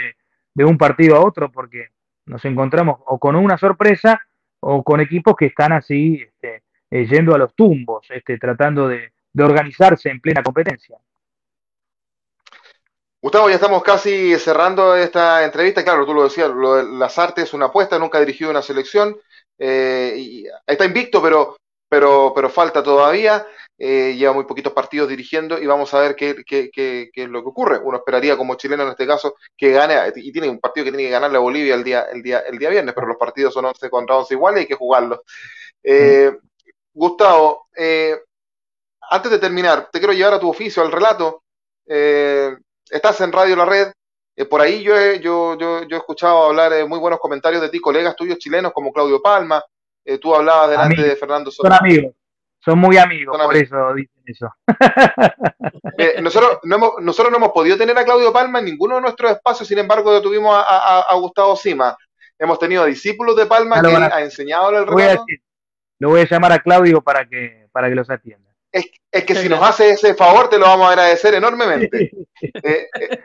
de, 0.53 0.64
un 0.64 0.76
partido 0.76 1.14
a 1.14 1.24
otro, 1.24 1.53
porque 1.53 1.90
nos 2.24 2.44
encontramos 2.47 2.99
o 3.07 3.20
con 3.20 3.36
una 3.36 3.57
sorpresa 3.57 4.20
o 4.59 4.82
con 4.82 5.01
equipos 5.01 5.36
que 5.36 5.47
están 5.47 5.72
así 5.72 6.20
este, 6.20 6.64
yendo 6.90 7.32
a 7.32 7.38
los 7.38 7.55
tumbos, 7.55 8.09
este, 8.11 8.38
tratando 8.38 8.88
de 8.88 9.12
organizarse 9.38 10.11
en 10.11 10.18
plena 10.20 10.42
competencia. 10.42 10.99
Gustavo, 13.22 13.48
ya 13.48 13.56
estamos 13.56 13.82
casi 13.82 14.38
cerrando 14.38 14.94
esta 14.94 15.44
entrevista. 15.44 15.82
Claro, 15.82 16.06
tú 16.06 16.14
lo 16.14 16.24
decías, 16.24 16.50
lo 16.50 16.74
de 16.76 16.84
las 16.84 17.18
artes 17.18 17.44
es 17.44 17.54
una 17.54 17.66
apuesta, 17.66 17.98
nunca 17.98 18.18
ha 18.18 18.20
dirigido 18.20 18.50
una 18.50 18.62
selección. 18.62 19.16
Eh, 19.58 20.14
y 20.16 20.46
está 20.66 20.84
invicto, 20.84 21.22
pero, 21.22 21.56
pero, 21.88 22.32
pero 22.34 22.50
falta 22.50 22.82
todavía. 22.82 23.46
Eh, 23.78 24.14
lleva 24.16 24.32
muy 24.32 24.44
poquitos 24.44 24.72
partidos 24.72 25.08
dirigiendo 25.08 25.58
y 25.58 25.66
vamos 25.66 25.92
a 25.92 26.00
ver 26.00 26.16
qué, 26.16 26.34
qué, 26.46 26.70
qué, 26.72 27.10
qué, 27.12 27.22
es 27.24 27.28
lo 27.28 27.42
que 27.42 27.48
ocurre. 27.48 27.78
Uno 27.78 27.98
esperaría 27.98 28.36
como 28.36 28.54
chileno 28.54 28.84
en 28.84 28.90
este 28.90 29.06
caso 29.06 29.34
que 29.56 29.72
gane, 29.72 29.96
y 30.16 30.32
tiene 30.32 30.48
un 30.48 30.60
partido 30.60 30.84
que 30.84 30.92
tiene 30.92 31.04
que 31.04 31.10
ganarle 31.10 31.36
a 31.38 31.40
Bolivia 31.40 31.74
el 31.74 31.84
día, 31.84 32.06
el 32.12 32.22
día, 32.22 32.40
el 32.40 32.58
día 32.58 32.70
viernes, 32.70 32.94
pero 32.94 33.06
los 33.06 33.16
partidos 33.16 33.52
son 33.52 33.64
11 33.66 33.90
contra 33.90 34.16
11 34.16 34.34
iguales 34.34 34.60
y 34.60 34.62
hay 34.62 34.68
que 34.68 34.74
jugarlos. 34.74 35.20
Eh, 35.82 36.32
Gustavo, 36.92 37.66
antes 39.10 39.30
de 39.30 39.38
terminar, 39.38 39.88
te 39.90 39.98
quiero 39.98 40.14
llevar 40.14 40.34
a 40.34 40.40
tu 40.40 40.48
oficio, 40.48 40.82
al 40.82 40.92
relato. 40.92 41.42
Eh, 41.86 42.56
estás 42.91 43.20
en 43.20 43.32
Radio 43.32 43.57
La 43.57 43.64
Red. 43.64 43.93
Eh, 44.37 44.45
por 44.45 44.61
ahí 44.61 44.82
yo 44.82 44.97
he, 44.99 45.20
yo, 45.20 45.57
yo, 45.59 45.84
yo 45.84 45.97
he 45.97 45.99
escuchado 45.99 46.45
hablar 46.45 46.72
eh, 46.72 46.84
muy 46.84 46.99
buenos 46.99 47.18
comentarios 47.18 47.62
de 47.62 47.70
ti, 47.70 47.80
colegas 47.80 48.14
tuyos 48.14 48.39
chilenos 48.39 48.72
como 48.72 48.93
Claudio 48.93 49.22
Palma. 49.22 49.62
Eh, 50.05 50.18
tú 50.18 50.34
hablabas 50.34 50.70
delante 50.70 51.03
de 51.03 51.16
Fernando 51.16 51.51
Sola. 51.51 51.76
Son 51.76 51.87
amigos, 51.87 52.14
son 52.61 52.78
muy 52.78 52.97
amigos, 52.99 53.37
por 53.39 53.57
eso 53.57 53.95
dicen 53.95 54.22
eso. 54.26 54.49
nosotros, 56.22 56.59
no 56.64 56.76
hemos, 56.76 56.93
nosotros 57.01 57.30
no 57.32 57.39
hemos 57.39 57.53
podido 57.53 57.76
tener 57.76 57.97
a 57.99 58.05
Claudio 58.05 58.32
Palma 58.32 58.59
en 58.59 58.66
ninguno 58.66 58.97
de 58.97 59.01
nuestros 59.01 59.32
espacios, 59.32 59.66
sin 59.66 59.78
embargo, 59.78 60.20
tuvimos 60.20 60.55
a, 60.57 61.14
Gustavo 61.14 61.57
Sima. 61.57 61.97
Hemos 62.39 62.59
tenido 62.59 62.84
discípulos 62.84 63.34
de 63.37 63.47
Palma 63.47 63.80
que 63.80 63.89
ha 63.89 64.20
enseñado 64.20 64.68
el 64.70 64.87
relato. 64.87 65.24
Lo 65.99 66.11
voy 66.11 66.20
a 66.20 66.28
llamar 66.28 66.53
a 66.53 66.59
Claudio 66.59 67.01
para 67.01 67.26
que, 67.26 67.68
para 67.72 67.89
que 67.89 67.95
los 67.95 68.11
atienda 68.11 68.45
es, 69.10 69.24
que 69.24 69.34
si 69.34 69.48
nos 69.48 69.62
hace 69.62 69.90
ese 69.90 70.14
favor 70.14 70.48
te 70.48 70.58
lo 70.58 70.66
vamos 70.66 70.86
a 70.86 70.90
agradecer 70.90 71.34
enormemente. 71.34 72.12
Eh, 72.62 72.86
eh, 73.00 73.24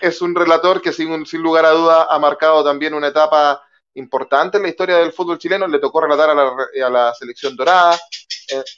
es 0.00 0.20
un 0.20 0.34
relator 0.34 0.82
que 0.82 0.92
sin, 0.92 1.24
sin 1.24 1.40
lugar 1.40 1.64
a 1.64 1.70
duda 1.70 2.08
ha 2.10 2.18
marcado 2.18 2.64
también 2.64 2.92
una 2.92 3.06
etapa 3.06 3.62
importante 3.94 4.56
en 4.56 4.64
la 4.64 4.70
historia 4.70 4.96
del 4.96 5.12
fútbol 5.12 5.38
chileno. 5.38 5.68
Le 5.68 5.78
tocó 5.78 6.00
relatar 6.00 6.30
a 6.30 6.34
la, 6.34 6.52
a 6.84 6.90
la 6.90 7.14
selección 7.14 7.54
dorada. 7.54 7.96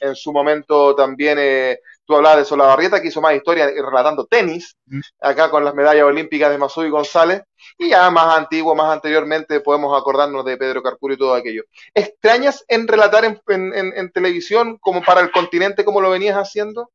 En, 0.01 0.15
su 0.15 0.31
momento 0.31 0.93
también 0.95 1.37
eh, 1.39 1.79
tú 2.11 2.17
hablabas 2.17 2.39
de 2.39 2.45
Solabarrieta, 2.45 3.01
que 3.01 3.07
hizo 3.07 3.21
más 3.21 3.33
historia 3.33 3.67
relatando 3.67 4.25
tenis, 4.25 4.75
mm. 4.85 4.99
acá 5.21 5.49
con 5.49 5.63
las 5.63 5.73
medallas 5.73 6.03
olímpicas 6.03 6.51
de 6.51 6.57
Masud 6.57 6.85
y 6.85 6.89
González. 6.89 7.43
Y 7.77 7.89
ya 7.89 8.09
más 8.11 8.37
antiguo, 8.37 8.75
más 8.75 8.91
anteriormente, 8.91 9.61
podemos 9.61 9.97
acordarnos 9.97 10.43
de 10.43 10.57
Pedro 10.57 10.83
Carcuro 10.83 11.13
y 11.13 11.17
todo 11.17 11.33
aquello. 11.33 11.63
¿Extrañas 11.93 12.65
en 12.67 12.85
relatar 12.85 13.23
en, 13.23 14.11
televisión 14.11 14.77
como 14.79 15.01
para 15.01 15.21
el 15.21 15.31
continente 15.31 15.85
como 15.85 16.01
lo 16.01 16.09
venías 16.09 16.35
haciendo? 16.35 16.91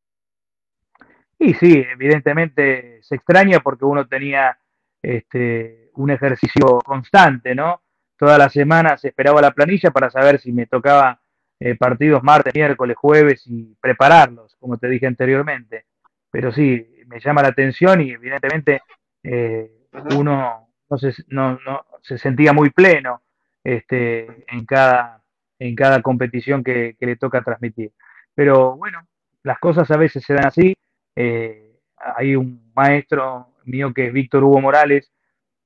Y 1.38 1.54
sí, 1.54 1.82
evidentemente 1.90 3.00
se 3.02 3.14
extraña 3.14 3.60
porque 3.60 3.86
uno 3.86 4.06
tenía 4.06 4.58
este, 5.00 5.90
un 5.94 6.10
ejercicio 6.10 6.78
constante, 6.84 7.54
¿no? 7.54 7.80
Todas 8.18 8.38
las 8.38 8.52
semanas 8.52 9.02
esperaba 9.02 9.40
la 9.40 9.52
planilla 9.52 9.90
para 9.90 10.10
saber 10.10 10.40
si 10.40 10.52
me 10.52 10.66
tocaba 10.66 11.20
eh, 11.58 11.74
partidos 11.74 12.22
martes, 12.22 12.54
miércoles, 12.54 12.96
jueves 12.96 13.42
y 13.46 13.74
prepararlos, 13.80 14.56
como 14.56 14.76
te 14.78 14.88
dije 14.88 15.06
anteriormente. 15.06 15.86
Pero 16.30 16.52
sí, 16.52 16.86
me 17.06 17.20
llama 17.20 17.42
la 17.42 17.48
atención 17.48 18.00
y 18.00 18.10
evidentemente 18.10 18.82
eh, 19.22 19.70
uno 20.16 20.68
no 20.88 20.98
se, 20.98 21.12
no, 21.28 21.58
no, 21.64 21.86
se 22.02 22.18
sentía 22.18 22.52
muy 22.52 22.70
pleno 22.70 23.22
este, 23.64 24.44
en, 24.48 24.64
cada, 24.64 25.22
en 25.58 25.74
cada 25.74 26.02
competición 26.02 26.62
que, 26.62 26.96
le 26.98 27.16
toca 27.16 27.42
transmitir. 27.42 27.92
Pero 28.34 28.76
bueno, 28.76 29.06
las 29.42 29.58
cosas 29.58 29.90
a 29.90 29.96
veces 29.96 30.24
se 30.24 30.34
dan 30.34 30.46
así. 30.46 30.76
Eh, 31.14 31.80
hay 31.96 32.36
un 32.36 32.70
maestro 32.74 33.54
mío 33.64 33.92
que 33.92 34.06
es 34.06 34.12
Víctor 34.12 34.44
Hugo 34.44 34.60
Morales, 34.60 35.10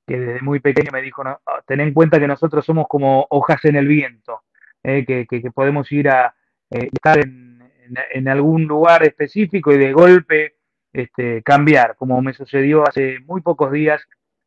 que 0.07 0.19
desde 0.19 0.41
muy 0.41 0.59
pequeño 0.59 0.89
me 0.91 1.01
dijo, 1.01 1.23
no, 1.23 1.39
ten 1.67 1.81
en 1.81 1.93
cuenta 1.93 2.19
que 2.19 2.27
nosotros 2.27 2.65
somos 2.65 2.87
como 2.87 3.27
hojas 3.29 3.63
en 3.65 3.75
el 3.75 3.87
viento, 3.87 4.41
eh, 4.83 5.05
que, 5.05 5.51
podemos 5.51 5.91
ir 5.91 6.09
a 6.09 6.33
eh, 6.69 6.89
estar 6.91 7.19
en, 7.19 8.27
algún 8.27 8.63
lugar 8.63 9.03
específico 9.03 9.73
y 9.73 9.77
de 9.77 9.91
golpe 9.91 10.55
este, 10.93 11.43
cambiar, 11.43 11.95
como 11.97 12.21
me 12.21 12.33
sucedió 12.33 12.87
hace 12.87 13.19
muy 13.19 13.41
pocos 13.41 13.71
días 13.71 14.01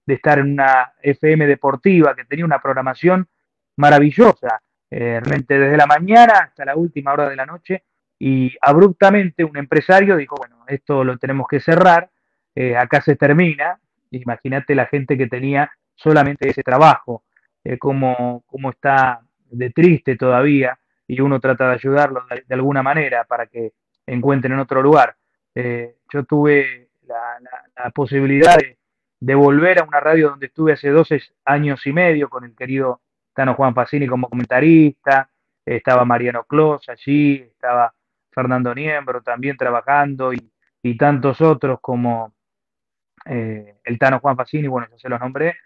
de 0.06 0.14
estar 0.14 0.38
en 0.38 0.52
una 0.52 0.94
FM 1.02 1.46
deportiva 1.46 2.14
que 2.14 2.24
tenía 2.24 2.44
una 2.44 2.60
programación 2.60 3.28
maravillosa, 3.76 4.62
eh, 4.90 5.20
realmente 5.20 5.58
desde 5.58 5.76
la 5.76 5.86
mañana 5.86 6.38
hasta 6.44 6.64
la 6.64 6.76
última 6.76 7.12
hora 7.12 7.28
de 7.28 7.36
la 7.36 7.44
noche, 7.44 7.84
y 8.18 8.54
abruptamente 8.60 9.44
un 9.44 9.56
empresario 9.56 10.16
dijo, 10.16 10.36
bueno, 10.36 10.64
esto 10.66 11.04
lo 11.04 11.18
tenemos 11.18 11.46
que 11.48 11.60
cerrar, 11.60 12.10
acá 12.78 13.00
se 13.00 13.16
termina, 13.16 13.80
imagínate 14.10 14.74
la 14.74 14.86
gente 14.86 15.18
que 15.18 15.26
tenía 15.26 15.70
solamente 15.96 16.48
ese 16.48 16.62
trabajo, 16.62 17.24
eh, 17.64 17.78
como, 17.78 18.44
está 18.70 19.20
de 19.54 19.70
triste 19.70 20.16
todavía, 20.16 20.78
y 21.06 21.20
uno 21.20 21.40
trata 21.40 21.68
de 21.68 21.74
ayudarlo 21.74 22.24
de, 22.28 22.54
alguna 22.54 22.82
manera 22.82 23.24
para 23.24 23.46
que 23.46 23.72
encuentren 24.06 24.58
otro 24.58 24.82
lugar. 24.82 25.16
yo 25.54 26.24
tuve 26.24 26.88
la 27.06 27.90
posibilidad 27.90 28.56
de, 29.20 29.34
volver 29.34 29.80
a 29.80 29.84
una 29.84 30.00
radio 30.00 30.30
donde 30.30 30.46
estuve 30.46 30.72
hace 30.72 30.90
12 30.90 31.20
años 31.44 31.86
y 31.86 31.92
medio 31.92 32.28
con 32.28 32.44
el 32.44 32.54
querido 32.54 33.00
Tano 33.32 33.54
Juan 33.54 33.74
Pacini 33.74 34.06
como 34.06 34.28
comentarista, 34.28 35.28
estaba 35.64 36.04
Mariano 36.04 36.44
Clos 36.44 36.88
allí, 36.88 37.36
estaba 37.36 37.94
Fernando 38.30 38.74
Niembro 38.74 39.22
también 39.22 39.56
trabajando 39.56 40.32
y, 40.32 40.50
tantos 40.98 41.40
otros 41.40 41.78
como 41.80 42.34
eh, 43.24 43.78
el 43.84 43.98
Tano 43.98 44.20
Juan 44.20 44.36
Pacini, 44.36 44.68
bueno, 44.68 44.86
ya 44.90 44.98
se 44.98 45.08
los 45.08 45.18
nombré. 45.18 45.56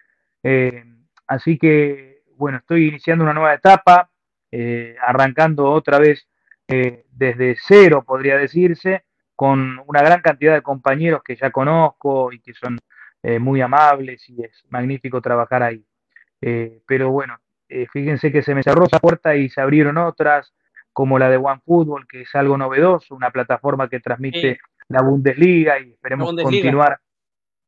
Eh, 0.44 0.84
así 1.26 1.58
que, 1.58 2.17
bueno, 2.38 2.58
estoy 2.58 2.88
iniciando 2.88 3.24
una 3.24 3.34
nueva 3.34 3.54
etapa, 3.54 4.10
eh, 4.50 4.96
arrancando 5.06 5.70
otra 5.70 5.98
vez 5.98 6.26
desde 6.66 7.56
cero, 7.58 8.04
podría 8.06 8.36
decirse, 8.36 9.04
con 9.34 9.80
una 9.86 10.02
gran 10.02 10.20
cantidad 10.20 10.52
de 10.52 10.62
compañeros 10.62 11.22
que 11.22 11.36
ya 11.36 11.50
conozco 11.50 12.32
y 12.32 12.40
que 12.40 12.52
son 12.54 12.76
eh, 13.22 13.38
muy 13.38 13.60
amables 13.60 14.28
y 14.28 14.42
es 14.42 14.64
magnífico 14.68 15.20
trabajar 15.20 15.62
ahí. 15.62 15.84
Eh, 16.40 16.82
pero 16.86 17.10
bueno, 17.10 17.38
eh, 17.68 17.86
fíjense 17.92 18.32
que 18.32 18.42
se 18.42 18.54
me 18.54 18.62
cerró 18.62 18.86
esa 18.86 18.98
puerta 18.98 19.36
y 19.36 19.48
se 19.48 19.60
abrieron 19.60 19.98
otras, 19.98 20.52
como 20.92 21.18
la 21.18 21.30
de 21.30 21.36
OneFootball, 21.36 22.06
que 22.08 22.22
es 22.22 22.34
algo 22.34 22.58
novedoso, 22.58 23.14
una 23.14 23.30
plataforma 23.30 23.88
que 23.88 24.00
transmite 24.00 24.58
la 24.88 25.02
Bundesliga 25.02 25.78
y 25.78 25.92
esperemos 25.92 26.34
continuar 26.34 26.98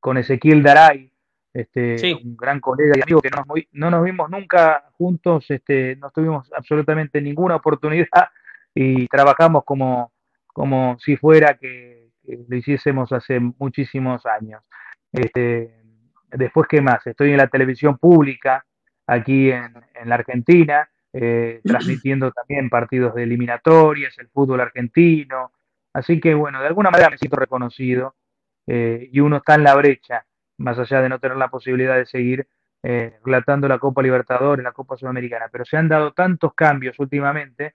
con 0.01 0.19
Ezequiel 0.19 0.63
Daray, 0.63 1.10
este, 1.53 2.15
un 2.15 2.37
gran 2.37 2.61
colega 2.61 2.95
y 2.97 3.03
amigo 3.03 3.21
que 3.21 3.31
no 3.31 3.45
nos, 3.45 3.65
no 3.73 3.91
nos 3.91 4.05
vimos 4.05 4.31
nunca 4.31 4.85
juntos, 4.93 5.47
este, 5.51 5.97
no 5.97 6.11
tuvimos 6.11 6.51
absolutamente 6.53 7.21
ninguna 7.21 7.57
oportunidad 7.57 8.07
y 8.75 9.07
trabajamos 9.09 9.65
como, 9.65 10.13
como 10.47 10.97
si 11.01 11.17
fuera 11.17 11.59
que 11.59 12.11
lo 12.49 12.57
hiciésemos 12.57 13.13
hace 13.13 13.41
muchísimos 13.41 14.25
años. 14.27 14.63
Este, 15.13 15.75
después, 16.31 16.69
¿qué 16.69 16.81
más? 16.81 17.05
Estoy 17.07 17.33
en 17.33 17.39
la 17.39 17.49
televisión 17.49 17.99
pública 17.99 18.65
aquí 19.07 19.51
en, 19.51 19.75
la 20.05 20.15
Argentina, 20.15 20.89
eh, 21.13 21.61
transmitiendo 21.65 22.31
también 22.31 22.71
partidos 22.71 23.15
de 23.15 23.25
eliminatorias, 23.25 24.17
el 24.19 24.29
fútbol 24.29 24.61
argentino. 24.61 25.53
Así 25.93 26.21
que, 26.21 26.35
bueno, 26.35 26.61
de 26.61 26.69
alguna 26.69 26.91
manera 26.91 27.11
me 27.11 27.19
siento 27.19 27.37
reconocido 27.37 28.15
eh, 28.67 29.09
y 29.11 29.19
uno 29.19 29.39
está 29.39 29.57
en 29.57 29.65
la 29.65 29.75
brecha, 29.75 30.25
más 30.61 30.79
allá 30.79 31.03
de 31.03 31.09
no 31.09 31.19
tener 31.19 31.37
la 31.37 31.49
posibilidad 31.49 31.97
de 31.97 32.07
seguir 32.07 32.47
eh, 32.83 33.19
relatando 33.25 33.69
la 33.69 33.79
Copa 33.79 34.03
Libertadores, 34.03 34.65
la 34.65 34.73
Copa 34.73 34.97
Sudamericana. 34.97 35.49
Pero 35.51 35.65
se 35.65 35.77
han 35.77 35.89
dado 35.89 36.13
tantos 36.13 36.55
cambios 36.55 36.99
últimamente 36.99 37.75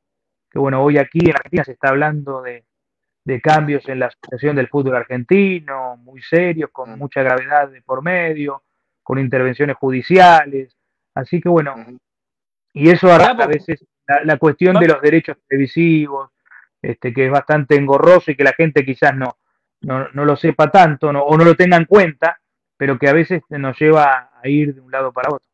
que, 0.50 0.60
bueno, 0.60 0.82
hoy 0.84 0.98
aquí 0.98 1.20
en 1.22 1.36
Argentina 1.36 1.64
se 1.64 1.74
está 1.74 1.90
hablando 1.90 2.42
de 2.42 2.66
de 3.26 3.42
cambios 3.42 3.88
en 3.90 4.00
la 4.00 4.12
situación 4.12 4.56
del 4.56 4.70
fútbol 4.70 4.96
argentino, 4.96 5.98
muy 5.98 6.22
serios, 6.22 6.70
con 6.72 6.98
mucha 6.98 7.24
gravedad 7.24 7.70
de 7.70 7.82
por 7.82 8.04
medio, 8.04 8.64
con 9.02 9.18
intervenciones 9.18 9.76
judiciales. 9.78 10.78
Así 11.16 11.42
que 11.42 11.50
bueno, 11.50 11.76
y 12.72 12.90
eso 12.90 13.12
a, 13.12 13.16
a 13.16 13.48
veces 13.48 13.84
la, 14.24 14.38
cuestión 14.38 14.80
de 14.80 14.88
los 14.88 15.02
derechos 15.02 15.38
televisivos, 15.48 16.30
este, 16.80 17.12
que 17.12 17.26
es 17.26 17.32
bastante 17.32 17.76
engorroso 17.76 18.30
y 18.30 18.36
que 18.36 18.44
la 18.44 18.54
gente 18.54 18.86
quizás 18.86 19.16
no, 19.16 19.38
no, 19.82 20.08
no 20.10 20.24
lo 20.24 20.36
sepa 20.36 20.70
tanto 20.70 21.10
o 21.10 21.38
no 21.38 21.44
lo 21.44 21.56
tenga 21.56 21.78
en 21.78 21.86
cuenta, 21.86 22.40
pero 22.78 22.98
que 22.98 23.08
a 23.08 23.14
veces 23.14 23.42
nos 23.50 23.78
lleva 23.80 24.32
a 24.42 24.48
ir 24.48 24.74
de 24.74 24.82
un 24.82 24.92
lado 24.92 25.12
para 25.12 25.30
otro. 25.30 25.48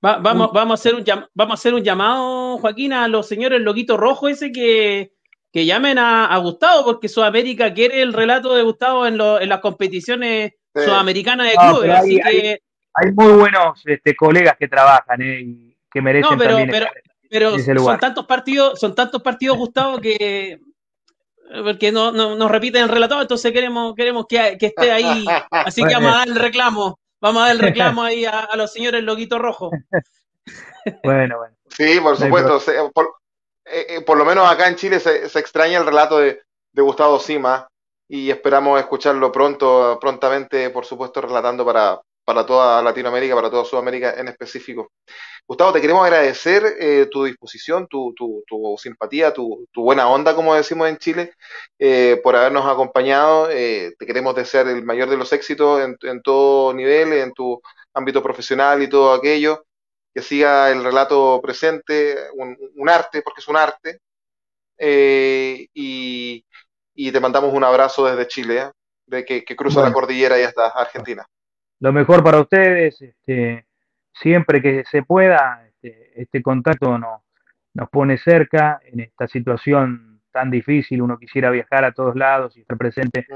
vamos, 0.00 0.52
vamos, 0.52 0.70
a 0.70 0.74
hacer 0.74 0.94
un, 0.94 1.04
vamos 1.34 1.52
a 1.52 1.54
hacer 1.54 1.74
un 1.74 1.82
llamado, 1.82 2.58
Joaquín, 2.58 2.92
a 2.92 3.08
los 3.08 3.26
señores 3.26 3.60
Loquito 3.60 3.96
Rojo 3.96 4.28
ese 4.28 4.52
que, 4.52 5.12
que 5.52 5.66
llamen 5.66 5.98
a, 5.98 6.36
Gustavo, 6.38 6.84
porque 6.84 7.08
Sudamérica 7.08 7.72
quiere 7.72 8.02
el 8.02 8.12
relato 8.12 8.54
de 8.54 8.62
Gustavo 8.62 9.06
en, 9.06 9.20
en 9.20 9.48
las 9.48 9.60
competiciones 9.60 10.52
sudamericanas 10.74 11.50
de 11.50 11.56
clubes. 11.56 11.90
así 11.90 12.20
que... 12.20 12.62
hay, 12.94 13.12
muy 13.12 13.32
buenos 13.32 13.82
este, 13.86 14.14
colegas 14.14 14.56
que 14.58 14.68
trabajan 14.68 15.20
eh, 15.22 15.40
y 15.40 15.76
que 15.90 16.00
merecen 16.00 16.38
pero, 16.38 16.56
también 16.56 16.70
pero, 16.70 17.58
pero 17.58 17.80
son 17.82 17.98
tantos 17.98 18.26
partidos, 18.26 18.78
son 18.78 18.94
tantos 18.94 19.22
partidos, 19.22 19.56
Gustavo, 19.56 20.00
que 20.00 20.60
porque 21.64 21.92
no, 21.92 22.12
no, 22.12 22.36
nos 22.36 22.50
repiten 22.50 22.82
el 22.82 22.88
relato, 22.88 23.20
entonces 23.20 23.52
queremos, 23.52 23.94
queremos 23.94 24.26
que, 24.28 24.56
que 24.58 24.66
esté 24.66 24.92
ahí. 24.92 25.24
Así 25.50 25.82
que 25.82 25.94
vamos 25.94 26.14
a 26.14 26.18
dar 26.18 26.28
el 26.28 26.36
reclamo. 26.36 26.98
Vamos 27.20 27.42
a 27.42 27.46
dar 27.46 27.54
el 27.56 27.60
reclamo 27.60 28.02
ahí 28.02 28.24
a, 28.24 28.48
los 28.56 28.72
señores 28.72 29.02
Loquito 29.02 29.38
Rojo. 29.38 29.70
Bueno, 31.04 31.36
bueno. 31.36 31.54
Sí, 31.68 32.00
por 32.00 32.16
supuesto. 32.16 32.58
Eh, 33.66 33.86
eh, 33.88 34.00
por, 34.00 34.16
lo 34.16 34.24
menos 34.24 34.50
acá 34.50 34.66
en 34.66 34.76
Chile 34.76 34.98
se, 34.98 35.28
se 35.28 35.38
extraña 35.38 35.78
el 35.78 35.84
relato 35.84 36.18
de, 36.18 36.40
de, 36.72 36.82
Gustavo 36.82 37.20
Sima 37.20 37.68
y 38.08 38.30
esperamos 38.30 38.80
escucharlo 38.80 39.30
pronto, 39.30 39.98
prontamente, 40.00 40.70
por 40.70 40.86
supuesto, 40.86 41.20
relatando 41.20 41.66
para, 41.66 42.00
para 42.24 42.46
toda 42.46 42.82
Latinoamérica, 42.82 43.34
para 43.34 43.50
toda 43.50 43.64
Sudamérica 43.64 44.14
en 44.18 44.28
específico. 44.28 44.92
Gustavo, 45.46 45.72
te 45.72 45.80
queremos 45.80 46.04
agradecer 46.04 46.62
eh, 46.78 47.08
tu 47.10 47.24
disposición, 47.24 47.88
tu, 47.88 48.14
tu, 48.16 48.44
tu 48.46 48.76
simpatía, 48.78 49.32
tu, 49.32 49.66
tu, 49.72 49.82
buena 49.82 50.08
onda, 50.08 50.34
como 50.34 50.54
decimos 50.54 50.88
en 50.88 50.98
Chile, 50.98 51.34
eh, 51.78 52.20
por 52.22 52.36
habernos 52.36 52.66
acompañado. 52.66 53.50
Eh, 53.50 53.94
te 53.98 54.06
queremos 54.06 54.34
desear 54.34 54.68
el 54.68 54.84
mayor 54.84 55.08
de 55.10 55.16
los 55.16 55.32
éxitos 55.32 55.80
en, 55.82 55.96
en, 56.02 56.22
todo 56.22 56.72
nivel, 56.72 57.12
en 57.14 57.32
tu 57.32 57.60
ámbito 57.94 58.22
profesional 58.22 58.82
y 58.82 58.88
todo 58.88 59.12
aquello. 59.12 59.64
Que 60.14 60.22
siga 60.22 60.70
el 60.70 60.84
relato 60.84 61.40
presente, 61.42 62.16
un, 62.34 62.56
un 62.76 62.88
arte, 62.88 63.22
porque 63.22 63.40
es 63.40 63.48
un 63.48 63.56
arte. 63.56 64.00
Y, 64.78 66.44
y, 66.94 67.12
te 67.12 67.20
mandamos 67.20 67.52
un 67.54 67.64
abrazo 67.64 68.06
desde 68.06 68.28
Chile, 68.28 68.70
de 69.06 69.24
que, 69.24 69.44
que 69.44 69.56
cruza 69.56 69.82
la 69.82 69.92
cordillera 69.92 70.38
y 70.40 70.42
hasta 70.44 70.68
Argentina 70.68 71.26
lo 71.80 71.92
mejor 71.92 72.22
para 72.22 72.40
ustedes. 72.40 73.00
Este, 73.02 73.66
siempre 74.12 74.62
que 74.62 74.84
se 74.84 75.02
pueda, 75.02 75.66
este, 75.66 76.20
este 76.20 76.42
contacto 76.42 76.98
nos, 76.98 77.22
nos 77.74 77.88
pone 77.90 78.18
cerca 78.18 78.80
en 78.84 79.00
esta 79.00 79.26
situación 79.26 80.20
tan 80.30 80.50
difícil. 80.50 81.02
Uno 81.02 81.18
quisiera 81.18 81.50
viajar 81.50 81.84
a 81.84 81.92
todos 81.92 82.16
lados 82.16 82.56
y 82.56 82.60
estar 82.60 82.78
presente 82.78 83.26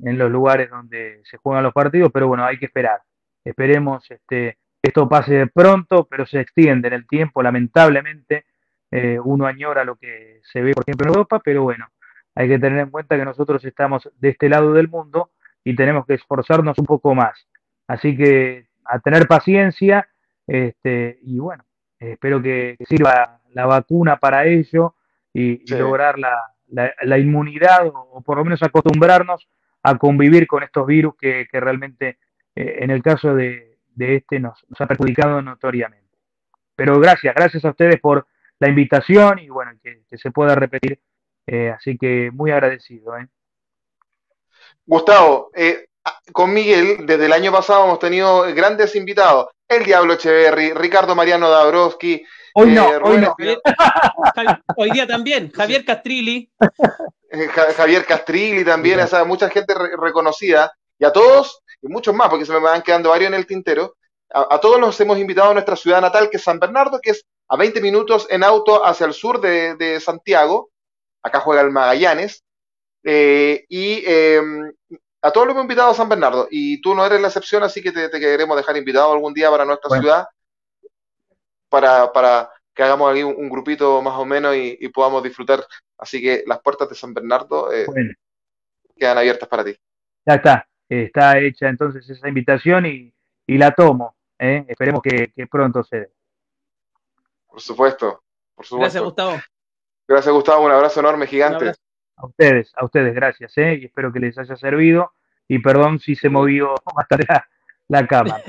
en 0.00 0.18
los 0.18 0.30
lugares 0.30 0.68
donde 0.70 1.20
se 1.24 1.38
juegan 1.38 1.64
los 1.64 1.72
partidos, 1.72 2.10
pero 2.12 2.28
bueno, 2.28 2.44
hay 2.44 2.58
que 2.58 2.66
esperar. 2.66 3.00
Esperemos 3.44 4.10
este, 4.10 4.58
esto 4.82 5.08
pase 5.08 5.46
pronto, 5.46 6.06
pero 6.10 6.26
se 6.26 6.40
extiende 6.40 6.88
en 6.88 6.94
el 6.94 7.06
tiempo, 7.06 7.42
lamentablemente. 7.42 8.44
Eh, 8.90 9.18
uno 9.18 9.46
añora 9.46 9.84
lo 9.84 9.96
que 9.96 10.40
se 10.44 10.60
ve, 10.62 10.72
por 10.72 10.84
ejemplo, 10.84 11.06
en 11.06 11.08
Europa, 11.08 11.40
pero 11.44 11.62
bueno, 11.62 11.88
hay 12.34 12.48
que 12.48 12.58
tener 12.58 12.78
en 12.80 12.90
cuenta 12.90 13.16
que 13.16 13.24
nosotros 13.24 13.64
estamos 13.64 14.08
de 14.20 14.28
este 14.28 14.48
lado 14.48 14.72
del 14.72 14.88
mundo 14.88 15.30
y 15.64 15.74
tenemos 15.74 16.06
que 16.06 16.14
esforzarnos 16.14 16.78
un 16.78 16.86
poco 16.86 17.14
más. 17.14 17.48
Así 17.86 18.16
que 18.16 18.66
a 18.84 18.98
tener 18.98 19.26
paciencia 19.26 20.08
este, 20.46 21.18
y 21.22 21.38
bueno, 21.38 21.64
espero 21.98 22.42
que, 22.42 22.76
sirva 22.88 23.40
la 23.52 23.66
vacuna 23.66 24.16
para 24.18 24.46
ello 24.46 24.94
y, 25.32 25.66
lograr 25.74 26.18
la, 26.18 26.54
la, 26.68 27.18
inmunidad 27.18 27.86
o, 27.86 28.22
por 28.22 28.38
lo 28.38 28.44
menos 28.44 28.62
acostumbrarnos 28.62 29.48
a 29.82 29.96
convivir 29.98 30.46
con 30.46 30.62
estos 30.62 30.86
virus 30.86 31.14
que, 31.16 31.46
que 31.50 31.60
realmente 31.60 32.18
eh, 32.54 32.78
en 32.80 32.90
el 32.90 33.02
caso 33.02 33.34
de, 33.34 33.78
de 33.94 34.16
este 34.16 34.40
nos, 34.40 34.64
nos, 34.68 34.80
ha 34.80 34.86
perjudicado 34.86 35.42
notoriamente. 35.42 36.06
Pero 36.74 36.98
gracias, 37.00 37.34
gracias 37.34 37.64
a 37.64 37.70
ustedes 37.70 38.00
por 38.00 38.26
la 38.58 38.68
invitación 38.68 39.38
y 39.38 39.48
bueno, 39.48 39.72
que, 39.82 40.02
que 40.08 40.18
se 40.18 40.30
pueda 40.30 40.54
repetir. 40.54 41.00
Eh, 41.46 41.70
así 41.70 41.96
que 41.96 42.30
muy 42.32 42.50
agradecido. 42.50 43.16
¿eh? 43.16 43.28
Gustavo, 44.84 45.50
eh, 45.54 45.88
con 46.32 46.52
Miguel, 46.52 47.06
desde 47.06 47.26
el 47.26 47.32
año 47.32 47.52
pasado 47.52 47.84
hemos 47.84 47.98
tenido 47.98 48.42
grandes 48.54 48.94
invitados. 48.94 49.48
El 49.68 49.84
Diablo 49.84 50.14
Echeverry, 50.14 50.72
Ricardo 50.72 51.14
Mariano 51.14 51.50
Dabrowski. 51.50 52.24
Hoy 52.54 52.72
no, 52.72 52.92
eh, 52.92 53.00
hoy, 53.02 53.18
no. 53.18 53.34
hoy 54.76 54.90
día 54.90 55.06
también, 55.06 55.50
Javier 55.52 55.84
Castrilli. 55.84 56.50
Eh, 57.28 57.48
Javier 57.48 58.04
Castrilli 58.04 58.64
también, 58.64 59.00
o 59.00 59.06
sea, 59.06 59.24
mucha 59.24 59.50
gente 59.50 59.74
reconocida. 59.74 60.72
Y 60.98 61.04
a 61.04 61.12
todos, 61.12 61.60
y 61.82 61.88
muchos 61.88 62.14
más, 62.14 62.28
porque 62.28 62.46
se 62.46 62.52
me 62.52 62.60
van 62.60 62.82
quedando 62.82 63.10
varios 63.10 63.28
en 63.28 63.34
el 63.34 63.46
tintero, 63.46 63.96
a, 64.30 64.58
todos 64.60 64.80
los 64.80 65.00
hemos 65.00 65.18
invitado 65.18 65.50
a 65.50 65.54
nuestra 65.54 65.76
ciudad 65.76 66.00
natal, 66.00 66.30
que 66.30 66.36
es 66.36 66.42
San 66.42 66.58
Bernardo, 66.58 67.00
que 67.00 67.10
es 67.10 67.24
a 67.48 67.56
20 67.56 67.80
minutos 67.80 68.26
en 68.30 68.42
auto 68.42 68.84
hacia 68.84 69.06
el 69.06 69.12
sur 69.12 69.40
de, 69.40 69.76
de 69.76 70.00
Santiago. 70.00 70.70
Acá 71.22 71.40
juega 71.40 71.62
el 71.62 71.70
Magallanes. 71.70 72.42
Eh, 73.04 73.64
y 73.68 74.02
eh, 74.04 74.42
a 75.22 75.30
todos 75.30 75.46
los 75.46 75.54
hemos 75.54 75.64
invitado 75.64 75.90
a 75.90 75.94
San 75.94 76.08
Bernardo 76.08 76.46
y 76.50 76.80
tú 76.80 76.94
no 76.94 77.04
eres 77.04 77.20
la 77.20 77.28
excepción, 77.28 77.62
así 77.62 77.82
que 77.82 77.92
te, 77.92 78.10
queremos 78.10 78.56
dejar 78.56 78.76
invitado 78.76 79.12
algún 79.12 79.34
día 79.34 79.50
para 79.50 79.64
nuestra 79.64 79.98
ciudad 79.98 80.26
para, 81.68 82.12
para, 82.12 82.50
que 82.74 82.82
hagamos 82.82 83.10
aquí 83.10 83.22
un, 83.22 83.48
grupito 83.48 84.02
más 84.02 84.14
o 84.14 84.24
menos 84.24 84.54
y, 84.54 84.88
podamos 84.90 85.22
disfrutar. 85.22 85.66
Así 85.98 86.20
que 86.20 86.44
las 86.46 86.60
puertas 86.60 86.88
de 86.88 86.94
San 86.94 87.14
Bernardo 87.14 87.72
eh, 87.72 87.86
quedan 88.94 89.18
abiertas 89.18 89.48
para 89.48 89.64
ti. 89.64 89.74
Ya 90.26 90.34
está, 90.34 90.68
está 90.88 91.38
hecha 91.38 91.68
entonces 91.68 92.08
esa 92.08 92.28
invitación 92.28 92.86
y, 92.86 93.12
la 93.46 93.72
tomo. 93.72 94.14
¿eh? 94.38 94.64
Esperemos 94.68 95.00
que, 95.02 95.46
pronto 95.50 95.82
se 95.84 96.00
dé. 96.00 96.12
Por 97.46 97.60
supuesto, 97.60 98.22
por 98.54 98.66
supuesto. 98.66 98.78
Gracias, 98.78 99.02
Gustavo. 99.02 99.40
Gracias, 100.06 100.34
Gustavo. 100.34 100.66
Un 100.66 100.72
abrazo 100.72 101.00
enorme, 101.00 101.26
gigante. 101.26 101.72
A 102.16 102.26
ustedes, 102.26 102.72
a 102.76 102.84
ustedes, 102.84 103.14
gracias, 103.14 103.56
¿eh? 103.58 103.78
y 103.80 103.84
espero 103.86 104.12
que 104.12 104.20
les 104.20 104.38
haya 104.38 104.56
servido. 104.56 105.12
Y 105.48 105.58
perdón 105.58 105.98
si 105.98 106.16
se 106.16 106.28
movió 106.28 106.74
bastante 106.96 107.26
la, 107.28 107.48
la 107.88 108.06
cámara. 108.06 108.42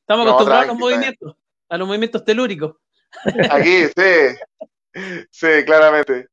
Estamos 0.00 0.26
acostumbrados 0.26 0.64
a 0.64 0.66
los 0.68 0.78
movimientos, 0.78 1.36
a 1.68 1.78
los 1.78 1.88
movimientos 1.88 2.24
telúricos. 2.24 2.76
Aquí, 3.50 3.86
sí, 3.96 5.00
sí, 5.30 5.48
claramente. 5.64 6.28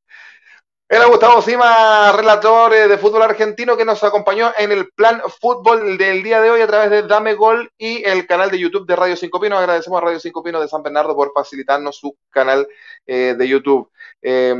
Era 0.94 1.06
Gustavo 1.06 1.42
Sima, 1.42 2.12
relator 2.12 2.74
de 2.74 2.98
fútbol 2.98 3.22
argentino, 3.22 3.78
que 3.78 3.86
nos 3.86 4.04
acompañó 4.04 4.52
en 4.58 4.74
el 4.74 4.90
plan 4.90 5.22
fútbol 5.40 5.98
del 5.98 6.22
día 6.22 6.42
de 6.42 6.50
hoy 6.50 6.60
a 6.60 6.68
través 6.68 6.90
de 6.90 7.04
Dame 7.04 7.34
Gol 7.34 7.72
y 7.78 8.04
el 8.04 8.28
canal 8.28 8.52
de 8.52 8.60
YouTube 8.60 8.86
de 8.86 8.98
Radio 8.98 9.16
Cinco 9.16 9.40
Pinos. 9.40 9.58
Agradecemos 9.58 10.02
a 10.02 10.04
Radio 10.04 10.20
Cinco 10.20 10.44
Pinos 10.44 10.62
de 10.62 10.68
San 10.68 10.84
Bernardo 10.84 11.16
por 11.16 11.32
facilitarnos 11.34 11.96
su 11.96 12.18
canal 12.30 12.68
eh, 13.08 13.36
de 13.38 13.48
YouTube. 13.48 13.90
Eh, 14.22 14.54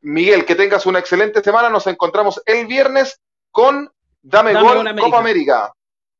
Miguel, 0.00 0.44
que 0.44 0.56
tengas 0.56 0.84
una 0.84 0.98
excelente 0.98 1.40
semana. 1.44 1.70
Nos 1.70 1.86
encontramos 1.86 2.42
el 2.44 2.66
viernes 2.66 3.20
con 3.52 3.88
Dame, 4.20 4.54
Gol, 4.54 4.84
Copa 4.98 5.18
América. 5.20 5.72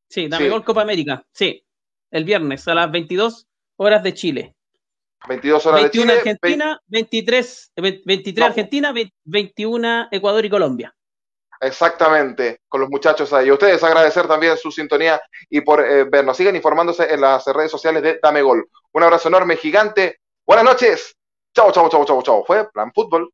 Sí, 0.08 0.28
Dame 0.28 0.50
Gol 0.50 0.62
Copa 0.62 0.82
América. 0.82 1.26
Sí, 1.32 1.64
el 2.12 2.22
viernes 2.22 2.68
a 2.68 2.76
las 2.76 2.92
22 2.92 3.48
horas 3.74 4.04
de 4.04 4.14
Chile. 4.14 4.54
22 5.28 5.66
horas 5.66 5.82
21 5.82 6.12
de 6.12 6.18
Chile. 6.18 6.30
Argentina, 6.32 6.80
23, 6.86 7.72
23 8.04 8.46
Argentina, 8.46 8.94
21 9.24 10.08
Ecuador 10.10 10.44
y 10.44 10.50
Colombia. 10.50 10.94
Exactamente, 11.60 12.58
con 12.68 12.80
los 12.80 12.90
muchachos 12.90 13.32
ahí. 13.32 13.48
ustedes 13.48 13.84
agradecer 13.84 14.26
también 14.26 14.56
su 14.56 14.72
sintonía 14.72 15.22
y 15.48 15.60
por 15.60 15.80
eh, 15.80 16.04
vernos. 16.04 16.36
Sigan 16.36 16.56
informándose 16.56 17.12
en 17.12 17.20
las 17.20 17.46
redes 17.46 17.70
sociales 17.70 18.02
de 18.02 18.18
Dame 18.20 18.42
Gol. 18.42 18.68
Un 18.92 19.02
abrazo 19.04 19.28
enorme, 19.28 19.56
gigante. 19.56 20.18
Buenas 20.44 20.64
noches. 20.64 21.16
Chao, 21.54 21.70
chao, 21.70 21.88
chao, 21.88 22.04
chao, 22.04 22.22
chao. 22.22 22.44
Fue 22.44 22.68
Plan 22.72 22.90
Fútbol. 22.92 23.30